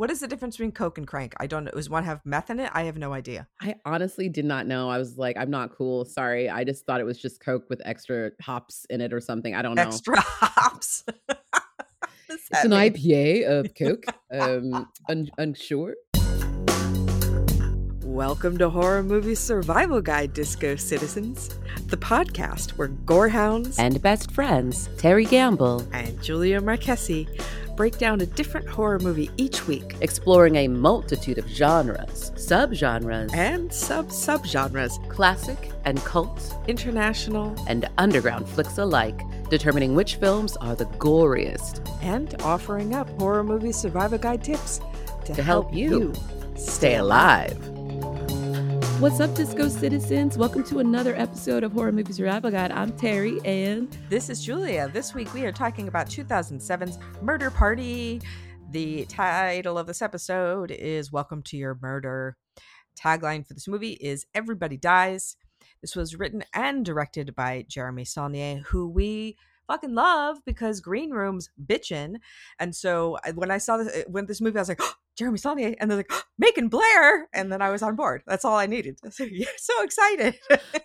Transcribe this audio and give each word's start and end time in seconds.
What 0.00 0.10
is 0.10 0.20
the 0.20 0.28
difference 0.28 0.56
between 0.56 0.72
Coke 0.72 0.96
and 0.96 1.06
Crank? 1.06 1.34
I 1.40 1.46
don't 1.46 1.64
know. 1.64 1.72
Does 1.72 1.90
one 1.90 2.04
have 2.04 2.24
meth 2.24 2.48
in 2.48 2.58
it? 2.58 2.70
I 2.72 2.84
have 2.84 2.96
no 2.96 3.12
idea. 3.12 3.46
I 3.60 3.74
honestly 3.84 4.30
did 4.30 4.46
not 4.46 4.66
know. 4.66 4.88
I 4.88 4.96
was 4.96 5.18
like, 5.18 5.36
I'm 5.36 5.50
not 5.50 5.76
cool. 5.76 6.06
Sorry. 6.06 6.48
I 6.48 6.64
just 6.64 6.86
thought 6.86 7.02
it 7.02 7.04
was 7.04 7.20
just 7.20 7.38
Coke 7.44 7.68
with 7.68 7.82
extra 7.84 8.30
hops 8.40 8.86
in 8.88 9.02
it 9.02 9.12
or 9.12 9.20
something. 9.20 9.54
I 9.54 9.60
don't 9.60 9.74
know. 9.74 9.82
Extra 9.82 10.18
hops. 10.20 11.04
it's 12.30 12.64
an 12.64 12.70
mean? 12.70 12.94
IPA 12.94 13.46
of 13.46 13.74
Coke. 13.74 14.06
um, 14.32 14.88
un- 15.10 15.30
unsure. 15.36 15.96
Welcome 18.02 18.56
to 18.56 18.70
Horror 18.70 19.02
Movie 19.02 19.34
Survival 19.34 20.00
Guide, 20.00 20.32
Disco 20.32 20.76
Citizens, 20.76 21.50
the 21.88 21.98
podcast 21.98 22.70
where 22.70 22.88
gorehounds 22.88 23.78
and 23.78 24.00
best 24.00 24.30
friends 24.32 24.88
Terry 24.96 25.26
Gamble 25.26 25.86
and 25.92 26.20
Julia 26.22 26.60
Marquesi 26.60 27.28
break 27.80 27.96
down 27.96 28.20
a 28.20 28.26
different 28.26 28.68
horror 28.68 28.98
movie 28.98 29.30
each 29.38 29.66
week, 29.66 29.96
exploring 30.02 30.56
a 30.56 30.68
multitude 30.68 31.38
of 31.38 31.48
genres, 31.48 32.30
subgenres, 32.32 33.34
and 33.34 33.72
sub 33.72 34.08
subgenres, 34.08 34.92
classic 35.08 35.72
and 35.86 35.98
cult, 36.00 36.54
international. 36.68 37.54
And 37.66 37.88
underground 37.96 38.46
flicks 38.46 38.76
alike, 38.76 39.22
determining 39.48 39.94
which 39.94 40.16
films 40.16 40.58
are 40.58 40.76
the 40.76 40.84
goriest, 40.98 41.80
and 42.02 42.34
offering 42.42 42.94
up 42.94 43.08
horror 43.18 43.42
movie 43.42 43.72
survival 43.72 44.18
guide 44.18 44.44
tips 44.44 44.82
to, 45.24 45.32
to 45.32 45.42
help, 45.42 45.68
help, 45.68 45.74
you 45.74 46.12
stay 46.56 46.96
alive. 46.96 47.79
What's 49.00 49.18
up, 49.18 49.34
Disco 49.34 49.68
Citizens? 49.68 50.36
Welcome 50.36 50.62
to 50.64 50.80
another 50.80 51.16
episode 51.16 51.64
of 51.64 51.72
Horror 51.72 51.90
Movies 51.90 52.16
Survival 52.16 52.50
Guide. 52.50 52.70
I'm 52.70 52.92
Terry, 52.98 53.40
and 53.46 53.88
this 54.10 54.28
is 54.28 54.44
Julia. 54.44 54.90
This 54.92 55.14
week 55.14 55.32
we 55.32 55.46
are 55.46 55.52
talking 55.52 55.88
about 55.88 56.06
2007's 56.06 56.98
Murder 57.22 57.50
Party. 57.50 58.20
The 58.72 59.06
title 59.06 59.78
of 59.78 59.86
this 59.86 60.02
episode 60.02 60.70
is 60.70 61.10
Welcome 61.10 61.42
to 61.44 61.56
Your 61.56 61.78
Murder. 61.80 62.36
Tagline 62.94 63.46
for 63.46 63.54
this 63.54 63.66
movie 63.66 63.92
is 63.94 64.26
Everybody 64.34 64.76
Dies. 64.76 65.34
This 65.80 65.96
was 65.96 66.16
written 66.16 66.44
and 66.52 66.84
directed 66.84 67.34
by 67.34 67.64
Jeremy 67.70 68.04
Saulnier, 68.04 68.58
who 68.66 68.86
we 68.86 69.38
fucking 69.66 69.94
love 69.94 70.38
because 70.44 70.80
Green 70.80 71.10
Room's 71.10 71.48
bitchin'. 71.64 72.16
And 72.58 72.76
so 72.76 73.16
when 73.34 73.50
I 73.50 73.58
saw 73.58 73.78
this, 73.78 73.88
uh, 73.88 74.02
when 74.08 74.26
this 74.26 74.42
movie, 74.42 74.58
I 74.58 74.62
was 74.62 74.68
like, 74.68 74.82
Jeremy 75.20 75.36
Saulnier, 75.36 75.74
and 75.78 75.90
they're 75.90 75.98
like 75.98 76.10
oh, 76.10 76.22
Macon 76.38 76.68
Blair, 76.68 77.28
and 77.34 77.52
then 77.52 77.60
I 77.60 77.68
was 77.68 77.82
on 77.82 77.94
board. 77.94 78.22
That's 78.26 78.42
all 78.42 78.56
I 78.56 78.66
needed. 78.66 78.98
So, 79.10 79.24
yeah, 79.24 79.48
so 79.58 79.82
excited. 79.82 80.38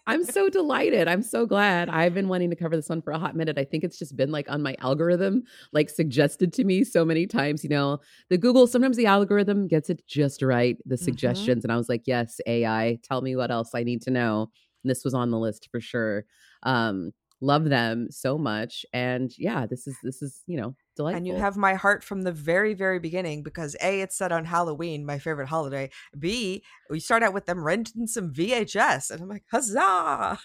I'm 0.07 0.25
so 0.25 0.49
delighted. 0.49 1.07
I'm 1.07 1.21
so 1.21 1.45
glad. 1.45 1.89
I've 1.89 2.13
been 2.13 2.27
wanting 2.27 2.49
to 2.49 2.55
cover 2.55 2.75
this 2.75 2.89
one 2.89 3.01
for 3.01 3.11
a 3.11 3.19
hot 3.19 3.35
minute. 3.35 3.57
I 3.57 3.63
think 3.63 3.83
it's 3.83 3.97
just 3.97 4.17
been 4.17 4.31
like 4.31 4.49
on 4.49 4.61
my 4.61 4.75
algorithm, 4.79 5.43
like 5.71 5.89
suggested 5.89 6.51
to 6.53 6.65
me 6.65 6.83
so 6.83 7.05
many 7.05 7.27
times. 7.27 7.63
You 7.63 7.69
know, 7.69 7.99
the 8.29 8.37
Google 8.37 8.67
sometimes 8.67 8.97
the 8.97 9.05
algorithm 9.05 9.67
gets 9.67 9.89
it 9.89 10.05
just 10.05 10.41
right, 10.41 10.77
the 10.85 10.95
mm-hmm. 10.95 11.05
suggestions, 11.05 11.59
mm-hmm. 11.59 11.67
and 11.67 11.71
I 11.71 11.77
was 11.77 11.87
like, 11.87 12.03
yes, 12.05 12.41
AI, 12.45 12.99
tell 13.03 13.21
me 13.21 13.35
what 13.37 13.51
else 13.51 13.71
I 13.73 13.83
need 13.83 14.01
to 14.01 14.11
know. 14.11 14.49
And 14.83 14.91
this 14.91 15.05
was 15.05 15.13
on 15.13 15.31
the 15.31 15.39
list 15.39 15.69
for 15.71 15.79
sure. 15.79 16.25
Um, 16.63 17.11
love 17.41 17.65
them 17.65 18.07
so 18.09 18.37
much 18.37 18.85
and 18.93 19.33
yeah 19.37 19.65
this 19.65 19.87
is 19.87 19.97
this 20.03 20.21
is 20.21 20.41
you 20.47 20.57
know 20.57 20.75
delightful 20.95 21.17
and 21.17 21.27
you 21.27 21.35
have 21.35 21.57
my 21.57 21.73
heart 21.73 22.03
from 22.03 22.21
the 22.21 22.31
very 22.31 22.73
very 22.73 22.99
beginning 22.99 23.43
because 23.43 23.75
a 23.81 24.01
it's 24.01 24.17
set 24.17 24.31
on 24.31 24.45
halloween 24.45 25.05
my 25.05 25.19
favorite 25.19 25.47
holiday 25.47 25.89
b 26.17 26.63
we 26.89 26.99
start 26.99 27.23
out 27.23 27.33
with 27.33 27.45
them 27.45 27.63
renting 27.63 28.07
some 28.07 28.31
vhs 28.33 29.11
and 29.11 29.21
i'm 29.21 29.27
like 29.27 29.43
huzzah 29.51 30.39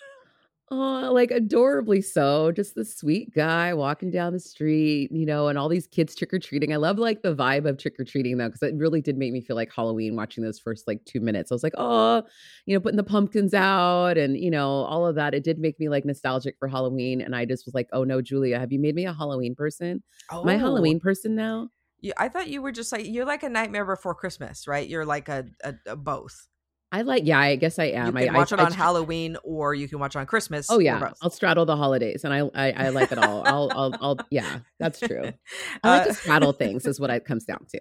Oh, 0.73 1.11
like 1.13 1.33
adorably 1.33 2.01
so. 2.01 2.53
Just 2.53 2.77
the 2.77 2.85
sweet 2.85 3.35
guy 3.35 3.75
walking 3.75 4.09
down 4.09 4.33
the 4.33 4.39
street, 4.39 5.11
you 5.11 5.27
know, 5.27 5.49
and 5.49 5.59
all 5.59 5.69
these 5.69 5.89
kids 5.89 6.15
trick 6.15 6.33
or 6.33 6.39
treating. 6.39 6.73
I 6.73 6.77
love 6.77 6.97
like 6.97 7.23
the 7.23 7.35
vibe 7.35 7.69
of 7.69 7.77
trick 7.77 7.99
or 7.99 8.05
treating 8.05 8.39
though, 8.39 8.47
because 8.47 8.62
it 8.62 8.77
really 8.77 9.01
did 9.01 9.19
make 9.19 9.33
me 9.33 9.41
feel 9.41 9.57
like 9.57 9.73
Halloween 9.75 10.15
watching 10.15 10.45
those 10.45 10.61
first 10.61 10.87
like 10.87 11.05
two 11.07 11.19
minutes. 11.21 11.51
I 11.51 11.57
was 11.57 11.65
like, 11.65 11.75
oh, 11.77 12.23
you 12.67 12.75
know, 12.75 12.81
putting 12.81 12.99
the 12.99 13.03
pumpkins 13.03 13.53
out 13.53 14.17
and, 14.17 14.39
you 14.39 14.51
know, 14.51 14.69
all 14.69 15.07
of 15.07 15.17
that. 15.17 15.35
It 15.35 15.43
did 15.43 15.59
make 15.59 15.81
me 15.81 15.89
like 15.89 16.05
nostalgic 16.05 16.55
for 16.61 16.69
Halloween. 16.69 17.21
And 17.21 17.34
I 17.34 17.47
just 17.47 17.67
was 17.67 17.75
like, 17.75 17.89
oh 17.93 18.05
no, 18.05 18.23
Julia, 18.23 18.61
have 18.61 18.71
you 18.71 18.78
made 18.78 18.94
me 18.94 19.06
a 19.06 19.12
Halloween 19.12 19.56
person? 19.56 20.05
Oh. 20.31 20.49
A 20.49 20.56
Halloween 20.56 21.00
person 21.00 21.34
now? 21.34 21.71
Yeah, 22.00 22.15
I 22.17 22.28
thought 22.28 22.49
you 22.49 22.62
were 22.62 22.73
just 22.73 22.93
like, 22.93 23.06
you're 23.06 23.27
like 23.27 23.43
a 23.43 23.49
Nightmare 23.49 23.84
Before 23.84 24.15
Christmas, 24.15 24.69
right? 24.69 24.89
You're 24.89 25.05
like 25.05 25.28
a, 25.28 25.47
a, 25.65 25.75
a 25.87 25.97
both. 25.97 26.47
I 26.93 27.03
like, 27.03 27.25
yeah, 27.25 27.39
I 27.39 27.55
guess 27.55 27.78
I 27.78 27.84
am. 27.84 28.19
You 28.19 28.27
can 28.27 28.34
I, 28.34 28.39
watch 28.39 28.53
I, 28.53 28.56
it 28.56 28.61
on 28.61 28.73
I, 28.73 28.75
Halloween, 28.75 29.37
or 29.45 29.75
you 29.75 29.87
can 29.87 30.01
watch 30.01 30.17
it 30.17 30.19
on 30.19 30.27
Christmas. 30.27 30.67
Oh 30.69 30.81
yeah, 30.81 31.12
I'll 31.23 31.31
straddle 31.31 31.65
the 31.65 31.77
holidays, 31.77 32.25
and 32.25 32.34
I 32.34 32.41
I, 32.55 32.87
I 32.87 32.89
like 32.89 33.12
it 33.12 33.19
all. 33.19 33.47
I'll, 33.47 33.71
I'll 33.73 33.95
I'll 34.01 34.17
yeah, 34.31 34.61
that's 34.81 34.99
true. 34.99 35.33
I 35.84 35.89
like 35.89 36.03
uh, 36.03 36.05
to 36.06 36.15
straddle 36.15 36.53
things, 36.61 36.87
is 36.87 36.99
what 36.99 37.11
it 37.11 37.25
comes 37.25 37.45
down 37.45 37.65
to. 37.71 37.81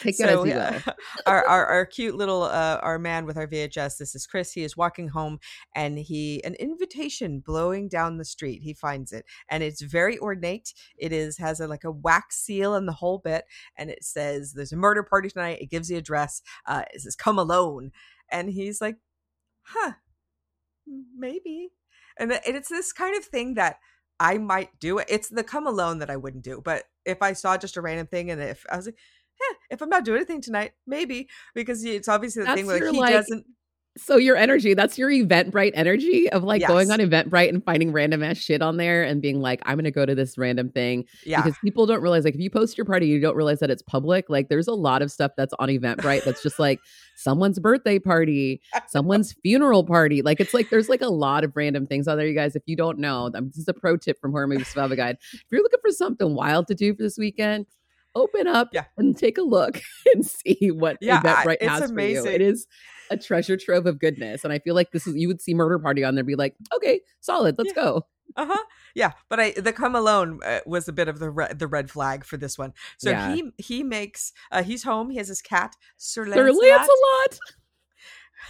Take 0.00 0.14
so, 0.14 0.44
it 0.44 0.54
as 0.54 0.84
you. 0.86 0.92
Our, 1.26 1.46
our, 1.46 1.66
our 1.66 1.86
cute 1.86 2.14
little 2.14 2.42
uh, 2.42 2.78
our 2.82 2.98
man 2.98 3.26
with 3.26 3.36
our 3.36 3.46
VHS. 3.46 3.98
This 3.98 4.14
is 4.14 4.26
Chris. 4.26 4.52
He 4.52 4.62
is 4.62 4.76
walking 4.76 5.08
home, 5.08 5.38
and 5.74 5.98
he 5.98 6.42
an 6.44 6.54
invitation 6.54 7.40
blowing 7.44 7.88
down 7.88 8.16
the 8.16 8.24
street. 8.24 8.62
He 8.62 8.72
finds 8.72 9.12
it, 9.12 9.26
and 9.50 9.62
it's 9.62 9.82
very 9.82 10.18
ornate. 10.18 10.72
It 10.96 11.12
is 11.12 11.36
has 11.38 11.60
a 11.60 11.66
like 11.66 11.84
a 11.84 11.90
wax 11.90 12.36
seal 12.36 12.74
and 12.74 12.88
the 12.88 12.92
whole 12.92 13.18
bit, 13.18 13.44
and 13.76 13.90
it 13.90 14.04
says 14.04 14.52
there's 14.54 14.72
a 14.72 14.76
murder 14.76 15.02
party 15.02 15.28
tonight. 15.28 15.58
It 15.60 15.70
gives 15.70 15.88
the 15.88 15.96
address. 15.96 16.40
Uh, 16.64 16.82
it 16.94 17.02
says 17.02 17.14
come 17.14 17.38
alone 17.38 17.92
and 18.30 18.50
he's 18.50 18.80
like 18.80 18.96
huh 19.62 19.92
maybe. 21.16 21.70
And 22.18 22.32
it's 22.44 22.68
this 22.68 22.92
kind 22.92 23.16
of 23.16 23.24
thing 23.24 23.54
that 23.54 23.78
i 24.18 24.38
might 24.38 24.70
do 24.80 24.98
it's 24.98 25.28
the 25.28 25.44
come 25.44 25.66
alone 25.66 25.98
that 25.98 26.10
i 26.10 26.16
wouldn't 26.16 26.42
do 26.42 26.60
but 26.64 26.84
if 27.04 27.22
i 27.22 27.32
saw 27.32 27.56
just 27.56 27.76
a 27.76 27.80
random 27.80 28.06
thing 28.06 28.30
and 28.30 28.42
if 28.42 28.66
i 28.70 28.76
was 28.76 28.86
like 28.86 28.98
yeah 29.40 29.56
if 29.70 29.80
i'm 29.80 29.88
not 29.88 30.04
doing 30.04 30.16
anything 30.16 30.40
tonight 30.40 30.72
maybe 30.86 31.28
because 31.54 31.84
it's 31.84 32.08
obviously 32.08 32.40
the 32.40 32.46
That's 32.46 32.58
thing 32.58 32.66
where 32.66 32.90
he 32.90 32.98
like, 32.98 33.14
doesn't 33.14 33.46
so 33.98 34.16
your 34.16 34.36
energy, 34.36 34.74
that's 34.74 34.96
your 34.96 35.10
Eventbrite 35.10 35.72
energy 35.74 36.30
of 36.30 36.44
like 36.44 36.60
yes. 36.60 36.68
going 36.68 36.90
on 36.90 36.98
Eventbrite 36.98 37.48
and 37.48 37.64
finding 37.64 37.92
random 37.92 38.22
ass 38.22 38.38
shit 38.38 38.62
on 38.62 38.76
there 38.76 39.02
and 39.02 39.20
being 39.20 39.40
like, 39.40 39.60
I'm 39.66 39.76
gonna 39.76 39.90
go 39.90 40.06
to 40.06 40.14
this 40.14 40.38
random 40.38 40.70
thing. 40.70 41.04
Yeah. 41.24 41.42
Because 41.42 41.58
people 41.58 41.86
don't 41.86 42.00
realize 42.00 42.24
like 42.24 42.34
if 42.34 42.40
you 42.40 42.50
post 42.50 42.78
your 42.78 42.84
party, 42.84 43.06
you 43.06 43.20
don't 43.20 43.36
realize 43.36 43.60
that 43.60 43.70
it's 43.70 43.82
public. 43.82 44.30
Like 44.30 44.48
there's 44.48 44.68
a 44.68 44.74
lot 44.74 45.02
of 45.02 45.10
stuff 45.10 45.32
that's 45.36 45.54
on 45.58 45.68
Eventbrite 45.68 46.24
that's 46.24 46.42
just 46.42 46.58
like 46.58 46.80
someone's 47.16 47.58
birthday 47.58 47.98
party, 47.98 48.60
someone's 48.88 49.34
funeral 49.42 49.84
party. 49.84 50.22
Like 50.22 50.40
it's 50.40 50.54
like 50.54 50.70
there's 50.70 50.88
like 50.88 51.02
a 51.02 51.08
lot 51.08 51.44
of 51.44 51.52
random 51.56 51.86
things 51.86 52.08
on 52.08 52.16
there, 52.16 52.26
you 52.26 52.34
guys. 52.34 52.56
If 52.56 52.62
you 52.66 52.76
don't 52.76 52.98
know, 52.98 53.30
um, 53.34 53.48
this 53.48 53.58
is 53.58 53.68
a 53.68 53.74
pro 53.74 53.96
tip 53.96 54.20
from 54.20 54.30
Horror 54.30 54.46
Movie 54.46 54.64
Survival 54.64 54.96
Guide. 54.96 55.16
If 55.32 55.44
you're 55.50 55.62
looking 55.62 55.80
for 55.80 55.90
something 55.90 56.34
wild 56.34 56.66
to 56.68 56.74
do 56.74 56.94
for 56.94 57.02
this 57.02 57.18
weekend, 57.18 57.66
open 58.14 58.46
up 58.46 58.68
yeah. 58.72 58.84
and 58.96 59.16
take 59.16 59.38
a 59.38 59.42
look 59.42 59.80
and 60.14 60.24
see 60.24 60.70
what 60.70 60.98
yeah, 61.00 61.20
Eventbrite 61.20 61.62
has 61.62 61.90
amazing. 61.90 62.24
for 62.24 62.30
you. 62.30 62.34
It 62.34 62.42
is 62.42 62.66
a 63.10 63.16
treasure 63.16 63.56
trove 63.56 63.86
of 63.86 63.98
goodness. 63.98 64.44
And 64.44 64.52
I 64.52 64.58
feel 64.58 64.74
like 64.74 64.92
this 64.92 65.06
is 65.06 65.16
you 65.16 65.28
would 65.28 65.40
see 65.40 65.54
Murder 65.54 65.78
Party 65.78 66.04
on 66.04 66.14
there, 66.14 66.24
be 66.24 66.36
like, 66.36 66.54
okay, 66.76 67.00
solid, 67.20 67.56
let's 67.58 67.72
yeah. 67.76 67.82
go. 67.82 68.06
Uh 68.36 68.46
huh. 68.46 68.64
Yeah, 68.94 69.12
but 69.28 69.40
I 69.40 69.50
the 69.52 69.72
come 69.72 69.94
alone 69.94 70.40
uh, 70.44 70.60
was 70.66 70.88
a 70.88 70.92
bit 70.92 71.08
of 71.08 71.18
the 71.18 71.30
re- 71.30 71.52
the 71.54 71.66
red 71.66 71.90
flag 71.90 72.24
for 72.24 72.36
this 72.36 72.58
one. 72.58 72.72
So 72.98 73.10
yeah. 73.10 73.34
he 73.34 73.50
he 73.58 73.82
makes 73.82 74.32
uh, 74.50 74.62
he's 74.62 74.82
home. 74.82 75.10
He 75.10 75.16
has 75.18 75.28
his 75.28 75.42
cat 75.42 75.74
Sir 75.96 76.26
Lancelot. 76.26 76.54
Sir 76.54 76.68
Lancelot. 76.70 77.38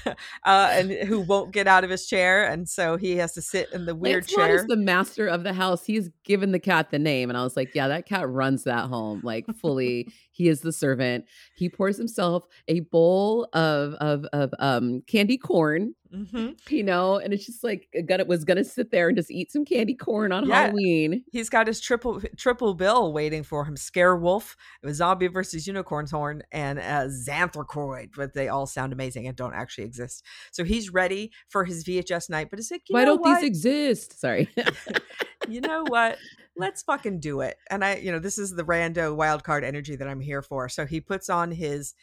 uh, 0.45 0.69
and 0.73 0.91
who 0.91 1.21
won't 1.21 1.53
get 1.53 1.67
out 1.67 1.85
of 1.85 1.91
his 1.91 2.07
chair, 2.07 2.45
and 2.45 2.69
so 2.69 2.97
he 2.97 3.17
has 3.17 3.33
to 3.35 3.43
sit 3.43 3.73
in 3.73 3.87
the 3.87 3.95
weird 3.95 4.25
Lancelot 4.25 4.47
chair. 4.47 4.57
Is 4.57 4.67
the 4.67 4.77
master 4.77 5.27
of 5.27 5.45
the 5.45 5.53
house. 5.53 5.85
He's 5.85 6.11
given 6.25 6.53
the 6.53 6.61
cat 6.61 6.91
the 6.91 6.99
name, 6.99 7.31
and 7.31 7.37
I 7.37 7.43
was 7.43 7.57
like, 7.57 7.75
yeah, 7.75 7.89
that 7.89 8.07
cat 8.07 8.29
runs 8.29 8.65
that 8.65 8.87
home 8.87 9.21
like 9.23 9.47
fully. 9.61 10.09
He 10.39 10.47
is 10.47 10.61
the 10.61 10.73
servant. 10.73 11.25
He 11.57 11.69
pours 11.69 11.97
himself 11.97 12.45
a 12.69 12.81
bowl 12.81 13.49
of 13.53 13.95
of 13.95 14.25
of 14.33 14.55
um 14.61 15.03
candy 15.09 15.37
corn 15.37 15.95
Mm-hmm. 16.15 16.51
You 16.69 16.85
know, 16.85 17.17
and 17.17 17.33
it's 17.33 17.47
just 17.47 17.65
like 17.65 17.89
gonna 18.07 18.25
was 18.25 18.45
gonna 18.45 18.63
sit 18.63 18.91
there 18.91 19.09
and 19.09 19.17
just 19.17 19.31
eat 19.31 19.51
some 19.51 19.65
candy 19.65 19.95
corn 19.95 20.33
on 20.33 20.47
yeah. 20.47 20.67
Halloween. 20.67 21.25
He's 21.33 21.49
got 21.49 21.67
his 21.67 21.81
triple 21.81 22.21
triple 22.37 22.75
bill 22.75 23.13
waiting 23.13 23.43
for 23.43 23.65
him: 23.65 23.77
Scare 23.77 24.17
Wolf, 24.17 24.57
Zombie 24.91 25.29
versus 25.29 25.67
Unicorn's 25.67 26.11
Horn, 26.11 26.43
and 26.53 26.79
uh, 26.79 27.07
Xanthroid. 27.09 28.11
But 28.15 28.35
they 28.35 28.49
all 28.49 28.67
sound 28.67 28.93
amazing 28.93 29.27
and 29.27 29.37
don't 29.37 29.55
actually 29.55 29.85
exist. 29.85 30.25
So 30.53 30.63
he's 30.63 30.91
ready 30.93 31.33
for 31.49 31.65
his 31.65 31.85
VHS 31.85 32.29
night. 32.31 32.49
But 32.51 32.59
it's 32.59 32.71
like, 32.71 32.83
why 32.89 33.05
don't 33.05 33.21
what? 33.21 33.41
these 33.41 33.49
exist? 33.49 34.21
Sorry. 34.21 34.49
you 35.49 35.61
know 35.61 35.85
what? 35.89 36.19
Let's 36.57 36.83
fucking 36.83 37.21
do 37.21 37.41
it. 37.41 37.57
And 37.71 37.85
I, 37.85 37.97
you 37.97 38.11
know, 38.11 38.19
this 38.19 38.39
is 38.39 38.51
the 38.51 38.65
rando 38.65 39.15
wild 39.15 39.45
card 39.45 39.65
energy 39.65 39.97
that 39.97 40.09
I'm 40.09 40.21
here 40.21 40.43
for. 40.43 40.69
So 40.69 40.87
he 40.87 41.01
puts 41.01 41.31
on 41.31 41.53
his 41.53 41.95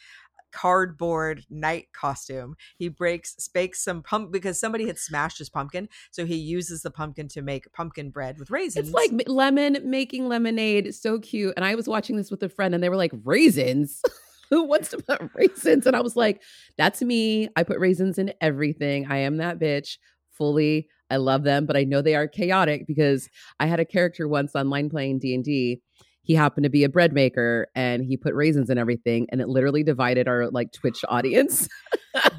cardboard 0.56 1.46
knight 1.50 1.88
costume. 1.92 2.56
He 2.78 2.88
breaks 2.88 3.48
bakes 3.50 3.84
some 3.84 4.02
pump 4.02 4.32
because 4.32 4.58
somebody 4.58 4.88
had 4.88 4.98
smashed 4.98 5.38
his 5.38 5.50
pumpkin, 5.50 5.90
so 6.12 6.26
he 6.26 6.36
uses 6.36 6.82
the 6.82 6.92
pumpkin 6.92 7.28
to 7.30 7.42
make 7.42 7.72
pumpkin 7.74 8.10
bread 8.10 8.40
with 8.40 8.50
raisins. 8.50 8.88
It's 8.88 8.96
like 8.96 9.28
lemon 9.28 9.80
making 9.84 10.30
lemonade. 10.30 10.96
So 10.96 11.20
cute. 11.20 11.54
And 11.58 11.66
I 11.66 11.76
was 11.76 11.88
watching 11.88 12.16
this 12.16 12.32
with 12.32 12.42
a 12.42 12.50
friend, 12.50 12.74
and 12.74 12.82
they 12.82 12.90
were 12.90 12.96
like, 12.96 13.12
"Raisins." 13.24 14.02
Who 14.52 14.64
wants 14.64 14.90
to 14.90 14.98
put 14.98 15.32
raisins? 15.34 15.88
And 15.88 15.96
I 15.96 16.02
was 16.02 16.16
like, 16.16 16.44
that's 16.78 17.02
me. 17.02 17.50
I 17.56 17.64
put 17.64 17.80
raisins 17.80 18.20
in 18.20 18.32
everything. 18.42 19.08
I 19.10 19.18
am 19.18 19.38
that 19.38 19.58
bitch 19.58 19.98
fully. 20.30 20.88
I 21.10 21.18
love 21.18 21.44
them, 21.44 21.66
but 21.66 21.78
I 21.78 21.84
know 21.84 22.02
they 22.02 22.16
are 22.16 22.28
chaotic 22.28 22.88
because 22.88 23.30
I 23.60 23.68
had 23.68 23.80
a 23.80 23.86
character 23.86 24.28
once 24.28 24.56
online 24.56 24.90
playing 24.90 25.20
D&D 25.20 25.82
he 26.26 26.34
happened 26.34 26.64
to 26.64 26.70
be 26.72 26.84
a 26.84 26.90
bread 26.90 27.14
maker 27.14 27.68
and 27.76 28.04
he 28.04 28.18
put 28.18 28.34
raisins 28.34 28.72
in 28.72 28.80
everything 28.80 29.28
and 29.32 29.42
it 29.42 29.48
literally 29.48 29.84
divided 29.84 30.28
our 30.28 30.50
like 30.50 30.72
twitch 30.74 31.06
audience. 31.08 31.70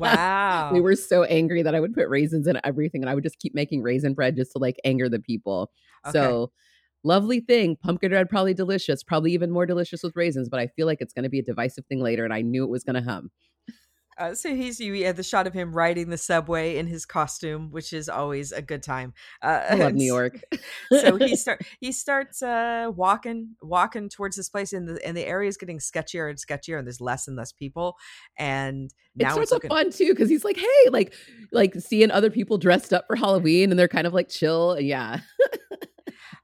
Wow. 0.00 0.70
we 0.72 0.80
were 0.80 0.96
so 0.96 1.24
angry 1.24 1.62
that 1.62 1.74
i 1.74 1.80
would 1.80 1.92
put 1.92 2.08
raisins 2.08 2.46
in 2.46 2.58
everything 2.64 3.02
and 3.02 3.10
i 3.10 3.14
would 3.14 3.22
just 3.22 3.38
keep 3.38 3.54
making 3.54 3.82
raisin 3.82 4.14
bread 4.14 4.34
just 4.34 4.52
to 4.52 4.58
like 4.58 4.76
anger 4.84 5.06
the 5.10 5.20
people. 5.20 5.70
Okay. 6.06 6.18
so 6.18 6.50
lovely 7.04 7.40
thing. 7.40 7.76
Pumpkin 7.76 8.08
bread 8.08 8.30
probably 8.30 8.54
delicious 8.54 9.02
probably 9.02 9.32
even 9.32 9.50
more 9.50 9.66
delicious 9.66 10.02
with 10.02 10.16
raisins 10.16 10.48
but 10.48 10.58
i 10.58 10.66
feel 10.66 10.86
like 10.86 11.02
it's 11.02 11.12
going 11.12 11.24
to 11.24 11.28
be 11.28 11.40
a 11.40 11.42
divisive 11.42 11.84
thing 11.86 12.00
later 12.00 12.24
and 12.24 12.32
i 12.32 12.40
knew 12.40 12.64
it 12.64 12.70
was 12.70 12.84
going 12.84 12.94
to 12.94 13.02
hum 13.02 13.30
uh, 14.18 14.34
so 14.34 14.54
he's 14.54 14.80
you 14.80 15.04
had 15.04 15.16
the 15.16 15.22
shot 15.22 15.46
of 15.46 15.52
him 15.54 15.72
riding 15.72 16.08
the 16.10 16.16
subway 16.18 16.76
in 16.78 16.86
his 16.86 17.04
costume, 17.06 17.70
which 17.70 17.92
is 17.92 18.08
always 18.08 18.52
a 18.52 18.62
good 18.62 18.82
time. 18.82 19.12
Uh, 19.42 19.62
I 19.70 19.74
love 19.74 19.94
New 19.94 20.04
York. 20.12 20.40
so 20.90 21.16
he 21.16 21.36
start 21.36 21.62
he 21.80 21.92
starts 21.92 22.42
uh, 22.42 22.90
walking 22.94 23.56
walking 23.62 24.08
towards 24.08 24.36
this 24.36 24.48
place, 24.48 24.72
and 24.72 24.88
the 24.88 25.04
and 25.06 25.16
the 25.16 25.24
area 25.26 25.48
is 25.48 25.56
getting 25.56 25.78
sketchier 25.78 26.28
and 26.30 26.38
sketchier, 26.38 26.78
and 26.78 26.86
there's 26.86 27.00
less 27.00 27.28
and 27.28 27.36
less 27.36 27.52
people. 27.52 27.96
And 28.38 28.90
now 29.14 29.28
it 29.28 29.32
starts 29.32 29.42
it's 29.44 29.52
looking- 29.52 29.70
fun 29.70 29.90
too 29.90 30.10
because 30.10 30.28
he's 30.28 30.44
like, 30.44 30.56
hey, 30.56 30.90
like 30.90 31.12
like 31.52 31.74
seeing 31.74 32.10
other 32.10 32.30
people 32.30 32.58
dressed 32.58 32.92
up 32.92 33.06
for 33.06 33.16
Halloween, 33.16 33.70
and 33.70 33.78
they're 33.78 33.88
kind 33.88 34.06
of 34.06 34.14
like 34.14 34.28
chill. 34.28 34.78
Yeah. 34.80 35.20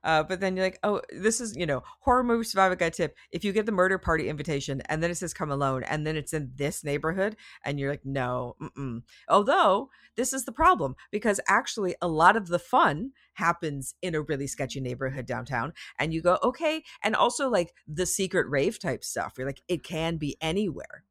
Uh, 0.03 0.23
but 0.23 0.39
then 0.39 0.55
you're 0.55 0.65
like, 0.65 0.79
oh, 0.83 1.01
this 1.11 1.39
is, 1.39 1.55
you 1.55 1.65
know, 1.65 1.83
horror 2.01 2.23
movie 2.23 2.43
survival 2.43 2.75
guide 2.75 2.93
tip. 2.93 3.15
If 3.31 3.43
you 3.43 3.53
get 3.53 3.65
the 3.65 3.71
murder 3.71 3.97
party 3.97 4.29
invitation 4.29 4.81
and 4.85 5.01
then 5.01 5.11
it 5.11 5.15
says 5.15 5.33
come 5.33 5.51
alone 5.51 5.83
and 5.83 6.05
then 6.05 6.15
it's 6.15 6.33
in 6.33 6.51
this 6.55 6.83
neighborhood 6.83 7.35
and 7.63 7.79
you're 7.79 7.91
like, 7.91 8.05
no. 8.05 8.55
Mm-mm. 8.61 9.03
Although 9.29 9.89
this 10.15 10.33
is 10.33 10.45
the 10.45 10.51
problem 10.51 10.95
because 11.11 11.39
actually 11.47 11.95
a 12.01 12.07
lot 12.07 12.35
of 12.35 12.47
the 12.47 12.59
fun 12.59 13.11
happens 13.33 13.95
in 14.01 14.15
a 14.15 14.21
really 14.21 14.47
sketchy 14.47 14.79
neighborhood 14.79 15.25
downtown. 15.25 15.73
And 15.99 16.13
you 16.13 16.21
go, 16.21 16.37
okay. 16.43 16.83
And 17.03 17.15
also 17.15 17.49
like 17.49 17.73
the 17.87 18.05
secret 18.05 18.47
rave 18.49 18.79
type 18.79 19.03
stuff. 19.03 19.33
You're 19.37 19.47
like, 19.47 19.61
it 19.67 19.83
can 19.83 20.17
be 20.17 20.37
anywhere 20.41 21.03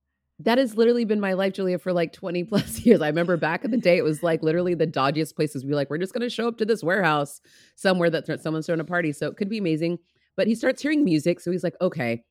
that 0.44 0.58
has 0.58 0.76
literally 0.76 1.04
been 1.04 1.20
my 1.20 1.32
life, 1.34 1.52
Julia, 1.52 1.78
for 1.78 1.92
like 1.92 2.12
20 2.12 2.44
plus 2.50 2.80
years. 2.80 3.00
I 3.00 3.08
remember 3.08 3.36
back 3.36 3.64
in 3.64 3.70
the 3.70 3.76
day, 3.76 3.96
it 3.96 4.04
was 4.04 4.22
like 4.22 4.42
literally 4.42 4.74
the 4.74 4.86
dodgiest 4.86 5.36
places. 5.36 5.64
We 5.64 5.74
like, 5.74 5.90
we're 5.90 5.98
just 5.98 6.12
going 6.12 6.22
to 6.22 6.30
show 6.30 6.48
up 6.48 6.58
to 6.58 6.64
this 6.64 6.82
warehouse 6.82 7.40
somewhere 7.76 8.10
that 8.10 8.42
someone's 8.42 8.66
throwing 8.66 8.80
a 8.80 8.84
party. 8.84 9.12
So 9.12 9.28
it 9.28 9.36
could 9.36 9.48
be 9.48 9.58
amazing. 9.58 9.98
But 10.36 10.46
he 10.46 10.54
starts 10.54 10.80
hearing 10.80 11.04
music. 11.04 11.40
So 11.40 11.50
he's 11.50 11.64
like, 11.64 11.76
okay, 11.80 12.24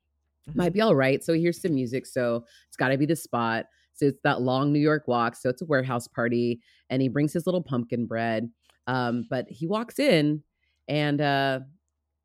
might 0.56 0.74
be 0.74 0.81
all 0.81 0.96
right. 0.96 1.24
So 1.24 1.34
he 1.34 1.42
hears 1.42 1.62
some 1.62 1.75
music. 1.75 2.06
So 2.06 2.46
it's 2.68 2.78
got 2.78 2.90
to 2.90 2.98
be 2.98 3.06
the 3.06 3.16
spot. 3.16 3.66
So 3.94 4.06
it's 4.06 4.19
that 4.24 4.42
long 4.42 4.74
New 4.74 4.80
York 4.80 5.07
walk. 5.07 5.36
So 5.36 5.50
it's 5.50 5.62
a 5.62 5.66
warehouse 5.66 6.07
party. 6.07 6.62
And 6.90 7.02
he 7.02 7.10
brings 7.10 7.34
his 7.34 7.46
little 7.46 7.62
pumpkin 7.62 8.07
bread. 8.07 8.50
Um, 8.88 9.28
but 9.30 9.46
he 9.50 9.68
walks 9.68 10.00
in 10.00 10.42
and 10.88 11.22
uh, 11.22 11.60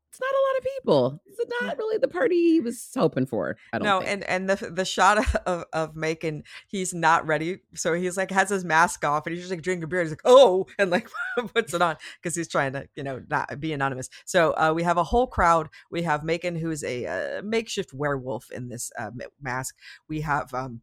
it's 0.09 0.19
not 0.19 0.31
a 0.31 0.43
lot 0.57 0.65
of 0.65 0.71
people. 0.77 1.21
It's 1.25 1.39
not 1.61 1.77
really 1.77 1.97
the 1.97 2.07
party 2.07 2.35
he 2.35 2.59
was 2.59 2.89
hoping 2.95 3.25
for. 3.25 3.57
I 3.73 3.79
don't 3.79 3.85
no, 3.85 3.99
think. 3.99 4.11
and 4.11 4.23
and 4.23 4.49
the 4.49 4.71
the 4.71 4.85
shot 4.85 5.17
of 5.45 5.65
of 5.73 5.95
Macon, 5.95 6.43
he's 6.67 6.93
not 6.93 7.25
ready. 7.25 7.59
So 7.75 7.93
he's 7.93 8.17
like 8.17 8.31
has 8.31 8.49
his 8.49 8.65
mask 8.65 9.03
off 9.05 9.25
and 9.25 9.33
he's 9.33 9.43
just 9.43 9.51
like 9.51 9.61
drinking 9.61 9.89
beer. 9.89 10.01
He's 10.01 10.11
like, 10.11 10.21
oh, 10.25 10.65
and 10.79 10.89
like 10.89 11.09
puts 11.53 11.73
it 11.73 11.81
on 11.81 11.97
because 12.21 12.35
he's 12.35 12.47
trying 12.47 12.73
to 12.73 12.87
you 12.95 13.03
know 13.03 13.21
not 13.29 13.59
be 13.59 13.73
anonymous. 13.73 14.09
So 14.25 14.51
uh, 14.51 14.73
we 14.75 14.83
have 14.83 14.97
a 14.97 15.03
whole 15.03 15.27
crowd. 15.27 15.69
We 15.91 16.03
have 16.03 16.23
Macon, 16.23 16.55
who's 16.55 16.83
a 16.83 17.05
uh, 17.05 17.41
makeshift 17.43 17.93
werewolf 17.93 18.51
in 18.51 18.69
this 18.69 18.91
uh, 18.97 19.11
mask. 19.41 19.75
We 20.07 20.21
have 20.21 20.53
um 20.53 20.81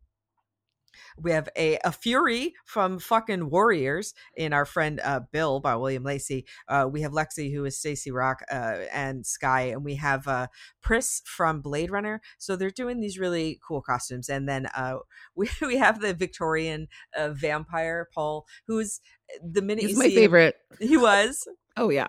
we 1.16 1.30
have 1.30 1.48
a, 1.56 1.78
a 1.84 1.92
Fury 1.92 2.54
from 2.64 2.98
fucking 2.98 3.50
Warriors 3.50 4.14
in 4.36 4.52
our 4.52 4.64
friend 4.64 5.00
uh, 5.02 5.20
Bill 5.32 5.60
by 5.60 5.76
William 5.76 6.04
Lacey. 6.04 6.46
Uh, 6.68 6.88
we 6.90 7.02
have 7.02 7.12
Lexi, 7.12 7.52
who 7.52 7.64
is 7.64 7.78
Stacy 7.78 8.10
Rock 8.10 8.42
uh, 8.50 8.78
and 8.92 9.24
Sky. 9.24 9.62
And 9.62 9.84
we 9.84 9.96
have 9.96 10.26
uh, 10.28 10.48
Pris 10.80 11.22
from 11.24 11.60
Blade 11.60 11.90
Runner. 11.90 12.20
So 12.38 12.56
they're 12.56 12.70
doing 12.70 13.00
these 13.00 13.18
really 13.18 13.60
cool 13.66 13.80
costumes. 13.80 14.28
And 14.28 14.48
then 14.48 14.66
uh, 14.76 14.96
we, 15.34 15.48
we 15.60 15.76
have 15.76 16.00
the 16.00 16.14
Victorian 16.14 16.88
uh, 17.16 17.30
vampire, 17.30 18.08
Paul, 18.14 18.46
who's 18.66 19.00
the 19.42 19.62
minute 19.62 19.84
He's 19.84 19.98
my 19.98 20.10
favorite. 20.10 20.56
He 20.80 20.96
was. 20.96 21.46
oh, 21.76 21.90
yeah. 21.90 22.08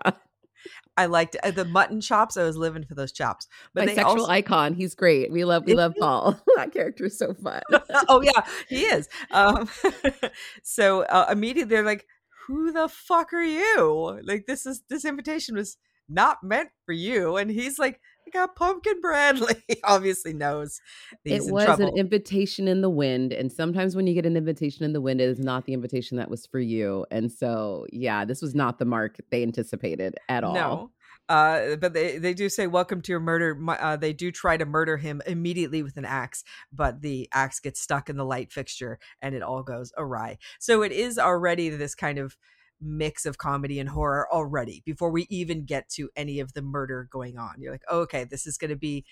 I 0.96 1.06
liked 1.06 1.36
uh, 1.42 1.50
the 1.50 1.64
mutton 1.64 2.00
chops. 2.00 2.36
I 2.36 2.44
was 2.44 2.56
living 2.56 2.84
for 2.84 2.94
those 2.94 3.12
chops. 3.12 3.48
But 3.74 3.88
Bisexual 3.88 4.04
also- 4.04 4.30
icon. 4.30 4.74
He's 4.74 4.94
great. 4.94 5.30
We 5.30 5.44
love 5.44 5.64
we 5.66 5.74
love 5.74 5.94
Paul. 5.98 6.40
that 6.56 6.72
character 6.72 7.06
is 7.06 7.18
so 7.18 7.34
fun. 7.34 7.62
oh 8.08 8.22
yeah, 8.22 8.42
he 8.68 8.82
is. 8.82 9.08
Um, 9.30 9.68
so 10.62 11.02
uh, 11.02 11.26
immediately 11.30 11.76
they're 11.76 11.84
like, 11.84 12.06
"Who 12.46 12.72
the 12.72 12.88
fuck 12.88 13.32
are 13.32 13.42
you? 13.42 14.20
Like 14.22 14.46
this 14.46 14.66
is 14.66 14.82
this 14.88 15.04
invitation 15.04 15.56
was 15.56 15.76
not 16.08 16.38
meant 16.42 16.70
for 16.84 16.92
you." 16.92 17.36
And 17.36 17.50
he's 17.50 17.78
like, 17.78 18.00
I 18.26 18.30
got 18.30 18.56
pumpkin 18.56 19.00
bread. 19.00 19.40
Like 19.46 19.62
he 19.68 19.76
obviously 19.84 20.32
knows. 20.32 20.80
It 21.24 21.44
was 21.52 21.64
trouble. 21.64 21.88
an 21.88 21.96
invitation 21.96 22.66
in 22.66 22.80
the 22.80 22.90
wind. 22.90 23.32
And 23.32 23.52
sometimes 23.52 23.94
when 23.94 24.06
you 24.06 24.14
get 24.14 24.26
an 24.26 24.36
invitation 24.36 24.84
in 24.84 24.92
the 24.92 25.00
wind, 25.00 25.20
it 25.20 25.28
is 25.28 25.38
not 25.38 25.66
the 25.66 25.72
invitation 25.72 26.16
that 26.16 26.28
was 26.28 26.46
for 26.46 26.58
you. 26.58 27.06
And 27.10 27.30
so, 27.30 27.86
yeah, 27.92 28.24
this 28.24 28.42
was 28.42 28.54
not 28.54 28.78
the 28.78 28.84
mark 28.84 29.18
they 29.30 29.42
anticipated 29.42 30.16
at 30.28 30.42
all. 30.42 30.54
No. 30.54 30.90
Uh, 31.28 31.76
but 31.76 31.92
they, 31.92 32.18
they 32.18 32.34
do 32.34 32.48
say 32.48 32.66
welcome 32.66 33.00
to 33.02 33.12
your 33.12 33.20
murder. 33.20 33.58
Uh, 33.68 33.96
they 33.96 34.12
do 34.12 34.32
try 34.32 34.56
to 34.56 34.64
murder 34.64 34.96
him 34.96 35.20
immediately 35.26 35.82
with 35.82 35.96
an 35.96 36.04
axe, 36.04 36.42
but 36.72 37.02
the 37.02 37.28
axe 37.32 37.60
gets 37.60 37.80
stuck 37.80 38.08
in 38.08 38.16
the 38.16 38.24
light 38.24 38.52
fixture 38.52 38.98
and 39.22 39.34
it 39.34 39.42
all 39.42 39.62
goes 39.62 39.92
awry. 39.96 40.38
So 40.58 40.82
it 40.82 40.92
is 40.92 41.18
already 41.18 41.68
this 41.68 41.94
kind 41.94 42.18
of 42.18 42.36
mix 42.80 43.26
of 43.26 43.38
comedy 43.38 43.80
and 43.80 43.88
horror 43.88 44.28
already 44.32 44.82
before 44.84 45.10
we 45.10 45.26
even 45.30 45.64
get 45.64 45.88
to 45.88 46.10
any 46.16 46.40
of 46.40 46.52
the 46.52 46.62
murder 46.62 47.08
going 47.10 47.38
on. 47.38 47.54
You're 47.58 47.72
like, 47.72 47.84
oh, 47.88 48.00
okay, 48.00 48.24
this 48.24 48.46
is 48.46 48.58
going 48.58 48.70
to 48.70 48.76
be 48.76 49.04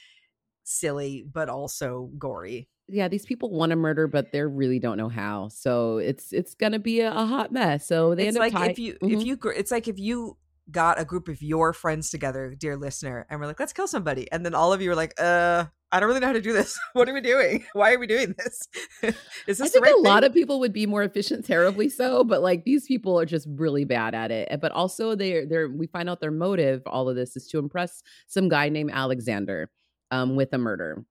silly, 0.65 1.25
but 1.31 1.49
also 1.49 2.11
gory. 2.19 2.69
Yeah, 2.89 3.09
these 3.09 3.25
people 3.25 3.51
want 3.51 3.71
to 3.71 3.77
murder, 3.77 4.07
but 4.07 4.33
they 4.33 4.43
really 4.43 4.79
don't 4.79 4.99
know 4.99 5.09
how. 5.09 5.49
So 5.49 5.99
it's 5.99 6.33
it's 6.35 6.55
gonna 6.55 6.79
be 6.79 7.01
a, 7.01 7.11
a 7.11 7.25
hot 7.25 7.51
mess. 7.51 7.87
So 7.87 8.15
they 8.15 8.27
it's 8.27 8.37
end 8.37 8.53
like 8.53 8.55
up 8.55 8.71
if 8.71 8.79
you 8.79 8.95
mm-hmm. 8.95 9.15
if 9.15 9.25
you 9.25 9.39
it's 9.57 9.71
like 9.71 9.89
if 9.89 9.99
you 9.99 10.37
got 10.71 11.01
a 11.01 11.05
group 11.05 11.29
of 11.29 11.41
your 11.41 11.73
friends 11.73 12.11
together, 12.11 12.55
dear 12.59 12.77
listener, 12.77 13.27
and 13.31 13.41
we're 13.41 13.47
like, 13.47 13.59
let's 13.59 13.73
kill 13.73 13.89
somebody, 13.89 14.31
and 14.31 14.45
then 14.45 14.55
all 14.55 14.73
of 14.73 14.83
you 14.83 14.91
are 14.91 14.95
like, 14.95 15.15
uh, 15.19 15.65
I 15.95 16.01
don't 16.01 16.09
really 16.09 16.19
know 16.21 16.27
how 16.27 16.33
to 16.33 16.41
do 16.41 16.53
this. 16.53 16.77
What 16.93 17.09
are 17.09 17.15
we 17.15 17.21
doing? 17.21 17.65
Why 17.73 17.95
are 17.95 17.99
we 18.01 18.09
doing 18.09 18.35
this? 18.37 18.69
Is 19.47 19.59
this 19.59 19.61
I 19.61 19.69
think 19.69 19.85
right 19.85 19.93
a 19.93 19.95
thing? 19.95 20.03
lot 20.03 20.25
of 20.25 20.35
people 20.35 20.59
would 20.59 20.73
be 20.73 20.87
more 20.87 21.05
efficient, 21.05 21.45
terribly 21.45 21.89
so, 21.89 22.25
but 22.25 22.43
like 22.43 22.65
these 22.65 22.87
people 22.87 23.19
are 23.19 23.25
just 23.25 23.47
really 23.49 23.85
bad 23.85 24.13
at 24.13 24.33
it. 24.33 24.61
But 24.61 24.73
also 24.73 25.15
they're 25.15 25.47
they're 25.47 25.69
we 25.69 25.87
find 25.87 26.11
out 26.11 26.21
their 26.21 26.33
motive, 26.33 26.83
all 26.87 27.09
of 27.09 27.15
this 27.15 27.37
is 27.37 27.47
to 27.49 27.61
impress 27.61 28.03
some 28.27 28.49
guy 28.49 28.69
named 28.71 28.91
Alexander 28.93 29.71
um, 30.11 30.35
with 30.35 30.53
a 30.53 30.59
murder. 30.59 31.05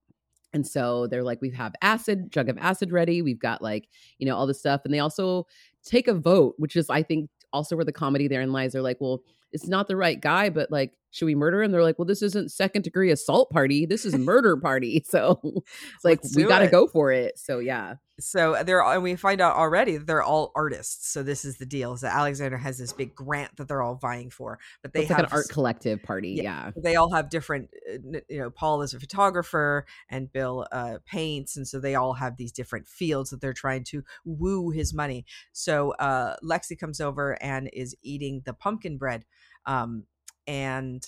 And 0.51 0.68
so 0.68 1.07
they're 1.07 1.24
like, 1.24 1.41
we 1.41 1.50
have 1.51 1.74
acid, 1.81 2.30
jug 2.30 2.50
of 2.50 2.57
acid 2.57 2.91
ready. 2.91 3.21
We've 3.21 3.39
got 3.39 3.62
like, 3.62 3.88
you 4.19 4.28
know, 4.28 4.35
all 4.35 4.45
this 4.45 4.59
stuff. 4.59 4.81
And 4.83 4.94
they 4.94 4.99
also 4.99 5.47
take 5.83 6.07
a 6.09 6.13
vote, 6.13 6.56
which 6.57 6.75
is, 6.75 6.90
I 6.90 7.04
think, 7.04 7.30
also 7.52 7.75
where 7.75 7.85
the 7.85 7.92
comedy 7.92 8.28
therein 8.28 8.52
lies. 8.52 8.73
They're 8.73 8.81
like, 8.81 8.99
well, 8.99 9.23
it's 9.52 9.68
not 9.68 9.87
the 9.87 9.95
right 9.95 10.19
guy, 10.19 10.49
but 10.49 10.69
like, 10.69 10.92
should 11.14 11.26
we 11.28 11.36
murder 11.36 11.62
him? 11.62 11.72
They're 11.72 11.84
like, 11.84 12.00
well, 12.00 12.08
this 12.08 12.24
isn't 12.24 12.52
second 12.52 12.82
degree 12.82 13.12
assault 13.12 13.52
party. 13.52 13.86
This 13.86 14.04
is 14.04 14.18
murder 14.18 14.58
party. 14.58 15.06
So 15.14 15.40
it's 15.44 16.04
like, 16.04 16.22
we 16.36 16.46
got 16.46 16.60
to 16.60 16.68
go 16.68 16.88
for 16.88 17.12
it. 17.12 17.38
So 17.38 17.60
yeah. 17.60 17.96
So 18.20 18.64
they're, 18.66 18.82
and 18.82 19.04
we 19.04 19.16
find 19.16 19.42
out 19.42 19.56
already 19.56 19.98
they're 19.98 20.24
all 20.24 20.52
artists. 20.56 21.12
So 21.12 21.22
this 21.22 21.46
is 21.46 21.58
the 21.58 21.68
deal 21.68 21.94
is 21.94 22.02
that 22.02 22.16
Alexander 22.16 22.58
has 22.58 22.80
this 22.80 22.94
big 22.94 23.14
grant 23.14 23.56
that 23.58 23.68
they're 23.68 23.84
all 23.84 23.96
vying 23.96 24.32
for, 24.32 24.58
but 24.82 24.94
they 24.94 25.02
it's 25.02 25.10
have 25.10 25.20
like 25.20 25.28
an 25.28 25.34
art 25.34 25.50
collective 25.50 26.02
party. 26.02 26.32
Yeah, 26.32 26.44
yeah. 26.44 26.72
They 26.76 26.96
all 26.96 27.14
have 27.14 27.30
different, 27.30 27.70
uh, 27.88 28.20
you 28.28 28.40
know, 28.40 28.50
Paul 28.50 28.82
is 28.82 28.96
a 28.96 29.00
photographer 29.00 29.86
and 30.10 30.32
Bill 30.32 30.66
uh, 30.72 30.98
paints. 31.06 31.58
And 31.58 31.68
so 31.68 31.80
they 31.80 31.94
all 31.94 32.14
have 32.14 32.38
these 32.38 32.52
different 32.52 32.88
fields 32.88 33.30
that 33.30 33.40
they're 33.40 33.54
trying 33.54 33.84
to 33.86 34.04
woo 34.26 34.72
his 34.72 34.96
money. 34.96 35.26
So 35.52 35.92
uh, 35.92 36.38
Lexi 36.44 36.80
comes 36.80 37.00
over 37.00 37.38
and 37.44 37.70
is 37.72 37.96
eating 38.02 38.42
the 38.46 38.54
pumpkin 38.54 38.98
bread 38.98 39.26
um, 39.66 40.06
and 40.47 41.06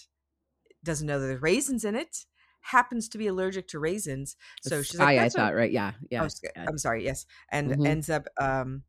doesn't 0.84 1.08
know 1.08 1.20
that 1.20 1.27
there's 1.27 1.42
raisins 1.42 1.84
in 1.84 1.96
it 1.96 2.25
happens 2.62 3.08
to 3.10 3.18
be 3.18 3.27
allergic 3.27 3.68
to 3.68 3.80
raisins 3.80 4.36
so 4.62 4.82
she's 4.82 5.00
like 5.00 5.20
i 5.20 5.30
thought 5.30 5.54
right? 5.54 5.72
Yeah 5.72 5.94
yeah 6.10 6.24
oh, 6.24 6.62
i'm 6.68 6.77
sorry 6.77 7.04
yes 7.04 7.25
and 7.50 7.72
mm-hmm. 7.72 7.86
ends 7.86 8.10
up 8.10 8.27
um 8.39 8.84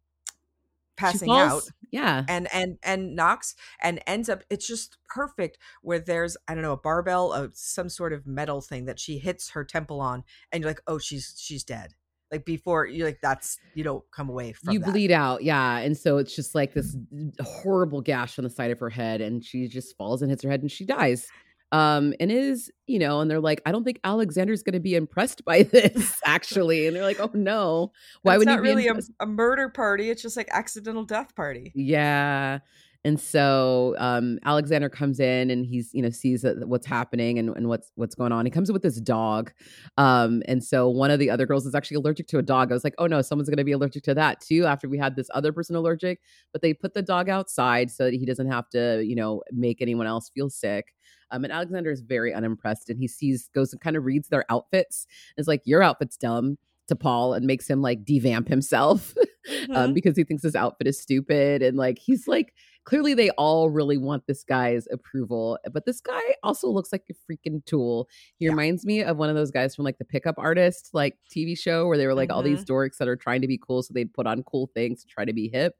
passing 0.97 1.31
out 1.31 1.62
yeah. 1.91 2.25
and 2.29 2.49
and 2.53 2.79
and 2.83 3.15
knocks 3.15 3.55
and 3.83 4.00
ends 4.07 4.29
up 4.29 4.43
it's 4.50 4.67
just 4.67 4.97
perfect 5.09 5.59
where 5.83 5.99
there's 5.99 6.37
i 6.49 6.55
don't 6.55 6.62
know 6.62 6.73
a 6.73 6.76
barbell 6.76 7.33
of 7.33 7.53
some 7.55 7.88
sort 7.88 8.12
of 8.12 8.26
metal 8.26 8.61
thing 8.61 8.87
that 8.87 8.99
she 8.99 9.19
hits 9.19 9.50
her 9.50 9.65
temple 9.65 10.00
on 10.00 10.25
and 10.50 10.62
you're 10.62 10.71
like 10.71 10.81
oh 10.87 10.99
she's 10.99 11.35
she's 11.37 11.62
dead 11.62 11.95
like 12.30 12.45
before 12.45 12.87
you're 12.87 13.06
like 13.06 13.21
that's 13.23 13.59
you 13.75 13.85
don't 13.85 14.04
come 14.11 14.28
away 14.28 14.52
from 14.52 14.73
you 14.73 14.80
that. 14.80 14.90
bleed 14.90 15.11
out 15.11 15.42
yeah 15.42 15.78
and 15.78 15.97
so 15.97 16.18
it's 16.18 16.35
just 16.35 16.54
like 16.54 16.75
this 16.75 16.97
horrible 17.40 18.00
gash 18.00 18.38
on 18.38 18.45
the 18.45 18.50
side 18.50 18.71
of 18.71 18.78
her 18.78 18.90
head 18.90 19.21
and 19.21 19.45
she 19.45 19.68
just 19.68 19.97
falls 19.97 20.23
and 20.23 20.30
hits 20.30 20.42
her 20.42 20.50
head 20.50 20.61
and 20.61 20.71
she 20.71 20.85
dies. 20.85 21.28
Um 21.73 22.14
and 22.21 22.30
is 22.30 22.71
you 22.87 23.00
know 23.00 23.21
and 23.21 23.28
they're 23.28 23.40
like 23.40 23.61
i 23.66 23.73
don't 23.73 23.83
think 23.83 23.99
alexander's 24.04 24.62
going 24.62 24.75
to 24.75 24.80
be 24.80 24.95
impressed 24.95 25.45
by 25.45 25.62
this 25.73 26.21
actually 26.25 26.87
and 26.87 26.95
they're 26.95 27.02
like 27.02 27.18
oh 27.18 27.30
no. 27.35 27.92
Why 28.23 28.38
would 28.38 28.47
not 28.47 28.61
really 28.61 28.87
a, 28.87 28.95
a, 29.18 29.26
murder 29.26 29.68
party 29.68 30.11
it's 30.11 30.23
just 30.23 30.37
like 30.37 30.49
accidental 30.52 31.04
death 31.04 31.35
party. 31.35 31.73
Yeah 31.75 32.61
And 33.07 33.21
so 33.21 33.95
um, 33.99 34.41
Alexander 34.45 34.89
comes 34.89 35.21
in 35.21 35.49
and 35.49 35.65
he's, 35.65 35.91
you 35.95 36.03
know, 36.03 36.11
sees 36.11 36.45
what's 36.65 36.89
happening 36.89 37.39
and, 37.39 37.57
and 37.57 37.69
what's 37.69 37.93
what's 37.95 38.17
going 38.17 38.33
on. 38.33 38.45
He 38.45 38.51
comes 38.51 38.73
with 38.73 38.83
this 38.83 39.01
dog. 39.01 39.53
Um, 39.97 40.43
and 40.49 40.63
so 40.65 40.89
one 40.89 41.13
of 41.13 41.21
the 41.21 41.31
other 41.31 41.47
girls 41.47 41.67
is 41.67 41.75
actually 41.77 41.99
allergic 41.99 42.27
to 42.27 42.39
a 42.39 42.43
dog. 42.43 42.73
I 42.73 42.75
was 42.75 42.83
like, 42.83 42.97
oh 42.99 43.07
no, 43.07 43.23
someone's 43.23 43.49
gonna 43.49 43.63
be 43.63 43.71
allergic 43.71 44.03
to 44.05 44.15
that 44.15 44.41
too 44.41 44.67
after 44.67 44.89
we 44.89 44.99
had 44.99 45.15
this 45.15 45.31
other 45.35 45.53
person 45.53 45.77
allergic. 45.77 46.21
But 46.53 46.63
they 46.63 46.75
put 46.75 46.95
the 46.95 47.03
dog 47.03 47.29
outside 47.29 47.93
so 47.93 48.07
that 48.07 48.15
he 48.15 48.27
doesn't 48.27 48.51
have 48.51 48.69
to, 48.71 49.05
you 49.07 49.15
know, 49.15 49.45
make 49.53 49.81
anyone 49.81 50.09
else 50.09 50.29
feel 50.35 50.51
sick. 50.51 50.93
Um, 51.31 51.45
and 51.45 51.53
Alexander 51.53 51.93
is 51.93 52.01
very 52.01 52.35
unimpressed 52.35 52.91
and 52.91 52.99
he 52.99 53.07
sees, 53.07 53.49
goes 53.55 53.73
and 53.73 53.81
kind 53.81 53.95
of 53.95 54.05
reads 54.05 54.31
their 54.31 54.45
outfits. 54.51 55.07
Is 55.37 55.47
like, 55.47 55.63
your 55.65 55.81
outfit's 55.81 56.17
dumb 56.17 56.59
to 56.89 56.97
Paul 56.97 57.35
and 57.35 57.47
makes 57.47 57.69
him 57.69 57.83
like 57.83 58.05
devamp 58.05 58.49
himself 58.49 59.15
um, 59.19 59.25
mm-hmm. 59.55 59.77
um, 59.77 59.95
because 59.95 60.17
he 60.17 60.25
thinks 60.25 60.43
his 60.43 60.57
outfit 60.57 60.87
is 60.87 61.01
stupid. 61.01 61.63
And 61.63 61.77
like, 61.77 61.99
he's 61.99 62.27
like, 62.29 62.53
clearly 62.87 63.14
they 63.14 63.31
all 63.31 63.69
really 63.69 63.99
want 63.99 64.26
this 64.26 64.45
guy's 64.45 64.87
approval. 64.90 65.59
But 65.71 65.85
this 65.85 66.00
guy 66.00 66.23
also 66.43 66.69
looks 66.69 66.93
like 66.93 67.05
a 67.11 67.33
freaking 67.33 67.62
tool. 67.66 68.09
He 68.38 68.47
yeah. 68.47 68.52
reminds 68.52 68.87
me 68.87 69.02
of 69.02 69.19
one 69.19 69.28
of 69.28 69.35
those 69.35 69.50
guys 69.50 69.75
from 69.75 69.85
like 69.85 69.99
the 69.99 70.05
pickup 70.05 70.37
artist 70.38 70.90
like 70.95 71.19
TV 71.31 71.59
show 71.59 71.87
where 71.87 71.99
they 71.99 72.07
were 72.07 72.14
like 72.14 72.31
mm-hmm. 72.31 72.37
all 72.37 72.43
these 72.43 72.64
mm-hmm. 72.64 72.73
dorks 72.73 72.97
that 72.99 73.09
are 73.09 73.16
trying 73.16 73.43
to 73.43 73.49
be 73.49 73.59
cool. 73.59 73.83
So 73.83 73.93
they'd 73.93 74.14
put 74.14 74.26
on 74.26 74.43
cool 74.45 74.71
things 74.73 75.02
to 75.02 75.09
try 75.09 75.26
to 75.26 75.35
be 75.35 75.49
hip. 75.49 75.75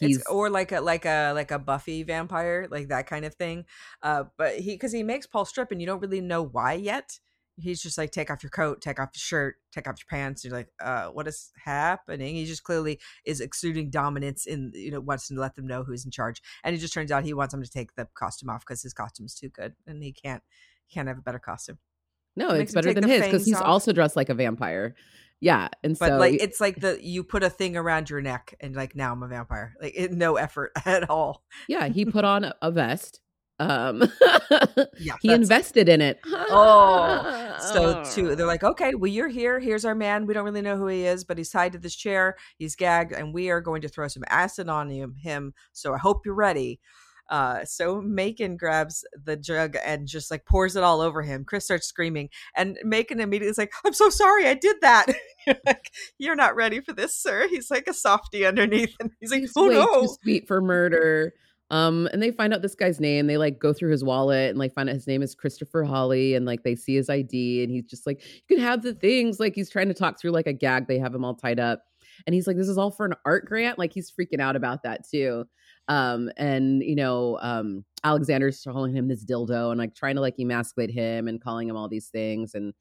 He's, 0.00 0.18
it's, 0.18 0.28
or 0.28 0.50
like 0.50 0.72
a 0.72 0.80
like 0.80 1.04
a 1.04 1.32
like 1.32 1.50
a 1.50 1.58
Buffy 1.58 2.02
vampire, 2.02 2.66
like 2.70 2.88
that 2.88 3.06
kind 3.06 3.24
of 3.24 3.34
thing. 3.34 3.64
Uh, 4.02 4.24
but 4.36 4.56
he 4.58 4.72
because 4.72 4.92
he 4.92 5.02
makes 5.02 5.26
Paul 5.26 5.44
strip, 5.44 5.70
and 5.70 5.80
you 5.80 5.86
don't 5.86 6.00
really 6.00 6.20
know 6.20 6.42
why 6.42 6.74
yet 6.74 7.18
he's 7.60 7.82
just 7.82 7.98
like 7.98 8.10
take 8.10 8.30
off 8.30 8.42
your 8.42 8.50
coat 8.50 8.80
take 8.80 9.00
off 9.00 9.10
your 9.14 9.20
shirt 9.20 9.56
take 9.72 9.88
off 9.88 9.96
your 9.98 10.06
pants 10.08 10.44
you're 10.44 10.52
like 10.52 10.68
uh 10.80 11.06
what 11.06 11.26
is 11.26 11.50
happening? 11.64 12.34
He 12.34 12.44
just 12.44 12.62
clearly 12.62 12.98
is 13.24 13.40
exuding 13.40 13.90
dominance 13.90 14.46
in 14.46 14.72
you 14.74 14.90
know 14.90 15.00
wants 15.00 15.28
to 15.28 15.34
let 15.34 15.56
them 15.56 15.66
know 15.66 15.82
who's 15.82 16.04
in 16.04 16.10
charge 16.10 16.42
and 16.64 16.74
it 16.74 16.78
just 16.78 16.94
turns 16.94 17.10
out 17.10 17.24
he 17.24 17.34
wants 17.34 17.52
them 17.52 17.62
to 17.62 17.70
take 17.70 17.94
the 17.94 18.08
costume 18.14 18.50
off 18.50 18.60
because 18.60 18.82
his 18.82 18.94
costume 18.94 19.26
is 19.26 19.34
too 19.34 19.48
good 19.48 19.74
and 19.86 20.02
he 20.02 20.12
can't 20.12 20.42
he 20.86 20.94
can't 20.94 21.08
have 21.08 21.18
a 21.18 21.22
better 21.22 21.38
costume. 21.38 21.78
No 22.36 22.50
it's 22.50 22.72
better 22.72 22.94
than 22.94 23.08
his 23.08 23.22
because 23.22 23.44
he's 23.44 23.56
off. 23.56 23.66
also 23.66 23.92
dressed 23.92 24.16
like 24.16 24.28
a 24.28 24.34
vampire. 24.34 24.94
Yeah 25.40 25.68
and 25.82 25.98
but 25.98 26.08
so 26.08 26.16
like 26.18 26.42
it's 26.42 26.60
like 26.60 26.80
the 26.80 26.98
you 27.00 27.22
put 27.22 27.42
a 27.42 27.50
thing 27.50 27.76
around 27.76 28.10
your 28.10 28.20
neck 28.20 28.54
and 28.60 28.74
like 28.74 28.96
now 28.96 29.12
i'm 29.12 29.22
a 29.22 29.28
vampire 29.28 29.74
like 29.80 29.92
it, 29.94 30.12
no 30.12 30.36
effort 30.36 30.72
at 30.84 31.08
all. 31.10 31.42
Yeah 31.68 31.88
he 31.88 32.04
put 32.04 32.24
on 32.24 32.52
a 32.60 32.70
vest 32.70 33.20
um 33.60 34.04
yeah, 34.98 35.14
he 35.20 35.32
invested 35.32 35.88
in 35.88 36.00
it. 36.00 36.20
Oh 36.26 37.47
so 37.60 38.02
too 38.04 38.34
they're 38.34 38.46
like 38.46 38.64
okay 38.64 38.94
well 38.94 39.10
you're 39.10 39.28
here 39.28 39.58
here's 39.58 39.84
our 39.84 39.94
man 39.94 40.26
we 40.26 40.34
don't 40.34 40.44
really 40.44 40.62
know 40.62 40.76
who 40.76 40.86
he 40.86 41.04
is 41.04 41.24
but 41.24 41.38
he's 41.38 41.50
tied 41.50 41.72
to 41.72 41.78
this 41.78 41.94
chair 41.94 42.36
he's 42.56 42.76
gagged 42.76 43.12
and 43.12 43.34
we 43.34 43.50
are 43.50 43.60
going 43.60 43.82
to 43.82 43.88
throw 43.88 44.08
some 44.08 44.24
acid 44.28 44.68
on 44.68 44.90
him 44.90 45.14
him 45.14 45.52
so 45.72 45.94
i 45.94 45.98
hope 45.98 46.24
you're 46.24 46.34
ready 46.34 46.80
uh, 47.28 47.64
so 47.64 48.00
Macon 48.00 48.56
grabs 48.56 49.04
the 49.24 49.36
jug 49.36 49.76
and 49.84 50.06
just 50.06 50.30
like 50.30 50.46
pours 50.46 50.76
it 50.76 50.82
all 50.82 51.00
over 51.00 51.22
him. 51.22 51.44
Chris 51.44 51.66
starts 51.66 51.86
screaming, 51.86 52.30
and 52.56 52.78
Macon 52.84 53.20
immediately 53.20 53.50
is 53.50 53.58
like, 53.58 53.72
"I'm 53.84 53.92
so 53.92 54.08
sorry, 54.08 54.46
I 54.46 54.54
did 54.54 54.76
that." 54.80 55.06
you're 55.46 55.56
like, 55.66 55.90
"You're 56.18 56.36
not 56.36 56.56
ready 56.56 56.80
for 56.80 56.92
this, 56.92 57.14
sir." 57.14 57.46
He's 57.48 57.70
like 57.70 57.86
a 57.86 57.92
softy 57.92 58.46
underneath, 58.46 58.94
and 58.98 59.10
he's 59.20 59.30
like, 59.30 59.44
"Oh 59.56 59.66
no, 59.66 60.02
too 60.02 60.16
sweet 60.22 60.48
for 60.48 60.62
murder." 60.62 61.34
Um, 61.70 62.08
and 62.12 62.22
they 62.22 62.30
find 62.30 62.54
out 62.54 62.62
this 62.62 62.74
guy's 62.74 62.98
name. 62.98 63.26
They 63.26 63.36
like 63.36 63.58
go 63.58 63.72
through 63.72 63.90
his 63.90 64.02
wallet 64.02 64.50
and 64.50 64.58
like 64.58 64.72
find 64.72 64.88
out 64.88 64.94
his 64.94 65.06
name 65.06 65.22
is 65.22 65.34
Christopher 65.34 65.84
Hawley, 65.84 66.34
and 66.34 66.46
like 66.46 66.62
they 66.62 66.74
see 66.74 66.94
his 66.94 67.10
ID, 67.10 67.62
and 67.62 67.70
he's 67.70 67.84
just 67.84 68.06
like, 68.06 68.22
"You 68.24 68.56
can 68.56 68.64
have 68.64 68.82
the 68.82 68.94
things." 68.94 69.38
Like 69.38 69.54
he's 69.54 69.70
trying 69.70 69.88
to 69.88 69.94
talk 69.94 70.18
through 70.18 70.30
like 70.30 70.46
a 70.46 70.52
gag. 70.52 70.86
They 70.86 70.98
have 70.98 71.14
him 71.14 71.24
all 71.24 71.34
tied 71.34 71.60
up, 71.60 71.82
and 72.26 72.34
he's 72.34 72.46
like, 72.46 72.56
"This 72.56 72.68
is 72.68 72.78
all 72.78 72.90
for 72.90 73.04
an 73.04 73.14
art 73.26 73.44
grant." 73.44 73.78
Like 73.78 73.92
he's 73.92 74.10
freaking 74.10 74.40
out 74.40 74.56
about 74.56 74.82
that 74.84 75.06
too. 75.08 75.44
Um, 75.88 76.30
and 76.36 76.82
you 76.82 76.96
know, 76.96 77.38
um, 77.42 77.84
Alexander's 78.04 78.62
calling 78.62 78.94
him 78.94 79.08
this 79.08 79.24
dildo 79.24 79.70
and 79.70 79.78
like 79.78 79.94
trying 79.94 80.14
to 80.14 80.20
like 80.22 80.38
emasculate 80.38 80.90
him 80.90 81.28
and 81.28 81.40
calling 81.40 81.68
him 81.68 81.76
all 81.76 81.88
these 81.88 82.08
things 82.08 82.54
and 82.54 82.72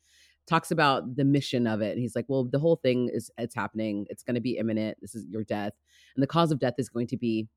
talks 0.48 0.72
about 0.72 1.18
the 1.18 1.26
mission 1.26 1.68
of 1.68 1.82
it. 1.82 1.92
And 1.92 2.00
he's 2.00 2.16
like, 2.16 2.26
well, 2.30 2.46
the 2.46 2.60
whole 2.60 2.78
thing 2.78 3.10
is 3.14 3.30
it's 3.38 3.56
happening. 3.56 4.06
It's 4.10 4.24
going 4.24 4.36
to 4.36 4.42
be 4.42 4.58
imminent. 4.58 4.98
This 5.02 5.14
is 5.14 5.26
your 5.30 5.44
death, 5.44 5.74
and 6.16 6.24
the 6.24 6.28
cause 6.28 6.52
of 6.52 6.60
death 6.60 6.76
is 6.78 6.88
going 6.90 7.08
to 7.08 7.18
be 7.18 7.48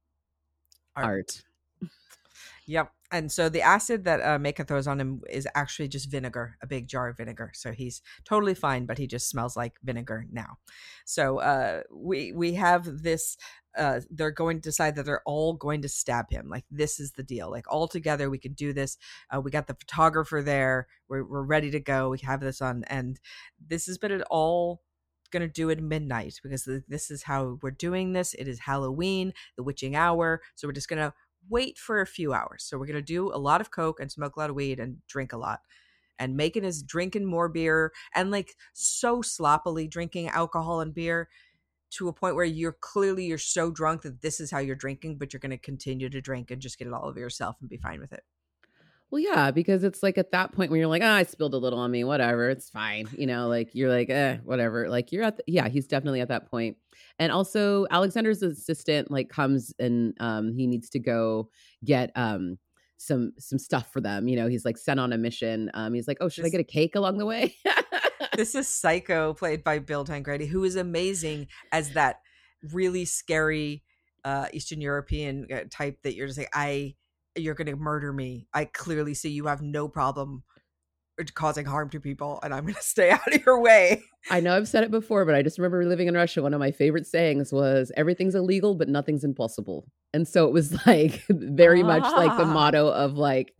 art. 0.96 1.06
art. 1.06 1.42
Yep. 2.66 2.92
And 3.12 3.32
so 3.32 3.48
the 3.48 3.62
acid 3.62 4.04
that 4.04 4.20
uh, 4.20 4.38
Macon 4.38 4.66
throws 4.66 4.86
on 4.86 5.00
him 5.00 5.22
is 5.28 5.48
actually 5.56 5.88
just 5.88 6.08
vinegar, 6.08 6.56
a 6.62 6.66
big 6.68 6.86
jar 6.86 7.08
of 7.08 7.16
vinegar. 7.16 7.50
So 7.54 7.72
he's 7.72 8.02
totally 8.24 8.54
fine, 8.54 8.86
but 8.86 8.98
he 8.98 9.08
just 9.08 9.28
smells 9.28 9.56
like 9.56 9.72
vinegar 9.82 10.26
now. 10.30 10.58
So 11.04 11.38
uh, 11.38 11.82
we 11.92 12.32
we 12.32 12.54
have 12.54 13.02
this. 13.02 13.36
Uh, 13.76 14.00
they're 14.10 14.30
going 14.30 14.58
to 14.58 14.68
decide 14.68 14.96
that 14.96 15.04
they're 15.04 15.22
all 15.26 15.54
going 15.54 15.82
to 15.82 15.88
stab 15.88 16.26
him. 16.30 16.48
Like 16.48 16.64
this 16.70 17.00
is 17.00 17.12
the 17.12 17.22
deal. 17.24 17.50
Like 17.50 17.66
all 17.68 17.88
together, 17.88 18.30
we 18.30 18.38
can 18.38 18.52
do 18.52 18.72
this. 18.72 18.96
Uh, 19.34 19.40
we 19.40 19.50
got 19.50 19.66
the 19.66 19.74
photographer 19.74 20.40
there. 20.40 20.86
We're 21.08 21.24
we're 21.24 21.42
ready 21.42 21.72
to 21.72 21.80
go. 21.80 22.10
We 22.10 22.18
have 22.18 22.40
this 22.40 22.60
on, 22.60 22.84
and 22.86 23.18
this 23.64 23.86
has 23.86 23.98
been 23.98 24.12
it 24.12 24.22
all 24.30 24.82
going 25.30 25.42
to 25.42 25.48
do 25.48 25.68
it 25.70 25.82
midnight 25.82 26.40
because 26.42 26.68
this 26.88 27.10
is 27.10 27.22
how 27.22 27.58
we're 27.62 27.70
doing 27.70 28.12
this. 28.12 28.34
It 28.34 28.48
is 28.48 28.60
Halloween, 28.60 29.32
the 29.56 29.62
witching 29.62 29.96
hour. 29.96 30.40
So 30.54 30.68
we're 30.68 30.72
just 30.72 30.88
going 30.88 30.98
to 31.00 31.14
wait 31.48 31.78
for 31.78 32.00
a 32.00 32.06
few 32.06 32.32
hours. 32.32 32.64
So 32.64 32.78
we're 32.78 32.86
going 32.86 32.96
to 32.96 33.02
do 33.02 33.32
a 33.32 33.38
lot 33.38 33.60
of 33.60 33.70
Coke 33.70 34.00
and 34.00 34.10
smoke 34.10 34.36
a 34.36 34.40
lot 34.40 34.50
of 34.50 34.56
weed 34.56 34.78
and 34.78 34.98
drink 35.08 35.32
a 35.32 35.38
lot. 35.38 35.60
And 36.18 36.36
Macon 36.36 36.64
is 36.64 36.82
drinking 36.82 37.24
more 37.24 37.48
beer 37.48 37.92
and 38.14 38.30
like 38.30 38.54
so 38.74 39.22
sloppily 39.22 39.88
drinking 39.88 40.28
alcohol 40.28 40.80
and 40.80 40.92
beer 40.92 41.28
to 41.92 42.08
a 42.08 42.12
point 42.12 42.36
where 42.36 42.44
you're 42.44 42.76
clearly 42.80 43.24
you're 43.24 43.38
so 43.38 43.70
drunk 43.70 44.02
that 44.02 44.20
this 44.20 44.38
is 44.38 44.50
how 44.50 44.58
you're 44.58 44.76
drinking, 44.76 45.16
but 45.18 45.32
you're 45.32 45.40
going 45.40 45.50
to 45.50 45.58
continue 45.58 46.10
to 46.10 46.20
drink 46.20 46.50
and 46.50 46.60
just 46.60 46.78
get 46.78 46.86
it 46.86 46.92
all 46.92 47.06
over 47.06 47.18
yourself 47.18 47.56
and 47.60 47.70
be 47.70 47.78
fine 47.78 48.00
with 48.00 48.12
it. 48.12 48.22
Well, 49.10 49.20
yeah, 49.20 49.50
because 49.50 49.82
it's 49.82 50.02
like 50.04 50.18
at 50.18 50.30
that 50.30 50.52
point 50.52 50.70
when 50.70 50.78
you're 50.78 50.88
like, 50.88 51.02
oh, 51.02 51.06
I 51.06 51.24
spilled 51.24 51.54
a 51.54 51.58
little 51.58 51.80
on 51.80 51.90
me, 51.90 52.04
whatever, 52.04 52.48
it's 52.48 52.70
fine. 52.70 53.08
You 53.16 53.26
know, 53.26 53.48
like 53.48 53.70
you're 53.74 53.90
like, 53.90 54.08
eh, 54.08 54.38
whatever. 54.44 54.88
Like 54.88 55.10
you're 55.10 55.24
at, 55.24 55.36
the, 55.36 55.42
yeah, 55.48 55.68
he's 55.68 55.88
definitely 55.88 56.20
at 56.20 56.28
that 56.28 56.48
point. 56.48 56.76
And 57.18 57.32
also, 57.32 57.86
Alexander's 57.90 58.42
assistant 58.42 59.10
like 59.10 59.28
comes 59.28 59.74
and 59.80 60.14
um, 60.20 60.52
he 60.52 60.66
needs 60.66 60.88
to 60.90 61.00
go 61.00 61.50
get 61.84 62.12
um 62.14 62.58
some 62.98 63.32
some 63.38 63.58
stuff 63.58 63.92
for 63.92 64.00
them. 64.00 64.28
You 64.28 64.36
know, 64.36 64.46
he's 64.46 64.64
like 64.64 64.78
sent 64.78 65.00
on 65.00 65.12
a 65.12 65.18
mission. 65.18 65.70
Um, 65.74 65.92
he's 65.92 66.06
like, 66.06 66.18
oh, 66.20 66.28
should 66.28 66.44
this, 66.44 66.50
I 66.50 66.56
get 66.56 66.60
a 66.60 66.64
cake 66.64 66.94
along 66.94 67.18
the 67.18 67.26
way? 67.26 67.56
this 68.36 68.54
is 68.54 68.68
Psycho, 68.68 69.34
played 69.34 69.64
by 69.64 69.80
Bill 69.80 70.04
Tangradi, 70.04 70.46
who 70.46 70.62
is 70.62 70.76
amazing 70.76 71.48
as 71.72 71.94
that 71.94 72.20
really 72.72 73.04
scary 73.04 73.82
uh 74.24 74.46
Eastern 74.52 74.80
European 74.80 75.48
uh, 75.52 75.60
type 75.68 75.98
that 76.04 76.14
you're 76.14 76.26
just 76.26 76.38
like, 76.38 76.50
I 76.54 76.94
you're 77.36 77.54
going 77.54 77.66
to 77.68 77.76
murder 77.76 78.12
me. 78.12 78.46
I 78.52 78.64
clearly 78.64 79.14
see 79.14 79.30
you 79.30 79.46
have 79.46 79.62
no 79.62 79.88
problem 79.88 80.42
causing 81.34 81.66
harm 81.66 81.90
to 81.90 82.00
people 82.00 82.40
and 82.42 82.54
I'm 82.54 82.62
going 82.62 82.74
to 82.76 82.82
stay 82.82 83.10
out 83.10 83.32
of 83.32 83.44
your 83.44 83.60
way. 83.60 84.02
I 84.30 84.40
know 84.40 84.56
I've 84.56 84.68
said 84.68 84.84
it 84.84 84.90
before, 84.90 85.24
but 85.24 85.34
I 85.34 85.42
just 85.42 85.58
remember 85.58 85.84
living 85.84 86.08
in 86.08 86.14
Russia. 86.14 86.42
One 86.42 86.54
of 86.54 86.60
my 86.60 86.70
favorite 86.70 87.06
sayings 87.06 87.52
was 87.52 87.92
everything's 87.96 88.34
illegal, 88.34 88.74
but 88.74 88.88
nothing's 88.88 89.24
impossible. 89.24 89.86
And 90.14 90.26
so 90.26 90.46
it 90.46 90.52
was 90.52 90.74
like 90.86 91.22
very 91.28 91.82
ah. 91.82 91.86
much 91.86 92.02
like 92.02 92.36
the 92.36 92.44
ah. 92.44 92.52
motto 92.52 92.88
of 92.88 93.14
like, 93.14 93.54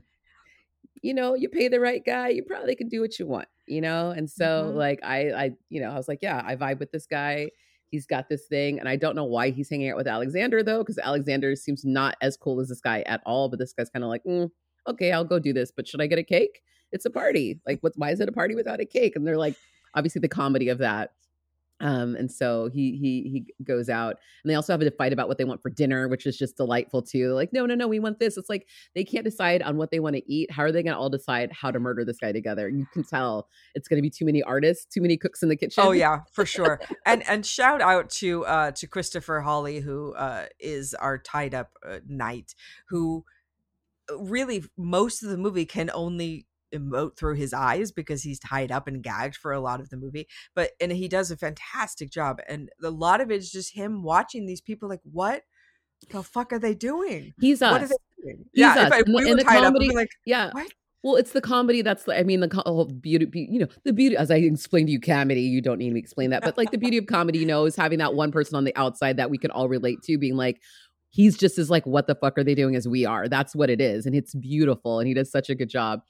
you 1.03 1.15
know, 1.15 1.35
you 1.35 1.49
pay 1.49 1.69
the 1.69 1.81
right 1.81 2.03
guy, 2.05 2.29
you 2.29 2.43
probably 2.43 2.75
can 2.75 2.89
do 2.89 3.01
what 3.01 3.19
you 3.19 3.27
want, 3.27 3.49
you 3.67 3.81
know? 3.81 4.11
And 4.11 4.29
so 4.29 4.65
mm-hmm. 4.67 4.77
like 4.77 5.01
I 5.03 5.31
I 5.31 5.51
you 5.69 5.81
know, 5.81 5.91
I 5.91 5.97
was 5.97 6.09
like, 6.09 6.21
yeah, 6.23 6.43
I 6.45 6.57
vibe 6.57 6.79
with 6.79 6.93
this 6.93 7.07
guy 7.07 7.51
he's 7.91 8.07
got 8.07 8.29
this 8.29 8.47
thing 8.47 8.79
and 8.79 8.89
i 8.89 8.97
don't 8.97 9.17
know 9.17 9.25
why 9.25 9.51
he's 9.51 9.69
hanging 9.69 9.91
out 9.91 9.97
with 9.97 10.07
alexander 10.07 10.63
though 10.63 10.79
because 10.79 10.99
alexander 10.99 11.55
seems 11.57 11.85
not 11.85 12.17
as 12.23 12.37
cool 12.37 12.61
as 12.61 12.69
this 12.69 12.81
guy 12.81 13.03
at 13.03 13.21
all 13.27 13.49
but 13.49 13.59
this 13.59 13.73
guy's 13.73 13.91
kind 13.91 14.05
of 14.05 14.09
like 14.09 14.23
mm, 14.25 14.51
okay 14.87 15.13
i'll 15.13 15.25
go 15.25 15.39
do 15.39 15.53
this 15.53 15.71
but 15.71 15.87
should 15.87 16.01
i 16.01 16.07
get 16.07 16.19
a 16.19 16.23
cake? 16.23 16.63
It's 16.93 17.05
a 17.05 17.11
party. 17.11 17.61
Like 17.67 17.81
what 17.81 17.93
why 17.97 18.11
is 18.11 18.21
it 18.21 18.29
a 18.29 18.33
party 18.33 18.55
without 18.55 18.81
a 18.81 18.85
cake? 18.85 19.17
And 19.17 19.27
they're 19.27 19.37
like 19.37 19.57
obviously 19.95 20.21
the 20.21 20.29
comedy 20.29 20.69
of 20.69 20.79
that 20.79 21.13
um, 21.81 22.15
and 22.15 22.31
so 22.31 22.69
he 22.73 22.97
he 22.97 23.47
he 23.57 23.65
goes 23.65 23.89
out, 23.89 24.17
and 24.43 24.51
they 24.51 24.55
also 24.55 24.73
have 24.73 24.83
a 24.83 24.91
fight 24.91 25.13
about 25.13 25.29
what 25.29 25.39
they 25.39 25.45
want 25.45 25.63
for 25.63 25.71
dinner, 25.71 26.09
which 26.09 26.27
is 26.27 26.37
just 26.37 26.57
delightful 26.57 27.03
too. 27.03 27.33
Like, 27.33 27.53
no, 27.53 27.65
no, 27.65 27.75
no, 27.75 27.89
we 27.89 27.99
want 27.99 28.19
this. 28.19 28.37
It's 28.37 28.51
like 28.51 28.67
they 28.95 29.05
can't 29.05 29.25
decide 29.25 29.63
on 29.63 29.79
what 29.79 29.91
they 29.91 29.99
want 29.99 30.17
to 30.17 30.33
eat. 30.33 30.51
How 30.51 30.63
are 30.63 30.73
they 30.73 30.83
going 30.83 30.93
to 30.93 30.99
all 30.99 31.09
decide 31.09 31.51
how 31.53 31.71
to 31.71 31.81
murder 31.81 32.05
this 32.05 32.19
guy 32.19 32.33
together? 32.33 32.69
You 32.69 32.87
can 32.93 33.03
tell 33.03 33.49
it's 33.75 33.89
going 33.89 33.97
to 33.97 34.03
be 34.03 34.11
too 34.11 34.27
many 34.27 34.43
artists, 34.43 34.85
too 34.85 35.01
many 35.01 35.17
cooks 35.17 35.43
in 35.43 35.49
the 35.49 35.57
kitchen. 35.57 35.83
Oh 35.85 35.93
yeah, 35.93 36.21
for 36.33 36.45
sure. 36.45 36.81
and 37.07 37.27
and 37.27 37.47
shout 37.47 37.81
out 37.81 38.11
to 38.11 38.45
uh 38.45 38.73
to 38.73 38.87
Christopher 38.87 39.41
Hawley, 39.41 39.81
who 39.81 40.13
uh 40.15 40.47
is 40.59 40.93
our 40.95 41.17
tied 41.17 41.55
up 41.55 41.71
uh, 41.87 42.01
knight, 42.07 42.55
who 42.89 43.25
uh, 44.11 44.19
really 44.19 44.65
most 44.77 45.23
of 45.23 45.31
the 45.31 45.39
movie 45.39 45.65
can 45.65 45.91
only 45.95 46.47
emote 46.75 47.17
through 47.17 47.35
his 47.35 47.53
eyes 47.53 47.93
because 47.93 48.23
he's 48.23 48.39
tied 48.39 48.71
up 48.71 48.87
and 48.87 49.03
gagged 49.03 49.37
for 49.37 49.53
a 49.53 49.61
lot 49.61 49.81
of 49.81 49.89
the 49.91 49.97
movie 49.97 50.27
but 50.55 50.71
and 50.81 50.93
he 50.93 51.09
does 51.09 51.31
a 51.31 51.37
fantastic 51.37 52.11
job 52.11 52.41
and 52.49 52.71
a 52.83 52.91
lot 52.91 53.21
of 53.21 53.31
it 53.31 53.37
is 53.37 53.51
just 53.51 53.75
him 53.75 54.03
watching 54.03 54.47
these 54.47 54.61
people 54.61 54.89
like 54.89 55.01
what 55.05 55.43
the 56.11 56.23
fuck 56.23 56.53
are 56.53 56.59
they 56.59 56.75
doing 56.75 57.33
he's 57.41 57.61
us. 57.61 57.73
what 57.73 57.83
are 57.83 57.89
they 57.89 57.97
doing 58.23 58.45
he's 58.53 58.63
yeah 58.63 58.73
us. 58.73 58.87
if 58.87 58.93
I, 58.93 59.03
we 59.07 59.31
in, 59.31 59.37
were 59.37 59.43
tied 59.43 59.63
comedy, 59.63 59.95
like 59.95 60.11
yeah 60.25 60.51
what 60.53 60.69
well, 61.03 61.17
it's 61.17 61.33
the 61.33 61.41
comedy 61.41 61.81
that's 61.81 62.07
I 62.09 62.25
mean 62.25 62.41
the 62.41 62.63
whole 62.67 62.83
oh, 62.83 62.85
beauty, 62.85 63.27
you 63.51 63.59
know, 63.59 63.69
the 63.85 63.93
beauty. 63.95 64.19
As 64.19 64.31
I 64.31 64.37
explained 64.37 64.89
to 64.89 64.93
you, 64.93 65.01
comedy. 65.01 65.41
You 65.41 65.63
don't 65.63 65.79
need 65.79 65.95
me 65.95 66.01
to 66.01 66.05
explain 66.05 66.29
that, 66.29 66.43
but 66.43 66.59
like 66.59 66.73
the 66.73 66.79
beauty 66.79 66.99
of 66.99 67.07
comedy, 67.07 67.39
you 67.39 67.47
know, 67.47 67.65
is 67.65 67.75
having 67.75 68.01
that 68.01 68.13
one 68.13 68.31
person 68.31 68.55
on 68.55 68.65
the 68.65 68.77
outside 68.77 69.17
that 69.17 69.31
we 69.31 69.39
can 69.39 69.51
all 69.51 69.67
relate 69.67 70.03
to, 70.03 70.19
being 70.19 70.37
like, 70.37 70.61
he's 71.11 71.37
just 71.37 71.59
as 71.59 71.71
like, 71.71 71.87
what 71.87 72.07
the 72.07 72.15
fuck 72.15 72.39
are 72.39 72.45
they 72.45 72.55
doing 72.55 72.77
as 72.77 72.87
we 72.87 73.05
are? 73.05 73.29
That's 73.29 73.55
what 73.55 73.71
it 73.71 73.81
is. 73.81 74.07
And 74.07 74.15
it's 74.15 74.35
beautiful. 74.35 74.99
And 74.99 75.09
he 75.09 75.15
does 75.15 75.31
such 75.31 75.49
a 75.49 75.55
good 75.55 75.69
job. 75.69 76.01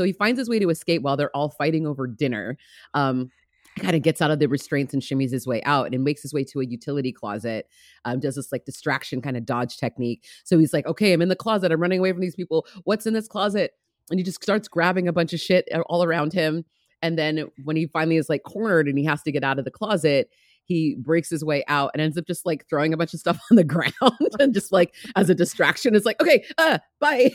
So 0.00 0.04
he 0.04 0.14
finds 0.14 0.38
his 0.38 0.48
way 0.48 0.58
to 0.58 0.70
escape 0.70 1.02
while 1.02 1.18
they're 1.18 1.36
all 1.36 1.50
fighting 1.50 1.86
over 1.86 2.06
dinner. 2.06 2.56
Um, 2.94 3.30
kind 3.78 3.94
of 3.94 4.00
gets 4.00 4.22
out 4.22 4.30
of 4.30 4.38
the 4.38 4.48
restraints 4.48 4.94
and 4.94 5.02
shimmies 5.02 5.30
his 5.30 5.46
way 5.46 5.62
out 5.64 5.92
and 5.92 6.02
makes 6.02 6.22
his 6.22 6.32
way 6.32 6.42
to 6.42 6.60
a 6.60 6.64
utility 6.64 7.12
closet 7.12 7.68
um, 8.06 8.18
does 8.18 8.36
this 8.36 8.50
like 8.50 8.64
distraction 8.64 9.20
kind 9.22 9.36
of 9.36 9.46
dodge 9.46 9.76
technique 9.76 10.26
so 10.42 10.58
he's 10.58 10.72
like 10.72 10.84
okay 10.86 11.12
i'm 11.12 11.22
in 11.22 11.28
the 11.28 11.36
closet 11.36 11.70
i'm 11.70 11.80
running 11.80 12.00
away 12.00 12.10
from 12.10 12.20
these 12.20 12.34
people 12.34 12.66
what's 12.82 13.06
in 13.06 13.14
this 13.14 13.28
closet 13.28 13.72
and 14.10 14.18
he 14.18 14.24
just 14.24 14.42
starts 14.42 14.66
grabbing 14.66 15.06
a 15.06 15.12
bunch 15.12 15.32
of 15.32 15.38
shit 15.38 15.68
all 15.86 16.02
around 16.02 16.32
him 16.32 16.64
and 17.00 17.16
then 17.16 17.46
when 17.62 17.76
he 17.76 17.86
finally 17.86 18.16
is 18.16 18.28
like 18.28 18.42
cornered 18.42 18.88
and 18.88 18.98
he 18.98 19.04
has 19.04 19.22
to 19.22 19.30
get 19.30 19.44
out 19.44 19.60
of 19.60 19.64
the 19.64 19.70
closet 19.70 20.30
he 20.70 20.94
breaks 20.94 21.28
his 21.28 21.44
way 21.44 21.64
out 21.66 21.90
and 21.92 22.00
ends 22.00 22.16
up 22.16 22.24
just 22.28 22.46
like 22.46 22.64
throwing 22.68 22.94
a 22.94 22.96
bunch 22.96 23.12
of 23.12 23.18
stuff 23.18 23.40
on 23.50 23.56
the 23.56 23.64
ground 23.64 23.92
and 24.38 24.54
just 24.54 24.70
like 24.70 24.94
as 25.16 25.28
a 25.28 25.34
distraction 25.34 25.96
it's 25.96 26.06
like 26.06 26.20
okay 26.22 26.44
uh 26.58 26.78
bye. 27.00 27.30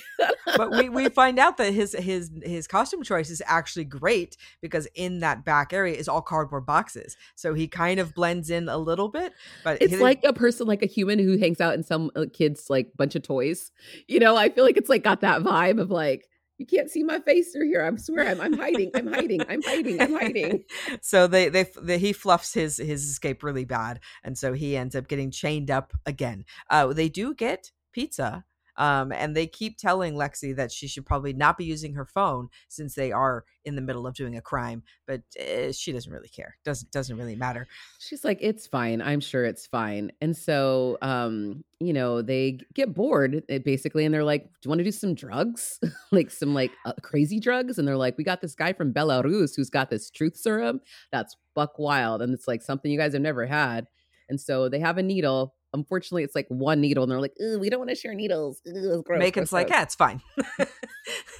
But 0.56 0.72
we, 0.72 0.90
we 0.90 1.10
find 1.10 1.38
out 1.38 1.58
that 1.58 1.74
his 1.74 1.94
his 2.00 2.32
his 2.44 2.68
costume 2.68 3.04
choice 3.04 3.30
is 3.30 3.42
actually 3.46 3.84
great 3.84 4.38
because 4.62 4.88
in 4.96 5.20
that 5.20 5.44
back 5.44 5.74
area 5.74 5.96
is 5.96 6.08
all 6.08 6.22
cardboard 6.22 6.66
boxes. 6.66 7.18
So 7.36 7.54
he 7.54 7.68
kind 7.68 8.00
of 8.00 8.14
blends 8.14 8.50
in 8.50 8.70
a 8.70 8.78
little 8.78 9.10
bit 9.10 9.34
but 9.64 9.82
it's 9.82 10.00
like 10.00 10.24
a 10.24 10.32
person 10.32 10.66
like 10.66 10.82
a 10.82 10.88
human 10.88 11.20
who 11.20 11.38
hangs 11.38 11.60
out 11.60 11.74
in 11.74 11.84
some 11.84 12.12
uh, 12.16 12.26
kids 12.32 12.70
like 12.70 12.92
bunch 12.96 13.16
of 13.16 13.24
toys. 13.24 13.72
You 14.08 14.20
know 14.20 14.38
i 14.38 14.50
feel 14.50 14.64
like 14.64 14.78
it's 14.78 14.90
like 14.90 15.04
got 15.04 15.22
that 15.22 15.42
vibe 15.42 15.82
of 15.82 15.92
like 15.92 16.26
you 16.58 16.66
can't 16.66 16.90
see 16.90 17.04
my 17.04 17.20
face 17.20 17.52
through 17.52 17.68
here. 17.68 17.84
I 17.84 17.96
swear 17.98 18.28
I'm, 18.28 18.40
I'm 18.40 18.54
hiding. 18.54 18.92
I'm 18.96 19.08
hiding. 19.08 19.42
I'm 19.48 19.62
hiding. 19.62 20.02
I'm 20.02 20.14
hiding. 20.14 20.64
so 21.02 21.28
they, 21.28 21.50
they, 21.50 21.66
they, 21.82 21.98
he 21.98 22.14
fluffs 22.14 22.54
his, 22.54 22.78
his 22.78 23.04
escape 23.04 23.44
really 23.44 23.66
bad. 23.66 24.00
And 24.24 24.38
so 24.38 24.54
he 24.54 24.78
ends 24.78 24.96
up 24.96 25.08
getting 25.08 25.32
chained 25.32 25.70
up 25.70 25.94
again. 26.06 26.46
Uh, 26.70 26.94
they 26.94 27.10
do 27.10 27.34
get 27.34 27.72
pizza 27.92 28.46
um, 28.78 29.12
and 29.12 29.36
they 29.36 29.48
keep 29.48 29.78
telling 29.78 30.16
Lexi 30.16 30.56
that 30.56 30.72
she 30.72 30.88
should 30.88 31.06
probably 31.06 31.34
not 31.34 31.58
be 31.58 31.66
using 31.66 31.94
her 31.94 32.06
phone 32.06 32.50
since 32.68 32.96
they 32.96 33.12
are 33.12 33.46
in 33.64 33.76
the 33.76 33.82
middle 33.82 34.06
of 34.06 34.14
doing 34.14 34.38
a 34.38 34.42
crime, 34.42 34.84
but 35.08 35.22
uh, 35.40 35.72
she 35.72 35.92
doesn't 35.92 36.12
really 36.12 36.30
care. 36.30 36.58
Doesn't 36.64 36.92
doesn't 36.92 37.18
really 37.18 37.36
matter. 37.36 37.68
She's 38.00 38.24
like, 38.24 38.38
it's 38.42 38.68
fine. 38.68 39.02
I'm 39.02 39.20
sure 39.20 39.46
it's 39.46 39.66
fine. 39.66 40.12
And 40.22 40.36
so, 40.36 40.98
um, 41.02 41.64
you 41.80 41.94
know, 41.94 42.22
they 42.22 42.60
get 42.74 42.94
bored 42.94 43.44
eh, 43.50 43.60
basically, 43.60 44.06
and 44.06 44.14
they're 44.14 44.24
like, 44.24 44.44
"Do 44.44 44.50
you 44.66 44.70
want 44.70 44.80
to 44.80 44.86
do 44.86 44.92
some 44.92 45.16
drugs, 45.16 45.80
like 46.12 46.32
some 46.32 46.54
like 46.54 46.72
uh, 46.86 46.94
crazy 47.02 47.40
drugs?" 47.40 47.78
And 47.78 47.88
they're 47.88 47.98
like, 47.98 48.18
"We 48.18 48.24
got 48.24 48.42
this 48.42 48.56
guy 48.56 48.74
from 48.74 48.94
Belarus 48.94 49.56
who's 49.56 49.70
got 49.70 49.90
this 49.90 50.10
truth 50.10 50.36
serum 50.36 50.82
that's 51.12 51.36
buck 51.54 51.80
wild, 51.80 52.22
and 52.22 52.34
it's 52.34 52.48
like 52.48 52.62
something 52.62 52.92
you 52.92 53.00
guys 53.00 53.14
have 53.14 53.22
never 53.22 53.46
had." 53.46 53.88
And 54.28 54.42
so 54.42 54.70
they 54.70 54.80
have 54.80 54.98
a 54.98 55.04
needle 55.04 55.56
Unfortunately, 55.76 56.24
it's 56.24 56.36
like 56.36 56.48
one 56.50 56.82
needle, 56.82 57.04
and 57.04 57.12
they're 57.12 57.22
like, 57.22 57.34
we 57.60 57.70
don't 57.70 57.80
want 57.80 57.90
to 57.90 57.96
share 57.96 58.14
needles. 58.14 58.62
Gross, 58.66 59.20
Macon's 59.20 59.50
gross, 59.50 59.52
like, 59.52 59.68
gross. 59.68 59.78
yeah, 59.78 59.84
it's 59.84 59.96
fine. 59.96 60.22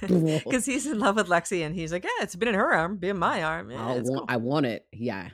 Because 0.00 0.66
he's 0.66 0.86
in 0.86 1.00
love 1.00 1.16
with 1.16 1.28
Lexi, 1.28 1.64
and 1.64 1.74
he's 1.74 1.90
like, 1.90 2.04
yeah, 2.04 2.22
it's 2.22 2.36
been 2.36 2.48
in 2.48 2.54
her 2.54 2.72
arm, 2.72 2.98
be 2.98 3.08
in 3.08 3.18
my 3.18 3.42
arm. 3.42 3.70
Yeah, 3.70 3.84
want, 3.84 4.06
cool. 4.06 4.24
I 4.28 4.36
want 4.36 4.66
it. 4.66 4.86
Yeah. 4.92 5.30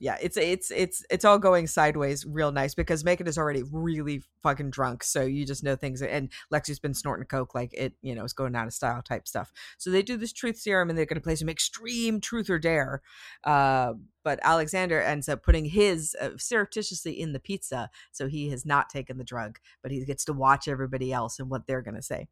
Yeah, 0.00 0.16
it's 0.22 0.38
it's 0.38 0.70
it's 0.70 1.04
it's 1.10 1.26
all 1.26 1.38
going 1.38 1.66
sideways 1.66 2.24
real 2.24 2.52
nice 2.52 2.74
because 2.74 3.04
Macon 3.04 3.26
is 3.26 3.36
already 3.36 3.62
really 3.70 4.22
fucking 4.42 4.70
drunk, 4.70 5.04
so 5.04 5.22
you 5.22 5.44
just 5.44 5.62
know 5.62 5.76
things. 5.76 6.00
And 6.00 6.32
Lexi's 6.52 6.78
been 6.78 6.94
snorting 6.94 7.26
coke 7.26 7.54
like 7.54 7.74
it, 7.74 7.92
you 8.00 8.14
know, 8.14 8.24
is 8.24 8.32
going 8.32 8.56
out 8.56 8.66
of 8.66 8.72
style 8.72 9.02
type 9.02 9.28
stuff. 9.28 9.52
So 9.76 9.90
they 9.90 10.02
do 10.02 10.16
this 10.16 10.32
truth 10.32 10.56
serum, 10.56 10.88
and 10.88 10.98
they're 10.98 11.04
going 11.04 11.20
to 11.20 11.22
play 11.22 11.36
some 11.36 11.50
extreme 11.50 12.18
truth 12.18 12.48
or 12.48 12.58
dare. 12.58 13.02
Uh, 13.44 13.92
but 14.24 14.40
Alexander 14.42 15.02
ends 15.02 15.28
up 15.28 15.42
putting 15.42 15.66
his 15.66 16.16
uh, 16.18 16.30
surreptitiously 16.38 17.20
in 17.20 17.34
the 17.34 17.40
pizza, 17.40 17.90
so 18.10 18.26
he 18.26 18.48
has 18.48 18.64
not 18.64 18.88
taken 18.88 19.18
the 19.18 19.24
drug, 19.24 19.58
but 19.82 19.92
he 19.92 20.02
gets 20.06 20.24
to 20.24 20.32
watch 20.32 20.66
everybody 20.66 21.12
else 21.12 21.38
and 21.38 21.50
what 21.50 21.66
they're 21.66 21.82
going 21.82 21.94
to 21.94 22.02
say. 22.02 22.26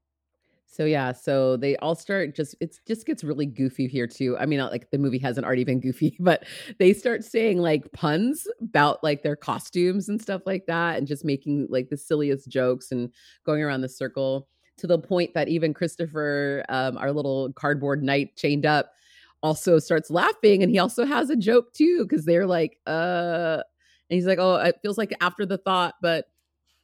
So 0.71 0.85
yeah, 0.85 1.13
so 1.13 1.57
they 1.57 1.77
all 1.79 1.95
start 1.95 2.37
just 2.37 2.55
it 2.61 2.77
just 2.87 3.07
gets 3.07 3.25
really 3.25 3.47
goofy 3.47 3.89
here 3.89 4.07
too. 4.07 4.37
I 4.39 4.45
mean, 4.45 4.61
like 4.61 4.91
the 4.91 4.99
movie 4.99 5.19
hasn't 5.19 5.47
already 5.47 5.65
been 5.65 5.81
goofy, 5.81 6.17
but 6.21 6.45
they 6.79 6.93
start 6.93 7.25
saying 7.25 7.59
like 7.59 7.91
puns 7.93 8.47
about 8.61 9.03
like 9.03 9.23
their 9.23 9.35
costumes 9.35 10.09
and 10.09 10.21
stuff 10.21 10.43
like 10.45 10.67
that, 10.67 10.99
and 10.99 11.07
just 11.07 11.25
making 11.25 11.67
like 11.71 11.89
the 11.89 11.97
silliest 11.97 12.49
jokes 12.49 12.93
and 12.93 13.11
going 13.45 13.63
around 13.63 13.81
the 13.81 13.89
circle 13.89 14.47
to 14.77 14.87
the 14.87 14.99
point 14.99 15.35
that 15.35 15.49
even 15.49 15.75
Christopher, 15.75 16.65
um, 16.69 16.99
our 16.99 17.13
little 17.13 17.53
cardboard 17.55 18.03
knight 18.03 18.37
chained 18.37 18.67
up, 18.67 18.93
also 19.43 19.79
starts 19.79 20.11
laughing, 20.11 20.63
and 20.63 20.71
he 20.71 20.79
also 20.79 21.07
has 21.07 21.31
a 21.31 21.37
joke 21.37 21.73
too 21.73 22.07
because 22.07 22.27
they're 22.27 22.47
like, 22.47 22.79
uh, 22.87 23.63
and 24.11 24.17
he's 24.17 24.27
like, 24.27 24.39
oh, 24.39 24.57
it 24.57 24.79
feels 24.83 24.99
like 24.99 25.15
after 25.21 25.47
the 25.47 25.59
thought, 25.59 25.95
but 26.03 26.27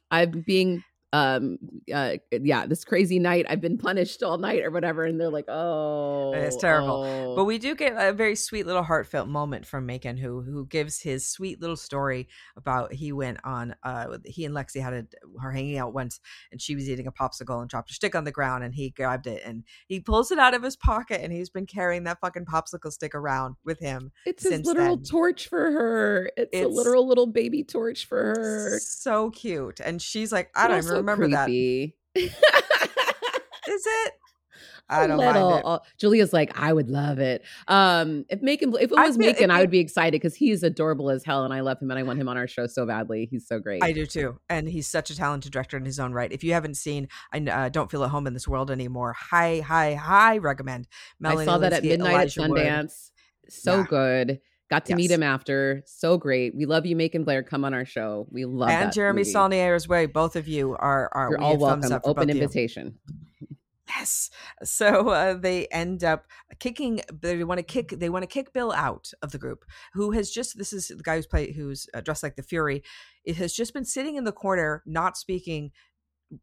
I'm 0.09 0.43
being 0.45 0.83
um 1.15 1.57
uh 1.93 2.15
yeah 2.41 2.65
this 2.65 2.83
crazy 2.83 3.19
night 3.19 3.45
i've 3.47 3.61
been 3.61 3.77
punished 3.77 4.21
all 4.21 4.37
night 4.37 4.61
or 4.65 4.69
whatever 4.69 5.05
and 5.05 5.19
they're 5.19 5.29
like 5.29 5.47
oh 5.47 6.33
it's 6.33 6.57
terrible 6.57 7.05
oh. 7.05 7.35
but 7.37 7.45
we 7.45 7.57
do 7.57 7.73
get 7.73 7.93
a 7.95 8.11
very 8.11 8.35
sweet 8.35 8.65
little 8.65 8.83
heartfelt 8.83 9.29
moment 9.29 9.65
from 9.65 9.85
macon 9.85 10.17
who 10.17 10.41
who 10.41 10.65
gives 10.65 10.99
his 10.99 11.25
sweet 11.25 11.61
little 11.61 11.77
story 11.77 12.27
about 12.57 12.91
he 12.91 13.13
went 13.13 13.37
on 13.45 13.73
uh 13.83 14.17
he 14.25 14.43
and 14.43 14.53
lexi 14.53 14.81
had 14.81 14.93
a 14.93 15.05
her 15.39 15.53
hanging 15.53 15.77
out 15.77 15.93
once 15.93 16.19
and 16.51 16.61
she 16.61 16.75
was 16.75 16.89
eating 16.89 17.07
a 17.07 17.11
popsicle 17.13 17.61
and 17.61 17.69
dropped 17.69 17.91
a 17.91 17.93
stick 17.93 18.13
on 18.13 18.25
the 18.25 18.31
ground 18.31 18.65
and 18.65 18.75
he 18.75 18.89
grabbed 18.89 19.25
it 19.25 19.41
and 19.45 19.63
he 19.87 20.01
pulls 20.01 20.31
it 20.31 20.39
out 20.39 20.53
of 20.53 20.63
his 20.63 20.75
pocket 20.75 21.21
and 21.21 21.31
he's 21.31 21.49
been 21.49 21.65
carrying 21.65 22.03
that 22.03 22.19
fucking 22.19 22.45
popsicle 22.45 22.91
stick 22.91 23.15
around 23.15 23.55
with 23.63 23.79
him 23.79 24.11
it's 24.25 24.43
his 24.43 24.65
literal 24.65 24.97
then. 24.97 25.05
torch 25.05 25.47
for 25.47 25.71
her 25.71 26.29
it's, 26.35 26.49
it's, 26.51 26.65
a 26.65 26.67
literal 26.67 27.07
little 27.07 27.27
baby 27.27 27.63
torch 27.63 28.05
for 28.05 28.17
her 28.17 28.79
so 28.81 29.29
cute 29.29 29.79
and 29.79 30.01
she's 30.01 30.33
like 30.33 30.49
i 30.55 30.67
don't 30.67 30.83
even 30.83 31.04
remember 31.05 31.27
creepy. 31.27 31.95
that. 32.15 32.21
Is 33.67 33.85
it? 33.85 34.13
I 34.87 35.07
don't 35.07 35.17
little. 35.17 35.49
mind 35.49 35.59
it. 35.59 35.65
Uh, 35.65 35.79
Julia's 35.97 36.31
like, 36.31 36.59
I 36.59 36.71
would 36.71 36.89
love 36.89 37.17
it. 37.17 37.43
Um, 37.67 38.25
if 38.29 38.41
Macon, 38.41 38.73
if 38.75 38.91
it 38.91 38.91
was 38.91 39.15
I 39.15 39.19
Macon, 39.19 39.49
I 39.49 39.59
would 39.59 39.71
be 39.71 39.79
excited 39.79 40.11
because 40.11 40.35
he's 40.35 40.61
adorable 40.61 41.09
as 41.09 41.23
hell, 41.23 41.43
and 41.43 41.53
I 41.53 41.61
love 41.61 41.81
him, 41.81 41.89
and 41.89 41.99
I 41.99 42.03
want 42.03 42.19
him 42.19 42.29
on 42.29 42.37
our 42.37 42.47
show 42.47 42.67
so 42.67 42.85
badly. 42.85 43.27
He's 43.31 43.47
so 43.47 43.59
great. 43.59 43.83
I 43.83 43.93
do 43.93 44.05
too, 44.05 44.39
and 44.47 44.69
he's 44.69 44.87
such 44.87 45.09
a 45.09 45.15
talented 45.15 45.51
director 45.51 45.75
in 45.77 45.85
his 45.85 45.99
own 45.99 46.13
right. 46.13 46.31
If 46.31 46.43
you 46.43 46.53
haven't 46.53 46.75
seen, 46.75 47.07
I 47.33 47.39
uh, 47.39 47.69
don't 47.69 47.89
feel 47.89 48.03
at 48.03 48.11
home 48.11 48.27
in 48.27 48.33
this 48.33 48.47
world 48.47 48.69
anymore. 48.69 49.13
High, 49.13 49.61
high, 49.61 49.95
high 49.95 50.37
recommend. 50.37 50.87
Melanie 51.19 51.41
I 51.41 51.45
saw 51.45 51.57
that 51.57 51.73
at 51.73 51.83
midnight 51.83 52.11
Elijah 52.11 52.43
at 52.43 52.49
Sundance. 52.49 52.81
Wood. 52.83 53.53
So 53.53 53.77
yeah. 53.77 53.85
good. 53.89 54.41
Got 54.69 54.85
to 54.85 54.93
yes. 54.93 54.97
meet 54.97 55.11
him 55.11 55.21
after. 55.21 55.83
So 55.85 56.17
great. 56.17 56.55
We 56.55 56.65
love 56.65 56.85
you, 56.85 56.95
Macon 56.95 57.23
Blair. 57.23 57.43
Come 57.43 57.63
on 57.63 57.73
our 57.73 57.85
show. 57.85 58.27
We 58.31 58.45
love 58.45 58.69
and 58.69 58.91
Jeremy 58.91 59.21
movie. 59.21 59.31
Saulnier's 59.31 59.87
way. 59.87 60.07
Both 60.07 60.35
of 60.35 60.47
you 60.47 60.75
are 60.79 61.09
are 61.13 61.29
You're 61.31 61.41
all 61.41 61.57
welcome. 61.57 61.99
Open 62.03 62.29
invitation. 62.29 62.97
Yes. 63.87 64.31
So 64.63 65.09
uh, 65.09 65.35
they 65.35 65.67
end 65.67 66.03
up 66.03 66.25
kicking. 66.59 67.01
They 67.21 67.43
want 67.43 67.59
to 67.59 67.63
kick. 67.63 67.89
They 67.97 68.09
want 68.09 68.23
to 68.23 68.27
kick 68.27 68.53
Bill 68.53 68.71
out 68.71 69.11
of 69.21 69.31
the 69.31 69.37
group, 69.37 69.63
who 69.93 70.11
has 70.11 70.31
just. 70.31 70.57
This 70.57 70.73
is 70.73 70.87
the 70.87 71.03
guy 71.03 71.17
who's 71.17 71.27
play 71.27 71.51
who's 71.53 71.87
uh, 71.93 72.01
dressed 72.01 72.23
like 72.23 72.35
the 72.35 72.43
Fury. 72.43 72.83
It 73.23 73.35
has 73.37 73.53
just 73.53 73.73
been 73.73 73.85
sitting 73.85 74.15
in 74.15 74.23
the 74.23 74.31
corner, 74.31 74.81
not 74.87 75.15
speaking, 75.15 75.71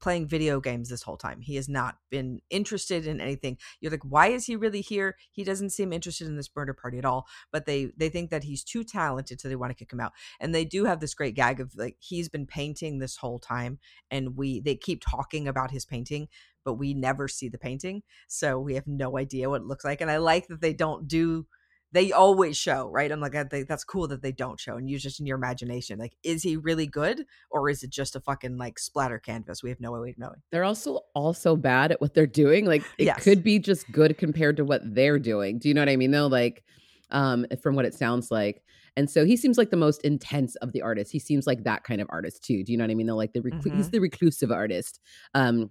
playing 0.00 0.28
video 0.28 0.60
games 0.60 0.88
this 0.88 1.02
whole 1.02 1.16
time. 1.16 1.40
He 1.40 1.56
has 1.56 1.68
not 1.68 1.96
been 2.10 2.40
interested 2.50 3.06
in 3.06 3.20
anything. 3.20 3.58
You're 3.80 3.90
like, 3.90 4.04
why 4.04 4.28
is 4.28 4.46
he 4.46 4.56
really 4.56 4.80
here? 4.80 5.16
He 5.32 5.44
doesn't 5.44 5.70
seem 5.70 5.92
interested 5.92 6.26
in 6.26 6.36
this 6.36 6.50
murder 6.54 6.74
party 6.74 6.98
at 6.98 7.04
all. 7.04 7.26
But 7.50 7.66
they 7.66 7.92
they 7.96 8.08
think 8.08 8.30
that 8.30 8.44
he's 8.44 8.64
too 8.64 8.84
talented, 8.84 9.40
so 9.40 9.48
they 9.48 9.56
want 9.56 9.70
to 9.70 9.76
kick 9.76 9.92
him 9.92 10.00
out. 10.00 10.12
And 10.40 10.54
they 10.54 10.64
do 10.64 10.84
have 10.84 11.00
this 11.00 11.14
great 11.14 11.34
gag 11.34 11.60
of 11.60 11.72
like 11.76 11.96
he's 11.98 12.28
been 12.28 12.46
painting 12.46 12.98
this 12.98 13.16
whole 13.16 13.38
time, 13.38 13.78
and 14.10 14.36
we 14.36 14.60
they 14.60 14.76
keep 14.76 15.02
talking 15.02 15.48
about 15.48 15.70
his 15.70 15.84
painting, 15.84 16.28
but 16.64 16.74
we 16.74 16.94
never 16.94 17.28
see 17.28 17.48
the 17.48 17.58
painting, 17.58 18.02
so 18.28 18.58
we 18.58 18.74
have 18.74 18.86
no 18.86 19.18
idea 19.18 19.50
what 19.50 19.62
it 19.62 19.66
looks 19.66 19.84
like. 19.84 20.00
And 20.00 20.10
I 20.10 20.18
like 20.18 20.48
that 20.48 20.60
they 20.60 20.72
don't 20.72 21.08
do 21.08 21.46
they 21.92 22.10
always 22.10 22.56
show, 22.56 22.88
right? 22.88 23.12
I'm 23.12 23.20
like, 23.20 23.34
that's 23.50 23.84
cool 23.84 24.08
that 24.08 24.22
they 24.22 24.32
don't 24.32 24.58
show 24.58 24.76
and 24.76 24.88
use 24.88 25.02
just 25.02 25.20
in 25.20 25.26
your 25.26 25.36
imagination. 25.36 25.98
Like, 25.98 26.16
is 26.22 26.42
he 26.42 26.56
really 26.56 26.86
good 26.86 27.24
or 27.50 27.68
is 27.68 27.82
it 27.82 27.90
just 27.90 28.16
a 28.16 28.20
fucking 28.20 28.56
like 28.56 28.78
splatter 28.78 29.18
canvas? 29.18 29.62
We 29.62 29.68
have 29.68 29.80
no 29.80 29.92
way 29.92 30.10
of 30.10 30.18
knowing. 30.18 30.42
They're 30.50 30.64
also 30.64 31.00
also 31.14 31.54
bad 31.54 31.92
at 31.92 32.00
what 32.00 32.14
they're 32.14 32.26
doing. 32.26 32.64
Like, 32.64 32.82
it 32.98 33.04
yes. 33.04 33.22
could 33.22 33.44
be 33.44 33.58
just 33.58 33.90
good 33.92 34.16
compared 34.18 34.56
to 34.56 34.64
what 34.64 34.80
they're 34.84 35.18
doing. 35.18 35.58
Do 35.58 35.68
you 35.68 35.74
know 35.74 35.82
what 35.82 35.90
I 35.90 35.96
mean? 35.96 36.10
Though, 36.10 36.28
like, 36.28 36.64
um, 37.10 37.46
from 37.62 37.76
what 37.76 37.84
it 37.84 37.94
sounds 37.94 38.30
like. 38.30 38.62
And 38.96 39.10
so 39.10 39.24
he 39.24 39.36
seems 39.36 39.56
like 39.56 39.70
the 39.70 39.76
most 39.76 40.02
intense 40.02 40.54
of 40.56 40.72
the 40.72 40.82
artists. 40.82 41.12
He 41.12 41.18
seems 41.18 41.46
like 41.46 41.64
that 41.64 41.84
kind 41.84 42.00
of 42.00 42.08
artist 42.10 42.44
too. 42.44 42.62
Do 42.64 42.72
you 42.72 42.78
know 42.78 42.84
what 42.84 42.90
I 42.90 42.94
mean? 42.94 43.06
Though, 43.06 43.16
like 43.16 43.32
the 43.32 43.40
reclu- 43.40 43.62
mm-hmm. 43.62 43.76
he's 43.76 43.90
the 43.90 44.00
reclusive 44.00 44.50
artist. 44.50 45.00
Um, 45.34 45.70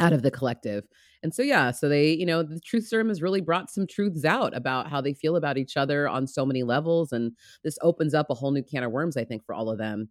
out 0.00 0.12
of 0.12 0.22
the 0.22 0.30
collective. 0.30 0.84
And 1.22 1.32
so, 1.34 1.42
yeah, 1.42 1.70
so 1.70 1.88
they, 1.88 2.12
you 2.12 2.26
know, 2.26 2.42
the 2.42 2.60
truth 2.60 2.86
serum 2.86 3.08
has 3.08 3.22
really 3.22 3.40
brought 3.40 3.70
some 3.70 3.86
truths 3.86 4.24
out 4.24 4.54
about 4.56 4.90
how 4.90 5.00
they 5.00 5.14
feel 5.14 5.36
about 5.36 5.56
each 5.58 5.76
other 5.76 6.08
on 6.08 6.26
so 6.26 6.44
many 6.44 6.62
levels. 6.62 7.12
And 7.12 7.32
this 7.62 7.78
opens 7.82 8.14
up 8.14 8.26
a 8.30 8.34
whole 8.34 8.50
new 8.50 8.62
can 8.62 8.82
of 8.82 8.92
worms, 8.92 9.16
I 9.16 9.24
think, 9.24 9.44
for 9.44 9.54
all 9.54 9.70
of 9.70 9.78
them. 9.78 10.10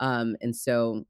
Um, 0.00 0.36
and 0.40 0.54
so 0.56 1.04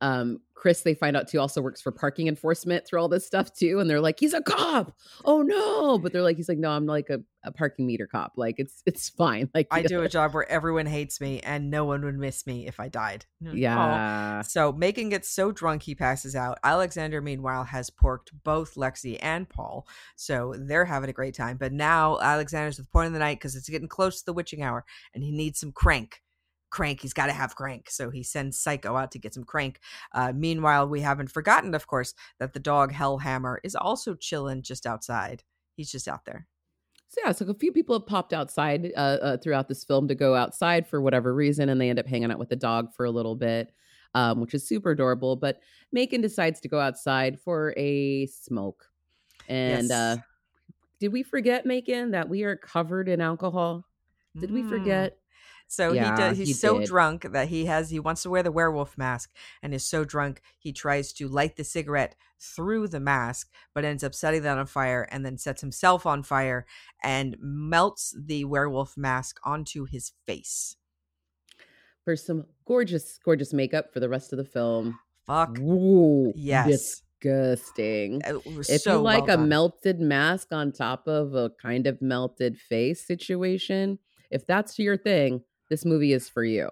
Um, 0.00 0.40
Chris, 0.58 0.82
they 0.82 0.94
find 0.94 1.16
out 1.16 1.28
too, 1.28 1.38
also 1.38 1.62
works 1.62 1.80
for 1.80 1.92
parking 1.92 2.26
enforcement 2.26 2.84
through 2.84 3.00
all 3.00 3.08
this 3.08 3.24
stuff 3.24 3.54
too. 3.54 3.78
And 3.78 3.88
they're 3.88 4.00
like, 4.00 4.18
he's 4.18 4.34
a 4.34 4.42
cop. 4.42 4.92
Oh 5.24 5.42
no. 5.42 5.98
But 5.98 6.12
they're 6.12 6.22
like, 6.22 6.36
he's 6.36 6.48
like, 6.48 6.58
no, 6.58 6.70
I'm 6.70 6.84
like 6.84 7.10
a, 7.10 7.20
a 7.44 7.52
parking 7.52 7.86
meter 7.86 8.08
cop. 8.08 8.32
Like 8.36 8.56
it's 8.58 8.82
it's 8.84 9.08
fine. 9.08 9.48
Like 9.58 9.68
I 9.70 9.82
do 9.82 10.02
a 10.02 10.08
job 10.08 10.34
where 10.34 10.48
everyone 10.50 10.86
hates 10.86 11.20
me 11.20 11.40
and 11.40 11.70
no 11.70 11.84
one 11.84 12.04
would 12.04 12.18
miss 12.18 12.46
me 12.46 12.66
if 12.66 12.78
I 12.78 12.88
died. 12.88 13.24
Yeah. 13.40 14.40
Oh. 14.40 14.42
So 14.42 14.72
Macon 14.72 15.08
gets 15.08 15.28
so 15.28 15.50
drunk 15.52 15.82
he 15.82 15.94
passes 15.94 16.36
out. 16.36 16.58
Alexander, 16.62 17.20
meanwhile, 17.20 17.64
has 17.64 17.90
porked 17.90 18.30
both 18.44 18.74
Lexi 18.74 19.18
and 19.20 19.48
Paul. 19.48 19.86
So 20.16 20.54
they're 20.58 20.84
having 20.84 21.10
a 21.10 21.12
great 21.12 21.34
time. 21.34 21.56
But 21.56 21.72
now 21.72 22.18
Alexander's 22.20 22.78
at 22.78 22.84
the 22.84 22.90
point 22.90 23.08
of 23.08 23.12
the 23.12 23.18
night 23.18 23.38
because 23.38 23.56
it's 23.56 23.68
getting 23.68 23.88
close 23.88 24.20
to 24.20 24.26
the 24.26 24.32
witching 24.32 24.62
hour 24.62 24.84
and 25.14 25.24
he 25.24 25.32
needs 25.32 25.58
some 25.58 25.72
crank 25.72 26.22
crank 26.70 27.00
he's 27.00 27.12
got 27.12 27.26
to 27.26 27.32
have 27.32 27.54
crank 27.54 27.90
so 27.90 28.10
he 28.10 28.22
sends 28.22 28.58
psycho 28.58 28.96
out 28.96 29.10
to 29.10 29.18
get 29.18 29.34
some 29.34 29.44
crank 29.44 29.80
uh, 30.12 30.32
meanwhile 30.34 30.88
we 30.88 31.00
haven't 31.00 31.30
forgotten 31.30 31.74
of 31.74 31.86
course 31.86 32.14
that 32.38 32.52
the 32.52 32.60
dog 32.60 32.92
hellhammer 32.92 33.56
is 33.62 33.74
also 33.74 34.14
chilling 34.14 34.62
just 34.62 34.86
outside 34.86 35.42
he's 35.76 35.90
just 35.90 36.08
out 36.08 36.24
there 36.24 36.46
so 37.08 37.20
yeah 37.24 37.32
so 37.32 37.46
a 37.46 37.54
few 37.54 37.72
people 37.72 37.98
have 37.98 38.06
popped 38.06 38.32
outside 38.32 38.92
uh, 38.96 39.00
uh, 39.00 39.36
throughout 39.38 39.68
this 39.68 39.84
film 39.84 40.08
to 40.08 40.14
go 40.14 40.34
outside 40.34 40.86
for 40.86 41.00
whatever 41.00 41.34
reason 41.34 41.68
and 41.68 41.80
they 41.80 41.90
end 41.90 41.98
up 41.98 42.06
hanging 42.06 42.30
out 42.30 42.38
with 42.38 42.48
the 42.48 42.56
dog 42.56 42.92
for 42.94 43.06
a 43.06 43.10
little 43.10 43.34
bit 43.34 43.72
um, 44.14 44.40
which 44.40 44.54
is 44.54 44.66
super 44.66 44.90
adorable 44.90 45.36
but 45.36 45.60
macon 45.92 46.20
decides 46.20 46.60
to 46.60 46.68
go 46.68 46.80
outside 46.80 47.38
for 47.40 47.74
a 47.76 48.26
smoke 48.26 48.86
and 49.48 49.90
uh, 49.90 50.16
yes. 50.16 50.18
did 51.00 51.12
we 51.12 51.22
forget 51.22 51.64
macon 51.64 52.10
that 52.10 52.28
we 52.28 52.42
are 52.42 52.56
covered 52.56 53.08
in 53.08 53.20
alcohol 53.20 53.84
did 54.38 54.50
mm. 54.50 54.54
we 54.54 54.62
forget 54.62 55.18
so 55.68 55.92
yeah, 55.92 56.10
he 56.10 56.16
does. 56.16 56.38
He's 56.38 56.48
he 56.48 56.54
so 56.54 56.78
did. 56.78 56.88
drunk 56.88 57.30
that 57.32 57.48
he 57.48 57.66
has. 57.66 57.90
He 57.90 58.00
wants 58.00 58.22
to 58.22 58.30
wear 58.30 58.42
the 58.42 58.50
werewolf 58.50 58.96
mask, 58.98 59.30
and 59.62 59.74
is 59.74 59.84
so 59.84 60.04
drunk 60.04 60.40
he 60.58 60.72
tries 60.72 61.12
to 61.14 61.28
light 61.28 61.56
the 61.56 61.64
cigarette 61.64 62.16
through 62.40 62.88
the 62.88 63.00
mask, 63.00 63.50
but 63.74 63.84
ends 63.84 64.02
up 64.02 64.14
setting 64.14 64.42
that 64.42 64.58
on 64.58 64.66
fire, 64.66 65.06
and 65.10 65.24
then 65.24 65.36
sets 65.36 65.60
himself 65.60 66.06
on 66.06 66.22
fire 66.22 66.66
and 67.04 67.36
melts 67.40 68.16
the 68.18 68.44
werewolf 68.44 68.96
mask 68.96 69.38
onto 69.44 69.84
his 69.84 70.12
face. 70.26 70.76
For 72.04 72.16
some 72.16 72.46
gorgeous, 72.64 73.18
gorgeous 73.22 73.52
makeup 73.52 73.92
for 73.92 74.00
the 74.00 74.08
rest 74.08 74.32
of 74.32 74.38
the 74.38 74.44
film. 74.44 74.98
Fuck. 75.26 75.58
Ooh, 75.58 76.32
yes. 76.34 77.02
Disgusting. 77.20 78.22
If 78.24 78.80
so 78.80 78.94
you 78.94 79.02
like 79.02 79.26
well 79.26 79.38
a 79.38 79.46
melted 79.46 80.00
mask 80.00 80.52
on 80.52 80.72
top 80.72 81.06
of 81.06 81.34
a 81.34 81.50
kind 81.60 81.86
of 81.86 82.00
melted 82.00 82.58
face 82.58 83.06
situation, 83.06 83.98
if 84.30 84.46
that's 84.46 84.78
your 84.78 84.96
thing, 84.96 85.42
this 85.68 85.84
movie 85.84 86.12
is 86.12 86.28
for 86.28 86.44
you. 86.44 86.68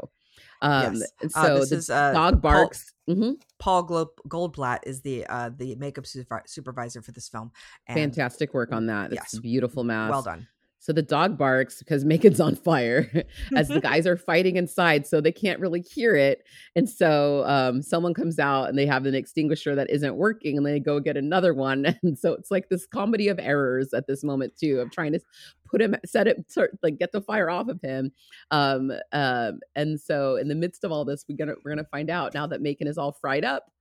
Um, 0.62 0.94
yes. 0.94 1.12
Uh, 1.22 1.28
so 1.28 1.40
uh, 1.40 1.64
the 1.64 1.76
is, 1.76 1.90
uh, 1.90 2.12
dog 2.12 2.40
barks. 2.40 2.92
Paul, 3.06 3.14
mm-hmm. 3.14 3.32
Paul 3.58 4.10
Goldblatt 4.28 4.80
is 4.84 5.00
the 5.02 5.26
uh, 5.26 5.50
the 5.54 5.74
makeup 5.76 6.06
supervisor 6.46 7.02
for 7.02 7.12
this 7.12 7.28
film. 7.28 7.52
And 7.86 7.98
Fantastic 7.98 8.54
work 8.54 8.72
on 8.72 8.86
that. 8.86 9.12
It's 9.12 9.34
yes. 9.34 9.40
beautiful 9.40 9.84
mask. 9.84 10.10
Well 10.10 10.22
done. 10.22 10.48
So 10.86 10.92
the 10.92 11.02
dog 11.02 11.36
barks 11.36 11.80
because 11.80 12.04
Macon's 12.04 12.38
on 12.38 12.54
fire 12.54 13.10
as 13.56 13.66
the 13.66 13.80
guys 13.82 14.06
are 14.06 14.16
fighting 14.16 14.54
inside, 14.54 15.04
so 15.04 15.20
they 15.20 15.32
can't 15.32 15.58
really 15.58 15.80
hear 15.80 16.14
it. 16.14 16.44
And 16.76 16.88
so 16.88 17.42
um, 17.44 17.82
someone 17.82 18.14
comes 18.14 18.38
out 18.38 18.68
and 18.68 18.78
they 18.78 18.86
have 18.86 19.04
an 19.04 19.12
extinguisher 19.12 19.74
that 19.74 19.90
isn't 19.90 20.14
working, 20.14 20.56
and 20.56 20.64
they 20.64 20.78
go 20.78 21.00
get 21.00 21.16
another 21.16 21.52
one. 21.54 21.98
And 22.06 22.16
so 22.16 22.34
it's 22.34 22.52
like 22.52 22.68
this 22.68 22.86
comedy 22.86 23.26
of 23.26 23.40
errors 23.40 23.92
at 23.92 24.06
this 24.06 24.22
moment 24.22 24.56
too, 24.56 24.78
of 24.78 24.92
trying 24.92 25.12
to 25.12 25.20
put 25.68 25.82
him, 25.82 25.96
set 26.04 26.28
it, 26.28 26.44
like 26.82 26.98
get 26.98 27.10
the 27.10 27.20
fire 27.20 27.50
off 27.50 27.66
of 27.66 27.80
him. 27.80 28.12
Um, 28.52 28.92
um, 29.12 29.58
and 29.74 30.00
so 30.00 30.36
in 30.36 30.46
the 30.46 30.54
midst 30.54 30.84
of 30.84 30.92
all 30.92 31.04
this, 31.04 31.24
we're 31.28 31.36
gonna 31.36 31.54
we're 31.64 31.72
gonna 31.72 31.88
find 31.90 32.10
out 32.10 32.32
now 32.32 32.46
that 32.46 32.60
Macon 32.60 32.86
is 32.86 32.96
all 32.96 33.10
fried 33.10 33.44
up 33.44 33.72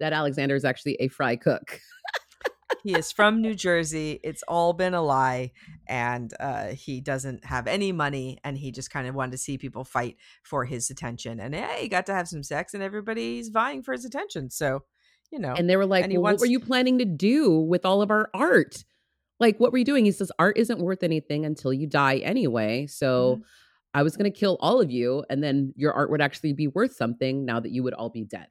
that 0.00 0.14
Alexander 0.14 0.54
is 0.54 0.64
actually 0.64 0.94
a 1.00 1.08
fry 1.08 1.36
cook. 1.36 1.80
He 2.86 2.94
is 2.96 3.10
from 3.10 3.42
New 3.42 3.54
Jersey. 3.54 4.20
It's 4.22 4.44
all 4.46 4.72
been 4.72 4.94
a 4.94 5.02
lie, 5.02 5.50
and 5.88 6.32
uh, 6.38 6.68
he 6.68 7.00
doesn't 7.00 7.44
have 7.44 7.66
any 7.66 7.90
money, 7.90 8.38
and 8.44 8.56
he 8.56 8.70
just 8.70 8.90
kind 8.90 9.08
of 9.08 9.14
wanted 9.16 9.32
to 9.32 9.38
see 9.38 9.58
people 9.58 9.84
fight 9.84 10.16
for 10.44 10.64
his 10.64 10.88
attention. 10.88 11.40
And 11.40 11.52
hey, 11.52 11.82
he 11.82 11.88
got 11.88 12.06
to 12.06 12.14
have 12.14 12.28
some 12.28 12.44
sex, 12.44 12.74
and 12.74 12.82
everybody's 12.84 13.48
vying 13.48 13.82
for 13.82 13.90
his 13.90 14.04
attention. 14.04 14.50
So, 14.50 14.84
you 15.32 15.40
know. 15.40 15.52
And 15.52 15.68
they 15.68 15.76
were 15.76 15.84
like, 15.84 16.08
well, 16.08 16.22
wants- 16.22 16.40
"What 16.40 16.46
were 16.46 16.52
you 16.52 16.60
planning 16.60 16.98
to 16.98 17.04
do 17.04 17.58
with 17.58 17.84
all 17.84 18.02
of 18.02 18.12
our 18.12 18.30
art? 18.32 18.84
Like, 19.40 19.58
what 19.58 19.72
were 19.72 19.78
you 19.78 19.84
doing?" 19.84 20.04
He 20.04 20.12
says, 20.12 20.30
"Art 20.38 20.56
isn't 20.56 20.78
worth 20.78 21.02
anything 21.02 21.44
until 21.44 21.72
you 21.72 21.88
die 21.88 22.18
anyway." 22.18 22.86
So. 22.86 23.34
Mm-hmm. 23.34 23.42
I 23.94 24.02
was 24.02 24.14
going 24.14 24.30
to 24.30 24.38
kill 24.38 24.58
all 24.60 24.82
of 24.82 24.90
you, 24.90 25.24
and 25.30 25.42
then 25.42 25.72
your 25.74 25.94
art 25.94 26.10
would 26.10 26.20
actually 26.20 26.52
be 26.52 26.68
worth 26.68 26.94
something 26.94 27.46
now 27.46 27.60
that 27.60 27.72
you 27.72 27.82
would 27.82 27.94
all 27.94 28.10
be 28.10 28.24
dead. 28.24 28.48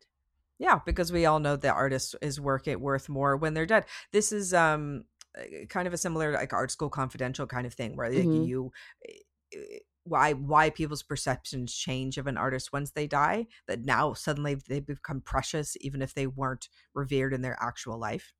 Yeah, 0.60 0.80
because 0.86 1.12
we 1.12 1.26
all 1.26 1.40
know 1.40 1.56
that 1.56 1.76
artist 1.76 2.16
is 2.22 2.40
work 2.40 2.68
it 2.68 2.80
worth 2.80 3.10
more 3.10 3.36
when 3.36 3.54
they're 3.54 3.66
dead. 3.66 3.86
This 4.12 4.32
is 4.32 4.54
um 4.54 5.04
eh, 5.38 5.66
kind 5.70 5.88
of 5.88 5.94
a 5.94 5.98
similar 5.98 6.32
like 6.32 6.54
art 6.54 6.72
school 6.72 6.90
confidential 6.90 7.46
kind 7.46 7.68
of 7.68 7.74
thing 7.74 7.96
where 7.96 8.10
mm-hmm. 8.10 8.40
like, 8.40 8.48
you 8.48 8.72
eh, 9.08 9.12
eh, 9.54 9.78
why 10.06 10.34
why 10.34 10.70
people's 10.70 11.04
perceptions 11.04 11.74
change 11.74 12.18
of 12.18 12.28
an 12.28 12.38
artist 12.38 12.72
once 12.72 12.92
they 12.92 13.08
die 13.08 13.48
that 13.68 13.84
now 13.84 14.14
suddenly 14.14 14.56
they 14.70 14.80
become 14.80 15.20
precious 15.20 15.76
even 15.82 16.02
if 16.02 16.14
they 16.14 16.28
weren't 16.28 16.70
revered 16.94 17.34
in 17.34 17.42
their 17.42 17.58
actual 17.60 18.00
life. 18.00 18.34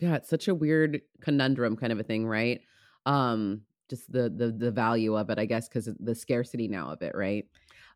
Yeah, 0.00 0.16
it's 0.16 0.28
such 0.28 0.48
a 0.48 0.54
weird 0.54 1.00
conundrum 1.20 1.76
kind 1.76 1.92
of 1.92 2.00
a 2.00 2.04
thing, 2.04 2.26
right? 2.26 2.60
Um 3.04 3.62
just 3.88 4.10
the 4.10 4.28
the 4.28 4.50
the 4.50 4.72
value 4.72 5.16
of 5.16 5.30
it, 5.30 5.38
I 5.38 5.44
guess, 5.44 5.68
because 5.68 5.88
the 6.00 6.14
scarcity 6.14 6.66
now 6.66 6.90
of 6.90 7.02
it, 7.02 7.14
right? 7.14 7.44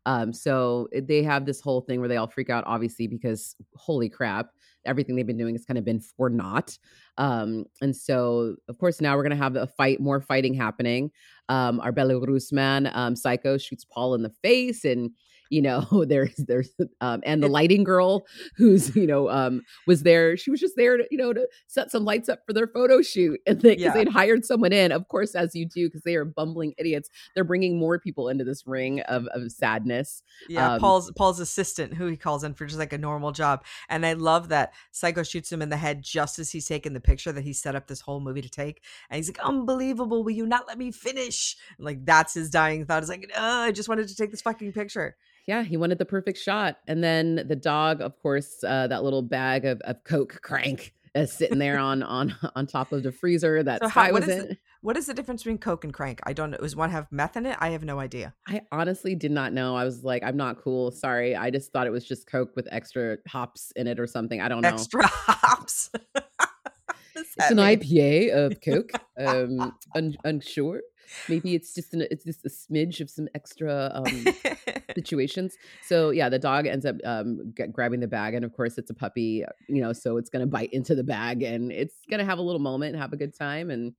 Um, 0.05 0.33
so 0.33 0.87
they 0.93 1.23
have 1.23 1.45
this 1.45 1.61
whole 1.61 1.81
thing 1.81 1.99
where 1.99 2.09
they 2.09 2.17
all 2.17 2.27
freak 2.27 2.49
out, 2.49 2.63
obviously, 2.65 3.07
because 3.07 3.55
holy 3.75 4.09
crap, 4.09 4.49
everything 4.85 5.15
they've 5.15 5.27
been 5.27 5.37
doing 5.37 5.53
has 5.53 5.65
kind 5.65 5.77
of 5.77 5.85
been 5.85 5.99
for 5.99 6.29
naught. 6.29 6.77
Um, 7.17 7.65
and 7.81 7.95
so, 7.95 8.55
of 8.67 8.77
course, 8.79 8.99
now 8.99 9.15
we're 9.15 9.23
going 9.23 9.37
to 9.37 9.43
have 9.43 9.55
a 9.55 9.67
fight, 9.67 9.99
more 9.99 10.21
fighting 10.21 10.53
happening. 10.53 11.11
Um, 11.49 11.79
our 11.81 11.91
Belarus 11.91 12.51
man, 12.51 12.89
um, 12.93 13.15
Psycho, 13.15 13.57
shoots 13.57 13.85
Paul 13.85 14.15
in 14.15 14.23
the 14.23 14.33
face, 14.41 14.85
and 14.85 15.11
you 15.51 15.61
know 15.61 15.85
there's 16.07 16.35
there's 16.37 16.71
um, 17.01 17.21
and 17.23 17.43
the 17.43 17.47
lighting 17.47 17.83
girl 17.83 18.25
who's 18.55 18.95
you 18.95 19.05
know 19.05 19.29
um 19.29 19.61
was 19.85 20.03
there. 20.03 20.35
She 20.35 20.49
was 20.49 20.59
just 20.59 20.75
there 20.75 20.97
to 20.97 21.05
you 21.11 21.17
know 21.17 21.33
to 21.33 21.47
set 21.67 21.91
some 21.91 22.03
lights 22.03 22.29
up 22.29 22.39
for 22.47 22.53
their 22.53 22.67
photo 22.67 23.01
shoot 23.01 23.39
and 23.45 23.61
they, 23.61 23.77
yeah. 23.77 23.91
they'd 23.91 24.09
hired 24.09 24.45
someone 24.45 24.73
in 24.73 24.91
of 24.91 25.07
course 25.07 25.35
as 25.35 25.53
you 25.53 25.67
do 25.67 25.87
because 25.87 26.01
they 26.01 26.15
are 26.15 26.25
bumbling 26.25 26.73
idiots. 26.77 27.09
They're 27.35 27.43
bringing 27.43 27.77
more 27.77 27.99
people 27.99 28.29
into 28.29 28.43
this 28.43 28.65
ring 28.65 29.01
of, 29.01 29.27
of 29.27 29.51
sadness 29.51 30.23
yeah 30.49 30.73
um, 30.73 30.79
paul's 30.79 31.11
paul's 31.11 31.39
assistant 31.39 31.93
who 31.93 32.07
he 32.07 32.17
calls 32.17 32.43
in 32.43 32.53
for 32.53 32.65
just 32.65 32.79
like 32.79 32.93
a 32.93 32.97
normal 32.97 33.31
job 33.31 33.63
and 33.89 34.05
i 34.05 34.13
love 34.13 34.49
that 34.49 34.73
psycho 34.91 35.23
shoots 35.23 35.51
him 35.51 35.61
in 35.61 35.69
the 35.69 35.77
head 35.77 36.01
just 36.01 36.39
as 36.39 36.51
he's 36.51 36.67
taking 36.67 36.93
the 36.93 36.99
picture 36.99 37.31
that 37.31 37.43
he 37.43 37.53
set 37.53 37.75
up 37.75 37.87
this 37.87 38.01
whole 38.01 38.19
movie 38.19 38.41
to 38.41 38.49
take 38.49 38.81
and 39.09 39.17
he's 39.17 39.29
like 39.29 39.39
unbelievable 39.39 40.23
will 40.23 40.31
you 40.31 40.45
not 40.45 40.67
let 40.67 40.77
me 40.77 40.91
finish? 40.91 41.57
Like 41.79 42.05
that's 42.05 42.33
his 42.33 42.49
dying 42.49 42.85
thought 42.85 43.03
is 43.03 43.09
like 43.09 43.29
oh, 43.35 43.61
i 43.61 43.71
just 43.71 43.89
wanted 43.89 44.07
to 44.07 44.15
take 44.15 44.31
this 44.31 44.41
fucking 44.41 44.71
picture 44.71 45.15
yeah, 45.47 45.63
he 45.63 45.77
wanted 45.77 45.97
the 45.97 46.05
perfect 46.05 46.37
shot. 46.37 46.77
And 46.87 47.03
then 47.03 47.43
the 47.47 47.55
dog, 47.55 48.01
of 48.01 48.19
course, 48.21 48.63
uh, 48.63 48.87
that 48.87 49.03
little 49.03 49.21
bag 49.21 49.65
of, 49.65 49.81
of 49.81 50.03
Coke 50.03 50.39
crank 50.41 50.93
is 51.13 51.31
sitting 51.33 51.59
there 51.59 51.77
on 51.79 52.03
on 52.03 52.35
on 52.55 52.67
top 52.67 52.91
of 52.91 53.03
the 53.03 53.11
freezer 53.11 53.63
that 53.63 53.81
so 53.81 53.89
how, 53.89 54.11
was 54.11 54.27
in. 54.27 54.47
The, 54.49 54.57
what 54.81 54.97
is 54.97 55.05
the 55.05 55.13
difference 55.13 55.43
between 55.43 55.59
Coke 55.59 55.83
and 55.83 55.93
crank? 55.93 56.21
I 56.23 56.33
don't 56.33 56.49
know. 56.49 56.57
Does 56.57 56.75
one 56.75 56.89
have 56.89 57.07
meth 57.11 57.37
in 57.37 57.45
it? 57.45 57.55
I 57.59 57.69
have 57.69 57.83
no 57.83 57.99
idea. 57.99 58.33
I 58.47 58.61
honestly 58.71 59.13
did 59.13 59.31
not 59.31 59.53
know. 59.53 59.75
I 59.75 59.83
was 59.83 60.03
like, 60.03 60.23
I'm 60.23 60.37
not 60.37 60.59
cool. 60.59 60.89
Sorry. 60.89 61.35
I 61.35 61.51
just 61.51 61.71
thought 61.71 61.85
it 61.85 61.91
was 61.91 62.03
just 62.03 62.25
Coke 62.25 62.55
with 62.55 62.67
extra 62.71 63.17
hops 63.27 63.71
in 63.75 63.85
it 63.85 63.99
or 63.99 64.07
something. 64.07 64.41
I 64.41 64.49
don't 64.49 64.61
know. 64.61 64.69
Extra 64.69 65.05
hops. 65.07 65.91
it's 67.15 67.51
an 67.51 67.57
IPA 67.57 68.33
of 68.33 68.59
Coke. 68.59 68.91
Um, 69.19 69.77
un- 69.93 70.17
unsure. 70.23 70.81
Maybe 71.27 71.55
it's 71.55 71.73
just 71.73 71.93
an, 71.93 72.05
it's 72.11 72.23
just 72.23 72.45
a 72.45 72.49
smidge 72.49 73.01
of 73.01 73.09
some 73.09 73.27
extra 73.35 73.91
um, 73.93 74.25
situations. 74.95 75.55
So 75.83 76.09
yeah, 76.09 76.29
the 76.29 76.39
dog 76.39 76.67
ends 76.67 76.85
up 76.85 76.95
um, 77.03 77.53
g- 77.57 77.67
grabbing 77.67 77.99
the 77.99 78.07
bag, 78.07 78.33
and 78.33 78.45
of 78.45 78.53
course 78.53 78.77
it's 78.77 78.89
a 78.89 78.93
puppy, 78.93 79.43
you 79.67 79.81
know, 79.81 79.93
so 79.93 80.17
it's 80.17 80.29
gonna 80.29 80.47
bite 80.47 80.73
into 80.73 80.95
the 80.95 81.03
bag, 81.03 81.43
and 81.43 81.71
it's 81.71 81.95
gonna 82.09 82.25
have 82.25 82.39
a 82.39 82.41
little 82.43 82.59
moment 82.59 82.93
and 82.93 83.01
have 83.01 83.13
a 83.13 83.17
good 83.17 83.37
time, 83.37 83.69
and 83.69 83.93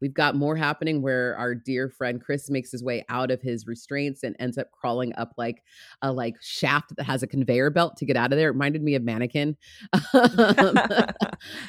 We've 0.00 0.14
got 0.14 0.34
more 0.34 0.56
happening 0.56 1.02
where 1.02 1.36
our 1.36 1.54
dear 1.54 1.88
friend 1.88 2.20
Chris 2.22 2.48
makes 2.48 2.72
his 2.72 2.82
way 2.82 3.04
out 3.08 3.30
of 3.30 3.42
his 3.42 3.66
restraints 3.66 4.22
and 4.22 4.34
ends 4.38 4.56
up 4.56 4.70
crawling 4.72 5.14
up 5.16 5.34
like 5.36 5.62
a 6.00 6.10
like 6.10 6.36
shaft 6.40 6.96
that 6.96 7.04
has 7.04 7.22
a 7.22 7.26
conveyor 7.26 7.70
belt 7.70 7.98
to 7.98 8.06
get 8.06 8.16
out 8.16 8.32
of 8.32 8.38
there. 8.38 8.48
It 8.48 8.52
reminded 8.52 8.82
me 8.82 8.94
of 8.94 9.02
mannequin. 9.02 9.56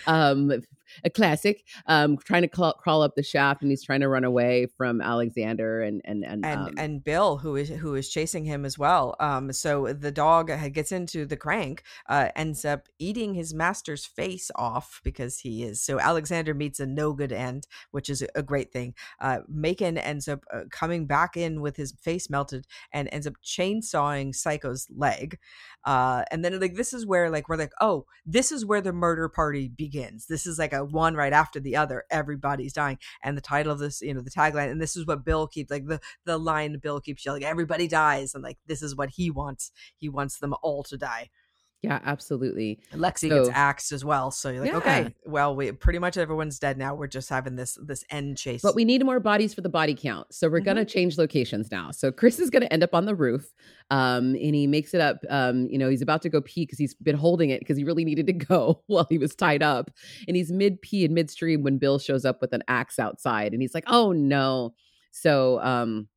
um, 0.08 0.52
a 1.04 1.10
classic. 1.10 1.66
Um, 1.88 2.18
trying 2.18 2.44
to 2.44 2.48
crawl, 2.48 2.74
crawl 2.74 3.02
up 3.02 3.16
the 3.16 3.24
shaft, 3.24 3.62
and 3.62 3.72
he's 3.72 3.84
trying 3.84 4.02
to 4.02 4.10
run 4.10 4.24
away 4.24 4.68
from 4.78 5.02
Alexander 5.02 5.82
and 5.82 6.02
and 6.06 6.24
and 6.24 6.46
and, 6.46 6.62
um, 6.62 6.74
and 6.78 7.04
Bill, 7.04 7.38
who 7.38 7.56
is 7.56 7.70
who 7.70 7.96
is 7.96 8.10
chasing 8.10 8.46
him 8.46 8.66
as 8.66 8.78
well. 8.78 9.16
Um, 9.20 9.52
so 9.52 9.94
the 9.94 10.12
dog 10.12 10.52
gets 10.74 10.92
into 10.92 11.26
the 11.26 11.38
crank, 11.38 11.84
uh, 12.08 12.30
ends 12.36 12.66
up 12.66 12.88
eating 13.00 13.34
his 13.34 13.54
master's 13.54 14.06
face 14.06 14.52
off 14.56 15.02
because 15.04 15.40
he 15.40 15.64
is. 15.64 15.82
So 15.82 16.00
Alexander 16.00 16.54
meets 16.54 16.80
a 16.80 16.86
no 16.86 17.14
good 17.14 17.32
end, 17.32 17.68
which 17.92 18.10
is 18.10 18.24
a 18.36 18.44
great 18.44 18.72
thing. 18.72 18.94
Uh, 19.20 19.40
Macon 19.48 19.98
ends 19.98 20.28
up 20.28 20.44
uh, 20.54 20.62
coming 20.72 21.06
back 21.06 21.38
in 21.38 21.62
with 21.62 21.78
his 21.78 21.94
face 22.02 22.30
melted 22.30 22.68
and 22.92 23.10
ends 23.12 23.28
up 23.28 23.34
chainsawing 23.44 24.36
Psycho's 24.36 24.88
leg. 24.96 25.38
Uh, 25.86 26.24
and 26.32 26.46
then 26.46 26.60
like 26.60 26.76
this 26.76 26.94
is 26.94 27.06
where 27.06 27.30
like 27.30 27.50
we're 27.50 27.56
like, 27.58 27.74
oh, 27.82 28.06
this 28.26 28.52
is 28.52 28.66
where 28.66 28.82
the 28.82 28.94
murder 28.94 29.28
party 29.30 29.68
begins. 29.68 30.28
This 30.28 30.46
is 30.46 30.60
like 30.60 30.74
a 30.74 30.81
one 30.86 31.16
right 31.16 31.34
after 31.34 31.60
the 31.60 31.76
other. 31.76 32.06
Everybody's 32.10 32.74
dying, 32.74 32.98
and 33.24 33.38
the 33.38 33.42
title 33.42 33.72
of 33.72 33.80
this, 33.80 34.02
you 34.02 34.14
know, 34.14 34.22
the 34.22 34.30
tagline, 34.30 34.72
and 34.72 34.82
this 34.82 34.96
is 34.96 35.06
what 35.06 35.26
Bill 35.26 35.48
keeps 35.48 35.72
like 35.72 35.88
the 35.88 36.00
the 36.26 36.38
line 36.38 36.80
Bill 36.80 37.00
keeps 37.00 37.26
yelling, 37.26 37.44
everybody 37.44 37.88
dies, 37.88 38.34
and 38.34 38.44
like 38.44 38.58
this 38.68 38.82
is 38.82 38.96
what 38.96 39.12
he 39.12 39.30
wants. 39.30 39.72
He 39.98 40.10
wants 40.10 40.38
them 40.40 40.54
all 40.62 40.84
to 40.84 40.98
die. 40.98 41.30
Yeah, 41.82 42.00
absolutely. 42.06 42.80
Lexi 42.94 43.28
so, 43.28 43.44
gets 43.44 43.50
axed 43.50 43.92
as 43.92 44.06
well. 44.06 44.30
So 44.30 44.50
you're 44.50 44.62
like, 44.62 44.72
yeah. 44.72 44.78
okay, 44.78 45.16
well, 45.26 45.56
we 45.56 45.72
pretty 45.72 45.98
much 45.98 46.16
everyone's 46.16 46.60
dead 46.60 46.78
now. 46.78 46.94
We're 46.94 47.08
just 47.08 47.28
having 47.28 47.56
this 47.56 47.76
this 47.82 48.04
end 48.12 48.38
chase. 48.38 48.62
But 48.62 48.76
we 48.76 48.86
need 48.86 49.04
more 49.04 49.20
bodies 49.20 49.56
for 49.56 49.62
the 49.62 49.70
body 49.70 49.96
count. 49.96 50.32
So 50.32 50.48
we're 50.48 50.60
mm-hmm. 50.60 50.66
gonna 50.66 50.86
change 50.86 51.18
locations 51.18 51.72
now. 51.72 51.90
So 51.90 52.12
Chris 52.12 52.40
is 52.40 52.52
gonna 52.52 52.68
end 52.68 52.84
up 52.84 52.94
on 52.94 53.06
the 53.06 53.16
roof. 53.16 53.52
Um, 53.90 54.36
and 54.36 54.54
he 54.54 54.68
makes 54.68 54.94
it 54.94 55.02
up. 55.02 55.18
Um, 55.28 55.68
you 55.72 55.80
know, 55.80 55.90
he's 55.90 56.04
about 56.04 56.22
to 56.22 56.30
go 56.30 56.42
pee 56.42 56.68
because 56.68 56.78
he's 56.78 56.94
been 56.94 57.18
holding 57.18 57.50
it 57.50 57.60
because 57.60 57.78
he 57.78 57.84
really 57.84 58.06
needed 58.06 58.28
to 58.28 58.34
go 58.48 58.84
while 58.86 59.08
he 59.10 59.18
was 59.18 59.36
tied 59.36 59.64
up. 59.64 59.90
And 60.28 60.38
he's 60.38 60.52
mid 60.52 60.84
pee 60.84 61.04
and 61.04 61.16
midstream 61.16 61.64
when 61.64 61.80
Bill 61.80 61.98
shows 61.98 62.26
up 62.26 62.42
with 62.42 62.54
an 62.54 62.62
axe 62.68 63.00
outside, 63.00 63.54
and 63.54 63.62
he's 63.62 63.74
like, 63.74 63.86
oh 63.88 64.12
no. 64.12 64.76
So 65.10 65.60
um 65.62 66.08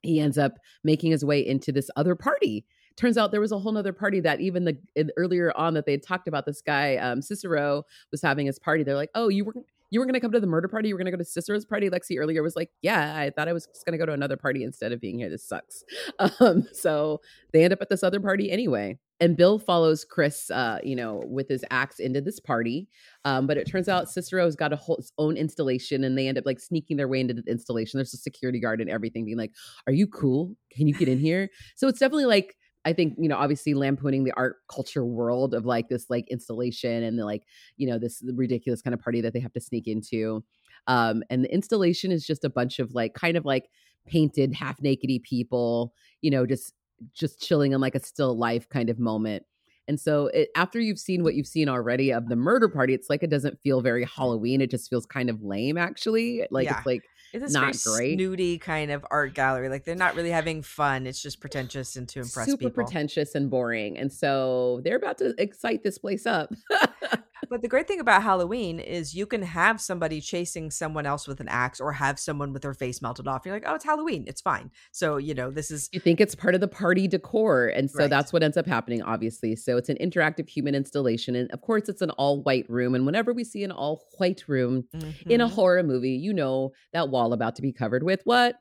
he 0.00 0.20
ends 0.20 0.38
up 0.38 0.54
making 0.82 1.10
his 1.10 1.24
way 1.24 1.46
into 1.46 1.70
this 1.70 1.90
other 1.96 2.16
party 2.16 2.64
turns 2.96 3.18
out 3.18 3.30
there 3.30 3.40
was 3.40 3.52
a 3.52 3.58
whole 3.58 3.72
nother 3.72 3.92
party 3.92 4.20
that 4.20 4.40
even 4.40 4.64
the 4.64 4.76
earlier 5.16 5.52
on 5.56 5.74
that 5.74 5.86
they 5.86 5.92
had 5.92 6.02
talked 6.02 6.28
about 6.28 6.46
this 6.46 6.62
guy 6.62 6.96
um, 6.96 7.22
Cicero 7.22 7.84
was 8.10 8.22
having 8.22 8.46
his 8.46 8.58
party. 8.58 8.82
They're 8.82 8.94
like, 8.94 9.10
oh, 9.14 9.28
you 9.28 9.44
were 9.44 9.54
you 9.92 10.00
were 10.00 10.06
going 10.06 10.14
to 10.14 10.20
come 10.20 10.32
to 10.32 10.40
the 10.40 10.46
murder 10.46 10.68
party. 10.68 10.88
You 10.88 10.94
were 10.94 10.98
going 10.98 11.12
to 11.12 11.12
go 11.12 11.18
to 11.18 11.24
Cicero's 11.24 11.66
party. 11.66 11.90
Lexi 11.90 12.18
earlier 12.18 12.42
was 12.42 12.56
like, 12.56 12.70
yeah, 12.80 13.14
I 13.14 13.28
thought 13.28 13.46
I 13.46 13.52
was 13.52 13.66
just 13.66 13.84
going 13.84 13.92
to 13.92 13.98
go 13.98 14.06
to 14.06 14.14
another 14.14 14.38
party 14.38 14.64
instead 14.64 14.90
of 14.90 15.02
being 15.02 15.18
here. 15.18 15.28
This 15.28 15.46
sucks. 15.46 15.84
Um, 16.40 16.66
so 16.72 17.20
they 17.52 17.62
end 17.62 17.72
up 17.72 17.82
at 17.82 17.90
this 17.90 18.02
other 18.02 18.20
party 18.20 18.50
anyway. 18.50 18.98
And 19.20 19.36
Bill 19.36 19.58
follows 19.58 20.04
Chris, 20.04 20.50
uh, 20.50 20.78
you 20.82 20.96
know, 20.96 21.22
with 21.26 21.48
his 21.48 21.64
axe 21.70 21.98
into 21.98 22.20
this 22.20 22.40
party. 22.40 22.88
Um, 23.24 23.46
but 23.46 23.56
it 23.56 23.68
turns 23.68 23.88
out 23.88 24.08
Cicero's 24.08 24.56
got 24.56 24.72
a 24.72 24.76
whole 24.76 24.96
his 24.96 25.12
own 25.18 25.36
installation, 25.36 26.04
and 26.04 26.16
they 26.16 26.26
end 26.26 26.38
up 26.38 26.46
like 26.46 26.58
sneaking 26.58 26.96
their 26.96 27.06
way 27.06 27.20
into 27.20 27.34
the 27.34 27.42
installation. 27.48 27.98
There's 27.98 28.14
a 28.14 28.18
security 28.18 28.60
guard 28.60 28.80
and 28.80 28.90
everything, 28.90 29.24
being 29.24 29.36
like, 29.36 29.52
"Are 29.86 29.92
you 29.92 30.06
cool? 30.06 30.56
Can 30.72 30.88
you 30.88 30.94
get 30.94 31.08
in 31.08 31.18
here?" 31.18 31.50
So 31.76 31.86
it's 31.86 32.00
definitely 32.00 32.26
like 32.26 32.56
I 32.84 32.92
think, 32.92 33.14
you 33.18 33.28
know, 33.28 33.36
obviously 33.36 33.74
lampooning 33.74 34.24
the 34.24 34.32
art 34.32 34.56
culture 34.68 35.04
world 35.04 35.54
of 35.54 35.64
like 35.64 35.88
this 35.88 36.06
like 36.10 36.28
installation 36.28 37.02
and 37.02 37.18
the 37.18 37.24
like, 37.24 37.44
you 37.76 37.86
know, 37.86 37.98
this 37.98 38.22
ridiculous 38.34 38.82
kind 38.82 38.94
of 38.94 39.00
party 39.00 39.20
that 39.20 39.32
they 39.32 39.40
have 39.40 39.52
to 39.52 39.60
sneak 39.60 39.86
into. 39.86 40.44
Um, 40.86 41.22
and 41.30 41.44
the 41.44 41.52
installation 41.52 42.10
is 42.10 42.26
just 42.26 42.44
a 42.44 42.50
bunch 42.50 42.78
of 42.78 42.94
like 42.94 43.14
kind 43.14 43.36
of 43.36 43.44
like 43.44 43.68
painted 44.06 44.54
half 44.54 44.80
nakedy 44.80 45.22
people, 45.22 45.94
you 46.22 46.30
know, 46.30 46.46
just 46.46 46.74
just 47.12 47.40
chilling 47.40 47.72
in 47.72 47.80
like 47.80 47.94
a 47.94 48.00
still 48.00 48.36
life 48.36 48.68
kind 48.68 48.90
of 48.90 48.98
moment. 48.98 49.44
And 49.88 50.00
so 50.00 50.28
it, 50.28 50.48
after 50.56 50.78
you've 50.80 50.98
seen 50.98 51.24
what 51.24 51.34
you've 51.34 51.46
seen 51.46 51.68
already 51.68 52.12
of 52.12 52.28
the 52.28 52.36
murder 52.36 52.68
party, 52.68 52.94
it's 52.94 53.10
like 53.10 53.22
it 53.22 53.30
doesn't 53.30 53.60
feel 53.60 53.80
very 53.80 54.04
Halloween. 54.04 54.60
It 54.60 54.70
just 54.70 54.88
feels 54.88 55.06
kind 55.06 55.28
of 55.28 55.42
lame, 55.42 55.76
actually. 55.76 56.46
Like 56.50 56.66
yeah. 56.66 56.78
it's 56.78 56.86
like 56.86 57.02
it's 57.32 57.52
not 57.52 57.74
great, 57.84 58.18
snooty 58.18 58.58
kind 58.58 58.90
of 58.90 59.04
art 59.10 59.34
gallery. 59.34 59.68
Like 59.68 59.84
they're 59.84 59.94
not 59.94 60.14
really 60.14 60.30
having 60.30 60.62
fun. 60.62 61.06
It's 61.06 61.20
just 61.22 61.40
pretentious 61.40 61.96
and 61.96 62.08
to 62.10 62.20
impress 62.20 62.46
Super 62.46 62.68
people. 62.68 62.84
pretentious 62.84 63.34
and 63.34 63.48
boring. 63.50 63.96
And 63.98 64.12
so 64.12 64.80
they're 64.84 64.96
about 64.96 65.18
to 65.18 65.34
excite 65.38 65.82
this 65.82 65.98
place 65.98 66.26
up. 66.26 66.52
But 67.50 67.60
the 67.60 67.68
great 67.68 67.88
thing 67.88 68.00
about 68.00 68.22
Halloween 68.22 68.78
is 68.78 69.14
you 69.14 69.26
can 69.26 69.42
have 69.42 69.80
somebody 69.80 70.20
chasing 70.20 70.70
someone 70.70 71.06
else 71.06 71.26
with 71.26 71.40
an 71.40 71.48
axe 71.48 71.80
or 71.80 71.92
have 71.92 72.18
someone 72.18 72.52
with 72.52 72.62
their 72.62 72.72
face 72.72 73.02
melted 73.02 73.26
off. 73.26 73.42
You're 73.44 73.54
like, 73.54 73.64
oh, 73.66 73.74
it's 73.74 73.84
Halloween. 73.84 74.24
It's 74.26 74.40
fine. 74.40 74.70
So, 74.92 75.16
you 75.16 75.34
know, 75.34 75.50
this 75.50 75.70
is. 75.70 75.88
You 75.92 76.00
think 76.00 76.20
it's 76.20 76.34
part 76.34 76.54
of 76.54 76.60
the 76.60 76.68
party 76.68 77.08
decor. 77.08 77.66
And 77.66 77.90
so 77.90 78.00
right. 78.00 78.10
that's 78.10 78.32
what 78.32 78.42
ends 78.42 78.56
up 78.56 78.66
happening, 78.66 79.02
obviously. 79.02 79.56
So 79.56 79.76
it's 79.76 79.88
an 79.88 79.98
interactive 80.00 80.48
human 80.48 80.74
installation. 80.74 81.34
And 81.34 81.50
of 81.50 81.60
course, 81.62 81.88
it's 81.88 82.00
an 82.00 82.10
all 82.10 82.42
white 82.42 82.68
room. 82.70 82.94
And 82.94 83.04
whenever 83.04 83.32
we 83.32 83.44
see 83.44 83.64
an 83.64 83.72
all 83.72 84.02
white 84.18 84.44
room 84.46 84.84
mm-hmm. 84.94 85.30
in 85.30 85.40
a 85.40 85.46
mm-hmm. 85.46 85.54
horror 85.54 85.82
movie, 85.82 86.12
you 86.12 86.32
know 86.32 86.72
that 86.92 87.08
wall 87.10 87.32
about 87.32 87.56
to 87.56 87.62
be 87.62 87.72
covered 87.72 88.02
with 88.02 88.20
what? 88.24 88.56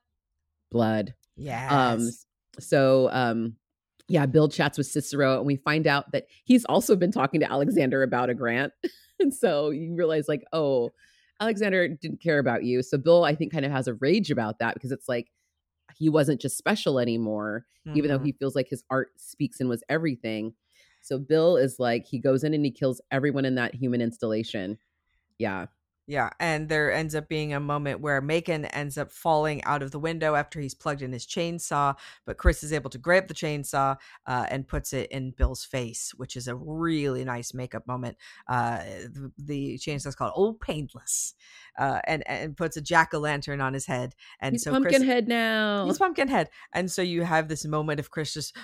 Blood. 0.71 1.13
Yes. 1.37 1.71
Um, 1.71 2.09
so, 2.59 3.09
um, 3.11 3.55
yeah, 4.11 4.25
Bill 4.25 4.49
chats 4.49 4.77
with 4.77 4.87
Cicero, 4.87 5.37
and 5.37 5.45
we 5.45 5.55
find 5.55 5.87
out 5.87 6.11
that 6.11 6.25
he's 6.43 6.65
also 6.65 6.97
been 6.97 7.13
talking 7.13 7.39
to 7.39 7.49
Alexander 7.49 8.03
about 8.03 8.29
a 8.29 8.33
grant. 8.33 8.73
and 9.19 9.33
so 9.33 9.69
you 9.69 9.95
realize, 9.95 10.27
like, 10.27 10.43
oh, 10.51 10.91
Alexander 11.39 11.87
didn't 11.87 12.21
care 12.21 12.37
about 12.37 12.65
you. 12.65 12.83
So 12.83 12.97
Bill, 12.97 13.23
I 13.23 13.35
think, 13.35 13.53
kind 13.53 13.65
of 13.65 13.71
has 13.71 13.87
a 13.87 13.93
rage 13.95 14.29
about 14.29 14.59
that 14.59 14.73
because 14.73 14.91
it's 14.91 15.07
like 15.07 15.27
he 15.95 16.09
wasn't 16.09 16.41
just 16.41 16.57
special 16.57 16.99
anymore, 16.99 17.65
mm-hmm. 17.87 17.97
even 17.97 18.09
though 18.09 18.17
mm-hmm. 18.17 18.25
he 18.25 18.31
feels 18.33 18.53
like 18.53 18.67
his 18.69 18.83
art 18.89 19.11
speaks 19.15 19.61
and 19.61 19.69
was 19.69 19.83
everything. 19.87 20.53
So 21.01 21.17
Bill 21.17 21.55
is 21.55 21.77
like, 21.79 22.05
he 22.05 22.19
goes 22.19 22.43
in 22.43 22.53
and 22.53 22.65
he 22.65 22.71
kills 22.71 23.01
everyone 23.11 23.45
in 23.45 23.55
that 23.55 23.73
human 23.73 24.01
installation. 24.01 24.77
Yeah. 25.39 25.67
Yeah, 26.07 26.31
and 26.39 26.67
there 26.67 26.91
ends 26.91 27.13
up 27.13 27.29
being 27.29 27.53
a 27.53 27.59
moment 27.59 28.01
where 28.01 28.21
Macon 28.21 28.65
ends 28.65 28.97
up 28.97 29.11
falling 29.11 29.63
out 29.63 29.83
of 29.83 29.91
the 29.91 29.99
window 29.99 30.33
after 30.33 30.59
he's 30.59 30.73
plugged 30.73 31.03
in 31.03 31.13
his 31.13 31.27
chainsaw, 31.27 31.95
but 32.25 32.37
Chris 32.37 32.63
is 32.63 32.73
able 32.73 32.89
to 32.89 32.97
grab 32.97 33.27
the 33.27 33.33
chainsaw 33.33 33.95
uh, 34.25 34.45
and 34.49 34.67
puts 34.67 34.93
it 34.93 35.11
in 35.11 35.31
Bill's 35.31 35.63
face, 35.63 36.11
which 36.17 36.35
is 36.35 36.47
a 36.47 36.55
really 36.55 37.23
nice 37.23 37.53
makeup 37.53 37.87
moment. 37.87 38.17
Uh, 38.47 38.79
the, 38.79 39.31
the 39.37 39.77
chainsaw 39.77 40.07
is 40.07 40.15
called 40.15 40.33
Old 40.35 40.59
Painless, 40.59 41.35
uh, 41.77 41.99
and 42.05 42.27
and 42.27 42.57
puts 42.57 42.77
a 42.77 42.81
jack 42.81 43.13
o' 43.13 43.19
lantern 43.19 43.61
on 43.61 43.73
his 43.73 43.85
head, 43.85 44.15
and 44.39 44.55
he's 44.55 44.63
so 44.63 44.71
Pumpkinhead 44.71 45.27
now. 45.27 45.85
He's 45.85 45.99
Pumpkinhead, 45.99 46.49
and 46.73 46.91
so 46.91 47.03
you 47.03 47.21
have 47.21 47.47
this 47.47 47.63
moment 47.63 47.99
of 47.99 48.09
Chris 48.09 48.33
just, 48.33 48.55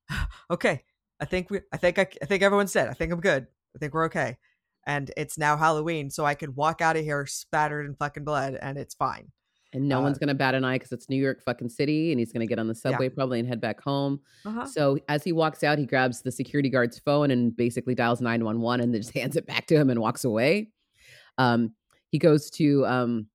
okay, 0.50 0.82
I 1.20 1.26
think 1.26 1.50
we, 1.50 1.60
I 1.72 1.76
think 1.76 1.98
I, 1.98 2.08
I 2.22 2.24
think 2.24 2.42
everyone's 2.42 2.72
dead. 2.72 2.88
I 2.88 2.94
think 2.94 3.12
I'm 3.12 3.20
good. 3.20 3.46
I 3.76 3.78
think 3.78 3.92
we're 3.92 4.06
okay 4.06 4.38
and 4.86 5.10
it's 5.16 5.38
now 5.38 5.56
Halloween, 5.56 6.10
so 6.10 6.24
I 6.24 6.34
could 6.34 6.56
walk 6.56 6.80
out 6.80 6.96
of 6.96 7.04
here 7.04 7.26
spattered 7.26 7.86
in 7.86 7.94
fucking 7.94 8.24
blood 8.24 8.58
and 8.60 8.78
it's 8.78 8.94
fine. 8.94 9.30
And 9.72 9.88
no 9.88 10.00
uh, 10.00 10.02
one's 10.02 10.18
gonna 10.18 10.34
bat 10.34 10.54
an 10.54 10.64
eye 10.64 10.76
because 10.76 10.92
it's 10.92 11.08
New 11.08 11.16
York 11.16 11.42
fucking 11.42 11.68
city, 11.68 12.10
and 12.10 12.18
he's 12.18 12.32
gonna 12.32 12.46
get 12.46 12.58
on 12.58 12.66
the 12.66 12.74
subway 12.74 13.06
yeah. 13.06 13.14
probably 13.14 13.38
and 13.38 13.48
head 13.48 13.60
back 13.60 13.80
home. 13.80 14.20
Uh-huh. 14.44 14.66
So 14.66 14.98
as 15.08 15.22
he 15.22 15.32
walks 15.32 15.62
out, 15.62 15.78
he 15.78 15.86
grabs 15.86 16.22
the 16.22 16.32
security 16.32 16.68
guard's 16.68 16.98
phone 16.98 17.30
and 17.30 17.56
basically 17.56 17.94
dials 17.94 18.20
nine 18.20 18.44
one 18.44 18.60
one, 18.60 18.80
and 18.80 18.92
then 18.92 19.00
just 19.00 19.14
hands 19.16 19.36
it 19.36 19.46
back 19.46 19.66
to 19.66 19.76
him 19.76 19.90
and 19.90 20.00
walks 20.00 20.24
away. 20.24 20.70
Um, 21.38 21.74
he 22.10 22.18
goes 22.18 22.50
to 22.50 22.84
um, 22.86 23.26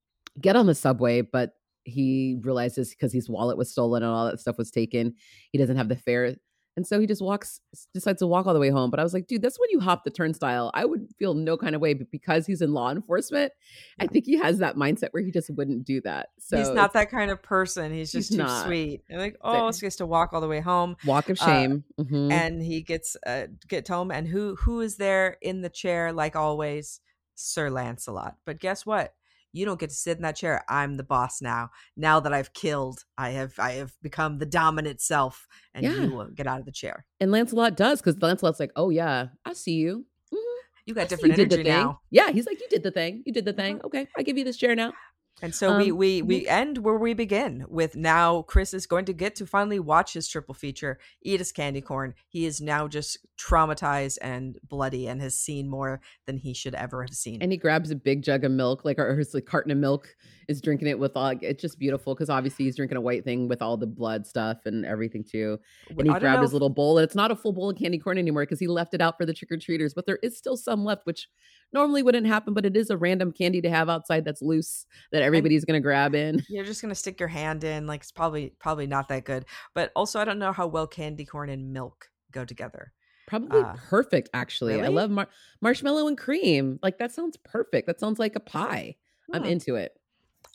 get 0.41 0.55
on 0.55 0.67
the 0.67 0.75
subway, 0.75 1.21
but 1.21 1.53
he 1.85 2.39
realizes 2.41 2.89
because 2.89 3.13
his 3.13 3.29
wallet 3.29 3.57
was 3.57 3.71
stolen 3.71 4.03
and 4.03 4.11
all 4.11 4.25
that 4.25 4.39
stuff 4.39 4.57
was 4.57 4.71
taken, 4.71 5.13
he 5.51 5.57
doesn't 5.57 5.77
have 5.77 5.87
the 5.87 5.95
fare 5.95 6.35
and 6.75 6.85
so 6.85 6.99
he 6.99 7.07
just 7.07 7.21
walks, 7.21 7.61
decides 7.93 8.19
to 8.19 8.27
walk 8.27 8.47
all 8.47 8.53
the 8.53 8.59
way 8.59 8.69
home. 8.69 8.89
But 8.91 8.99
I 8.99 9.03
was 9.03 9.13
like, 9.13 9.27
dude, 9.27 9.41
that's 9.41 9.59
when 9.59 9.69
you 9.71 9.79
hop 9.79 10.03
the 10.03 10.11
turnstile. 10.11 10.71
I 10.73 10.85
would 10.85 11.07
feel 11.17 11.33
no 11.33 11.57
kind 11.57 11.75
of 11.75 11.81
way, 11.81 11.93
but 11.93 12.11
because 12.11 12.45
he's 12.45 12.61
in 12.61 12.73
law 12.73 12.91
enforcement, 12.91 13.53
I 13.99 14.07
think 14.07 14.25
he 14.25 14.37
has 14.37 14.59
that 14.59 14.75
mindset 14.75 15.09
where 15.11 15.23
he 15.23 15.31
just 15.31 15.49
wouldn't 15.49 15.85
do 15.85 16.01
that. 16.01 16.29
So 16.39 16.57
he's 16.57 16.69
not 16.69 16.93
that 16.93 17.09
kind 17.09 17.31
of 17.31 17.41
person. 17.41 17.93
He's 17.93 18.11
just 18.11 18.29
he's 18.29 18.37
too 18.37 18.43
not. 18.43 18.65
sweet. 18.65 19.03
And 19.09 19.19
like, 19.19 19.37
oh, 19.41 19.71
so 19.71 19.79
he 19.79 19.85
has 19.85 19.95
to 19.97 20.05
walk 20.05 20.33
all 20.33 20.41
the 20.41 20.47
way 20.47 20.59
home. 20.59 20.97
Walk 21.05 21.29
of 21.29 21.39
uh, 21.41 21.45
shame. 21.45 21.83
Uh, 21.97 22.03
mm-hmm. 22.03 22.31
And 22.31 22.61
he 22.61 22.81
gets 22.81 23.15
uh, 23.25 23.47
gets 23.67 23.89
home, 23.89 24.11
and 24.11 24.27
who 24.27 24.55
who 24.55 24.81
is 24.81 24.97
there 24.97 25.37
in 25.41 25.61
the 25.61 25.69
chair 25.69 26.11
like 26.11 26.35
always? 26.35 26.99
Sir 27.35 27.69
Lancelot. 27.69 28.35
But 28.45 28.59
guess 28.59 28.85
what? 28.85 29.13
You 29.55 29.65
don't 29.65 29.79
get 29.79 29.89
to 29.89 29.95
sit 29.95 30.17
in 30.17 30.23
that 30.23 30.35
chair 30.35 30.63
i'm 30.69 30.97
the 30.97 31.03
boss 31.03 31.41
now. 31.41 31.69
Now 31.95 32.19
that 32.19 32.33
i've 32.33 32.53
killed 32.53 33.03
i 33.17 33.31
have 33.31 33.53
i 33.59 33.71
have 33.73 33.93
become 34.01 34.37
the 34.37 34.45
dominant 34.45 35.01
self 35.01 35.47
and 35.73 35.83
yeah. 35.85 35.93
you 35.93 36.11
will 36.11 36.27
get 36.27 36.47
out 36.47 36.59
of 36.59 36.65
the 36.65 36.71
chair. 36.71 37.05
And 37.19 37.31
lancelot 37.31 37.75
does 37.77 38.01
because 38.01 38.21
lancelot's 38.21 38.59
like 38.59 38.71
oh 38.75 38.89
yeah 38.89 39.27
i 39.45 39.53
see 39.53 39.73
you. 39.73 40.05
Mm-hmm. 40.33 40.61
you 40.85 40.93
got 40.93 41.09
different 41.09 41.37
you 41.37 41.43
energy 41.43 41.63
now. 41.63 41.99
Yeah 42.11 42.31
he's 42.31 42.45
like 42.45 42.59
you 42.59 42.67
did 42.69 42.83
the 42.83 42.91
thing. 42.91 43.23
You 43.25 43.33
did 43.33 43.45
the 43.45 43.53
thing. 43.53 43.77
Uh-huh. 43.77 43.87
okay 43.87 44.07
i 44.17 44.23
give 44.23 44.37
you 44.37 44.43
this 44.43 44.57
chair 44.57 44.75
now 44.75 44.93
and 45.41 45.53
so 45.53 45.71
um, 45.71 45.77
we 45.77 45.91
we 45.91 46.21
we 46.21 46.47
end 46.47 46.77
where 46.77 46.97
we 46.97 47.13
begin 47.13 47.65
with 47.67 47.95
now 47.95 48.43
Chris 48.43 48.73
is 48.73 48.87
going 48.87 49.05
to 49.05 49.13
get 49.13 49.35
to 49.35 49.45
finally 49.45 49.79
watch 49.79 50.13
his 50.13 50.27
triple 50.27 50.55
feature, 50.55 50.97
eat 51.21 51.39
his 51.39 51.51
candy 51.51 51.81
corn. 51.81 52.13
He 52.29 52.45
is 52.45 52.61
now 52.61 52.87
just 52.87 53.17
traumatized 53.37 54.17
and 54.21 54.57
bloody 54.63 55.07
and 55.07 55.21
has 55.21 55.35
seen 55.35 55.69
more 55.69 55.99
than 56.25 56.37
he 56.37 56.53
should 56.53 56.73
ever 56.73 57.03
have 57.03 57.13
seen. 57.13 57.41
And 57.41 57.51
he 57.51 57.57
grabs 57.57 57.91
a 57.91 57.95
big 57.95 58.23
jug 58.23 58.45
of 58.45 58.51
milk, 58.51 58.85
like 58.85 58.97
or 58.97 59.17
his 59.17 59.33
like 59.33 59.45
carton 59.45 59.71
of 59.71 59.77
milk, 59.77 60.07
is 60.47 60.61
drinking 60.61 60.87
it 60.87 60.99
with 60.99 61.17
all. 61.17 61.33
It's 61.41 61.61
just 61.61 61.79
beautiful 61.79 62.15
because 62.15 62.29
obviously 62.29 62.65
he's 62.65 62.77
drinking 62.77 62.97
a 62.97 63.01
white 63.01 63.25
thing 63.25 63.49
with 63.49 63.61
all 63.61 63.75
the 63.75 63.87
blood 63.87 64.25
stuff 64.25 64.59
and 64.65 64.85
everything 64.85 65.25
too. 65.29 65.59
And 65.89 66.07
he 66.07 66.19
grabbed 66.19 66.43
his 66.43 66.53
little 66.53 66.69
bowl, 66.69 66.97
and 66.97 67.03
it's 67.03 67.15
not 67.15 67.31
a 67.31 67.35
full 67.35 67.51
bowl 67.51 67.69
of 67.69 67.77
candy 67.77 67.99
corn 67.99 68.17
anymore 68.17 68.43
because 68.43 68.59
he 68.59 68.67
left 68.67 68.93
it 68.93 69.01
out 69.01 69.17
for 69.17 69.25
the 69.25 69.33
trick 69.33 69.51
or 69.51 69.57
treaters, 69.57 69.93
but 69.93 70.05
there 70.05 70.19
is 70.23 70.37
still 70.37 70.55
some 70.55 70.85
left, 70.85 71.05
which 71.05 71.27
normally 71.73 72.03
wouldn't 72.03 72.27
happen, 72.27 72.53
but 72.53 72.65
it 72.65 72.75
is 72.75 72.89
a 72.89 72.97
random 72.97 73.31
candy 73.31 73.61
to 73.61 73.69
have 73.69 73.89
outside 73.89 74.25
that's 74.25 74.41
loose 74.41 74.85
that 75.11 75.21
everybody's 75.21 75.65
going 75.65 75.77
to 75.77 75.83
grab 75.83 76.15
in. 76.15 76.43
You're 76.49 76.65
just 76.65 76.81
going 76.81 76.89
to 76.89 76.95
stick 76.95 77.19
your 77.19 77.29
hand 77.29 77.63
in. 77.63 77.87
Like 77.87 78.01
it's 78.01 78.11
probably 78.11 78.53
probably 78.59 78.87
not 78.87 79.07
that 79.09 79.25
good. 79.25 79.45
But 79.73 79.91
also, 79.95 80.19
I 80.19 80.25
don't 80.25 80.39
know 80.39 80.51
how 80.51 80.67
well 80.67 80.87
candy 80.87 81.25
corn 81.25 81.49
and 81.49 81.73
milk 81.73 82.09
go 82.31 82.45
together. 82.45 82.93
Probably 83.27 83.61
uh, 83.61 83.73
perfect, 83.89 84.29
actually. 84.33 84.75
Really? 84.75 84.85
I 84.85 84.89
love 84.89 85.09
mar- 85.09 85.29
marshmallow 85.61 86.07
and 86.07 86.17
cream. 86.17 86.79
Like 86.83 86.99
that 86.99 87.11
sounds 87.11 87.37
perfect. 87.37 87.87
That 87.87 87.99
sounds 87.99 88.19
like 88.19 88.35
a 88.35 88.39
pie. 88.39 88.95
I'm 89.33 89.43
into 89.43 89.75
it. 89.75 89.99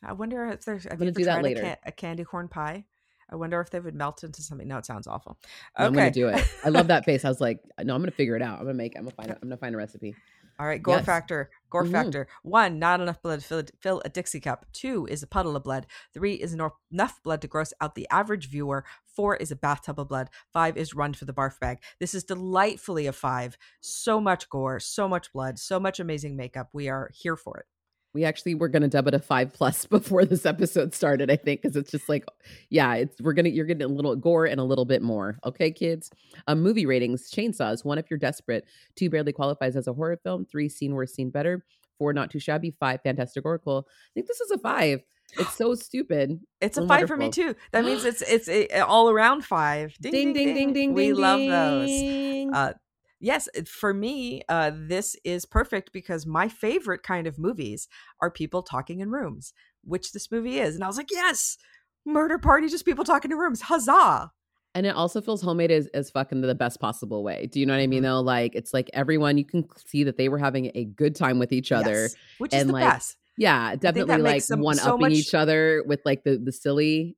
I 0.02 0.12
wonder 0.12 0.46
if 0.46 0.64
there's. 0.64 0.84
Have 0.84 0.94
I'm 0.94 1.02
you 1.02 1.08
ever 1.08 1.22
tried 1.22 1.46
a, 1.46 1.54
can- 1.54 1.76
a, 1.84 1.92
candy 1.92 2.24
corn 2.24 2.48
pie? 2.48 2.84
I 3.28 3.36
wonder 3.36 3.60
if 3.60 3.70
they 3.70 3.80
would 3.80 3.94
melt 3.94 4.24
into 4.24 4.42
something. 4.42 4.66
No, 4.66 4.78
it 4.78 4.86
sounds 4.86 5.06
awful. 5.06 5.38
Okay, 5.42 5.86
I'm 5.86 5.92
gonna 5.92 6.10
do 6.10 6.28
it. 6.28 6.44
I 6.64 6.68
love 6.68 6.86
that 6.88 7.04
face. 7.06 7.24
I 7.24 7.28
was 7.28 7.40
like, 7.40 7.60
no, 7.82 7.94
I'm 7.94 8.00
gonna 8.00 8.10
figure 8.12 8.36
it 8.36 8.42
out. 8.42 8.58
I'm 8.58 8.64
gonna 8.64 8.74
make. 8.74 8.96
I'm 8.96 9.02
gonna 9.02 9.14
find. 9.14 9.30
It. 9.30 9.38
I'm 9.42 9.48
gonna 9.48 9.56
find 9.56 9.74
a 9.74 9.78
recipe. 9.78 10.14
All 10.60 10.66
right, 10.66 10.82
gore 10.82 10.96
yes. 10.96 11.06
factor. 11.06 11.48
Gore 11.70 11.84
mm-hmm. 11.84 11.92
factor. 11.92 12.28
One, 12.42 12.78
not 12.78 13.00
enough 13.00 13.22
blood 13.22 13.40
to 13.40 13.46
fill, 13.46 13.62
fill, 13.80 14.02
a 14.04 14.10
Dixie 14.10 14.40
cup. 14.40 14.66
Two 14.74 15.06
is 15.06 15.22
a 15.22 15.26
puddle 15.26 15.56
of 15.56 15.64
blood. 15.64 15.86
Three 16.12 16.34
is 16.34 16.52
enough 16.52 17.22
blood 17.22 17.40
to 17.40 17.48
gross 17.48 17.72
out 17.80 17.94
the 17.94 18.06
average 18.10 18.50
viewer. 18.50 18.84
Four 19.06 19.36
is 19.36 19.50
a 19.50 19.56
bathtub 19.56 19.98
of 19.98 20.08
blood. 20.08 20.28
Five 20.52 20.76
is 20.76 20.94
run 20.94 21.14
for 21.14 21.24
the 21.24 21.32
barf 21.32 21.58
bag. 21.60 21.78
This 21.98 22.14
is 22.14 22.24
delightfully 22.24 23.06
a 23.06 23.12
five. 23.12 23.56
So 23.80 24.20
much 24.20 24.50
gore, 24.50 24.80
so 24.80 25.08
much 25.08 25.32
blood, 25.32 25.58
so 25.58 25.80
much 25.80 25.98
amazing 25.98 26.36
makeup. 26.36 26.68
We 26.74 26.90
are 26.90 27.10
here 27.14 27.36
for 27.36 27.56
it. 27.56 27.64
We 28.12 28.24
actually 28.24 28.54
were 28.54 28.68
going 28.68 28.82
to 28.82 28.88
dub 28.88 29.06
it 29.06 29.14
a 29.14 29.18
five 29.18 29.52
plus 29.52 29.86
before 29.86 30.24
this 30.24 30.44
episode 30.44 30.94
started, 30.94 31.30
I 31.30 31.36
think, 31.36 31.62
because 31.62 31.76
it's 31.76 31.90
just 31.90 32.08
like, 32.08 32.24
yeah, 32.68 32.94
it's 32.94 33.20
we're 33.20 33.34
gonna 33.34 33.50
you're 33.50 33.66
getting 33.66 33.84
a 33.84 33.88
little 33.88 34.16
gore 34.16 34.46
and 34.46 34.60
a 34.60 34.64
little 34.64 34.84
bit 34.84 35.02
more. 35.02 35.38
Okay, 35.44 35.70
kids. 35.70 36.10
Um, 36.46 36.60
movie 36.60 36.86
ratings: 36.86 37.30
Chainsaws. 37.30 37.84
One, 37.84 37.98
if 37.98 38.10
you're 38.10 38.18
desperate. 38.18 38.64
Two, 38.96 39.10
barely 39.10 39.32
qualifies 39.32 39.76
as 39.76 39.86
a 39.86 39.92
horror 39.92 40.18
film. 40.22 40.44
Three, 40.44 40.68
seen 40.68 40.94
worse, 40.94 41.14
seen 41.14 41.30
better. 41.30 41.64
Four, 41.98 42.12
not 42.12 42.30
too 42.30 42.40
shabby. 42.40 42.74
Five, 42.80 43.00
fantastic 43.02 43.44
oracle. 43.44 43.86
I 43.88 44.10
think 44.14 44.26
this 44.26 44.40
is 44.40 44.50
a 44.50 44.58
five. 44.58 45.02
It's 45.38 45.54
so 45.54 45.74
stupid. 45.76 46.40
It's 46.60 46.78
a 46.78 46.82
five 46.82 47.08
wonderful. 47.08 47.16
for 47.16 47.18
me 47.18 47.30
too. 47.30 47.54
That 47.72 47.84
means 47.84 48.04
it's 48.04 48.22
it's 48.26 48.48
a, 48.48 48.80
all 48.80 49.10
around 49.10 49.44
five. 49.44 49.94
Ding 50.00 50.12
ding 50.12 50.32
ding 50.32 50.46
ding 50.46 50.54
ding. 50.54 50.72
ding 50.72 50.94
we 50.94 51.06
ding, 51.08 51.16
love 51.16 51.40
those. 51.40 52.54
Uh, 52.54 52.72
yes, 53.20 53.48
for 53.66 53.94
me, 53.94 54.42
uh, 54.48 54.72
this 54.74 55.16
is 55.24 55.44
perfect 55.44 55.92
because 55.92 56.26
my 56.26 56.48
favorite 56.48 57.02
kind 57.02 57.26
of 57.26 57.38
movies 57.38 57.86
are 58.20 58.30
people 58.30 58.62
talking 58.62 59.00
in 59.00 59.10
rooms, 59.10 59.52
which 59.84 60.12
this 60.12 60.30
movie 60.30 60.58
is. 60.58 60.74
And 60.74 60.82
I 60.82 60.86
was 60.86 60.96
like, 60.96 61.10
yes, 61.10 61.58
murder 62.04 62.38
party, 62.38 62.68
just 62.68 62.84
people 62.84 63.04
talking 63.04 63.30
in 63.30 63.38
rooms. 63.38 63.62
Huzzah. 63.62 64.32
And 64.74 64.86
it 64.86 64.94
also 64.94 65.20
feels 65.20 65.42
homemade 65.42 65.72
as, 65.72 65.88
as 65.88 66.10
fucking 66.10 66.40
the 66.42 66.54
best 66.54 66.80
possible 66.80 67.24
way. 67.24 67.48
Do 67.50 67.58
you 67.58 67.66
know 67.66 67.74
what 67.74 67.80
I 67.80 67.86
mean? 67.88 68.02
Mm-hmm. 68.02 68.12
Though, 68.12 68.20
like 68.20 68.54
it's 68.54 68.72
like 68.72 68.88
everyone 68.92 69.36
you 69.36 69.44
can 69.44 69.66
see 69.84 70.04
that 70.04 70.16
they 70.16 70.28
were 70.28 70.38
having 70.38 70.70
a 70.74 70.84
good 70.84 71.16
time 71.16 71.38
with 71.38 71.52
each 71.52 71.72
other, 71.72 72.02
yes, 72.02 72.16
which 72.38 72.54
is 72.54 72.66
the 72.66 72.72
like, 72.72 72.84
best. 72.84 73.16
Yeah, 73.40 73.74
definitely 73.74 74.18
like 74.18 74.42
one 74.50 74.74
so 74.76 74.90
upping 74.90 75.00
much... 75.00 75.12
each 75.12 75.32
other 75.32 75.82
with 75.86 76.00
like 76.04 76.24
the 76.24 76.36
the 76.36 76.52
silly 76.52 77.16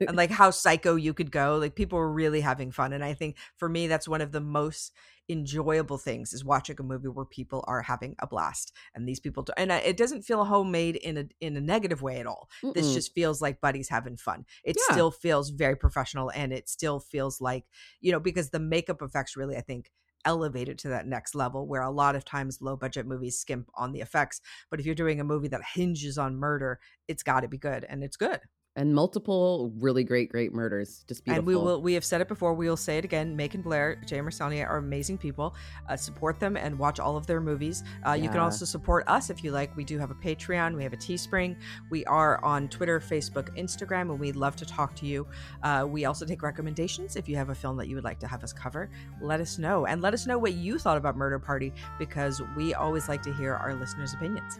and 0.00 0.16
like 0.16 0.30
how 0.30 0.50
psycho 0.50 0.96
you 0.96 1.12
could 1.12 1.30
go. 1.30 1.58
Like 1.58 1.74
people 1.74 1.98
were 1.98 2.10
really 2.10 2.40
having 2.40 2.70
fun, 2.70 2.94
and 2.94 3.04
I 3.04 3.12
think 3.12 3.36
for 3.58 3.68
me 3.68 3.86
that's 3.86 4.08
one 4.08 4.22
of 4.22 4.32
the 4.32 4.40
most 4.40 4.92
enjoyable 5.28 5.98
things 5.98 6.32
is 6.32 6.44
watching 6.44 6.76
a 6.80 6.82
movie 6.82 7.08
where 7.08 7.26
people 7.26 7.62
are 7.68 7.82
having 7.82 8.16
a 8.20 8.26
blast 8.26 8.72
and 8.94 9.06
these 9.06 9.20
people 9.20 9.42
do, 9.42 9.52
and 9.58 9.70
uh, 9.70 9.80
it 9.84 9.98
doesn't 9.98 10.22
feel 10.22 10.44
homemade 10.44 10.96
in 10.96 11.18
a 11.18 11.24
in 11.40 11.56
a 11.56 11.60
negative 11.60 12.02
way 12.02 12.18
at 12.18 12.26
all 12.26 12.48
Mm-mm. 12.64 12.74
this 12.74 12.92
just 12.92 13.14
feels 13.14 13.40
like 13.40 13.60
buddies 13.60 13.88
having 13.88 14.16
fun 14.16 14.44
it 14.64 14.76
yeah. 14.76 14.94
still 14.94 15.12
feels 15.12 15.50
very 15.50 15.76
professional 15.76 16.32
and 16.34 16.52
it 16.52 16.68
still 16.68 16.98
feels 16.98 17.40
like 17.40 17.64
you 18.00 18.10
know 18.10 18.18
because 18.18 18.50
the 18.50 18.58
makeup 18.58 19.02
effects 19.02 19.36
really 19.36 19.56
i 19.56 19.60
think 19.60 19.92
elevated 20.24 20.78
to 20.78 20.88
that 20.88 21.06
next 21.06 21.34
level 21.34 21.66
where 21.66 21.82
a 21.82 21.90
lot 21.90 22.16
of 22.16 22.24
times 22.24 22.60
low 22.60 22.76
budget 22.76 23.06
movies 23.06 23.38
skimp 23.38 23.70
on 23.74 23.92
the 23.92 24.00
effects 24.00 24.40
but 24.70 24.80
if 24.80 24.86
you're 24.86 24.94
doing 24.94 25.20
a 25.20 25.24
movie 25.24 25.48
that 25.48 25.60
hinges 25.74 26.18
on 26.18 26.36
murder 26.36 26.78
it's 27.08 27.22
got 27.22 27.40
to 27.40 27.48
be 27.48 27.58
good 27.58 27.84
and 27.84 28.04
it's 28.04 28.16
good 28.16 28.40
and 28.80 28.94
multiple 28.94 29.70
really 29.78 30.04
great, 30.04 30.30
great 30.30 30.54
murders. 30.54 31.04
Just 31.06 31.26
beautiful. 31.26 31.38
And 31.40 31.46
we 31.46 31.54
will. 31.54 31.82
We 31.82 31.92
have 31.92 32.04
said 32.04 32.22
it 32.22 32.28
before. 32.28 32.54
We 32.54 32.66
will 32.66 32.78
say 32.78 32.96
it 32.96 33.04
again. 33.04 33.36
Macon 33.36 33.60
Blair, 33.60 34.00
Jeremy 34.06 34.32
Saulnier 34.32 34.66
are 34.66 34.78
amazing 34.78 35.18
people. 35.18 35.54
Uh, 35.86 35.98
support 35.98 36.40
them 36.40 36.56
and 36.56 36.78
watch 36.78 36.98
all 36.98 37.14
of 37.18 37.26
their 37.26 37.42
movies. 37.42 37.84
Uh, 38.06 38.12
yeah. 38.12 38.24
You 38.24 38.30
can 38.30 38.38
also 38.38 38.64
support 38.64 39.06
us 39.06 39.28
if 39.28 39.44
you 39.44 39.50
like. 39.50 39.76
We 39.76 39.84
do 39.84 39.98
have 39.98 40.10
a 40.10 40.14
Patreon. 40.14 40.74
We 40.74 40.82
have 40.82 40.94
a 40.94 40.96
Teespring. 40.96 41.56
We 41.90 42.06
are 42.06 42.42
on 42.42 42.68
Twitter, 42.68 43.00
Facebook, 43.00 43.54
Instagram, 43.58 44.10
and 44.12 44.18
we'd 44.18 44.36
love 44.36 44.56
to 44.56 44.64
talk 44.64 44.96
to 44.96 45.06
you. 45.06 45.26
Uh, 45.62 45.86
we 45.86 46.06
also 46.06 46.24
take 46.24 46.42
recommendations. 46.42 47.16
If 47.16 47.28
you 47.28 47.36
have 47.36 47.50
a 47.50 47.54
film 47.54 47.76
that 47.76 47.86
you 47.86 47.96
would 47.96 48.04
like 48.04 48.18
to 48.20 48.26
have 48.26 48.42
us 48.42 48.54
cover, 48.54 48.88
let 49.20 49.40
us 49.40 49.58
know 49.58 49.84
and 49.84 50.00
let 50.00 50.14
us 50.14 50.26
know 50.26 50.38
what 50.38 50.54
you 50.54 50.78
thought 50.78 50.96
about 50.96 51.18
Murder 51.18 51.38
Party 51.38 51.74
because 51.98 52.40
we 52.56 52.72
always 52.72 53.10
like 53.10 53.22
to 53.24 53.34
hear 53.34 53.52
our 53.52 53.74
listeners' 53.74 54.14
opinions. 54.14 54.58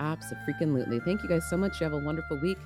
Absolutely. 0.00 0.98
Thank 1.00 1.22
you 1.22 1.28
guys 1.28 1.48
so 1.48 1.56
much. 1.56 1.80
You 1.80 1.84
have 1.84 1.92
a 1.92 2.04
wonderful 2.04 2.38
week. 2.38 2.58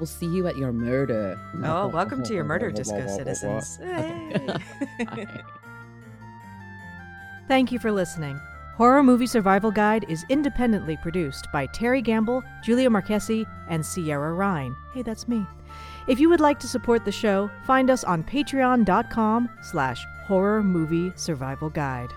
We'll 0.00 0.06
see 0.06 0.26
you 0.26 0.46
at 0.46 0.56
your 0.56 0.72
murder. 0.72 1.38
Oh, 1.62 1.86
welcome 1.92 2.22
to 2.22 2.32
your 2.32 2.44
murder, 2.44 2.70
disco 2.70 3.06
citizens. 3.06 3.76
Hey. 3.76 5.26
Thank 7.48 7.70
you 7.70 7.78
for 7.78 7.92
listening. 7.92 8.40
Horror 8.76 9.02
Movie 9.02 9.26
Survival 9.26 9.70
Guide 9.70 10.06
is 10.08 10.24
independently 10.30 10.96
produced 11.02 11.48
by 11.52 11.66
Terry 11.66 12.00
Gamble, 12.00 12.42
Julia 12.64 12.88
Marquesi, 12.88 13.44
and 13.68 13.84
Sierra 13.84 14.32
Ryan. 14.32 14.74
Hey, 14.94 15.02
that's 15.02 15.28
me. 15.28 15.44
If 16.06 16.18
you 16.18 16.30
would 16.30 16.40
like 16.40 16.58
to 16.60 16.66
support 16.66 17.04
the 17.04 17.12
show, 17.12 17.50
find 17.66 17.90
us 17.90 18.02
on 18.02 18.24
patreon.com 18.24 19.50
slash 19.60 20.06
horror 20.24 20.62
movie 20.62 21.12
survival 21.14 21.68
guide. 21.68 22.10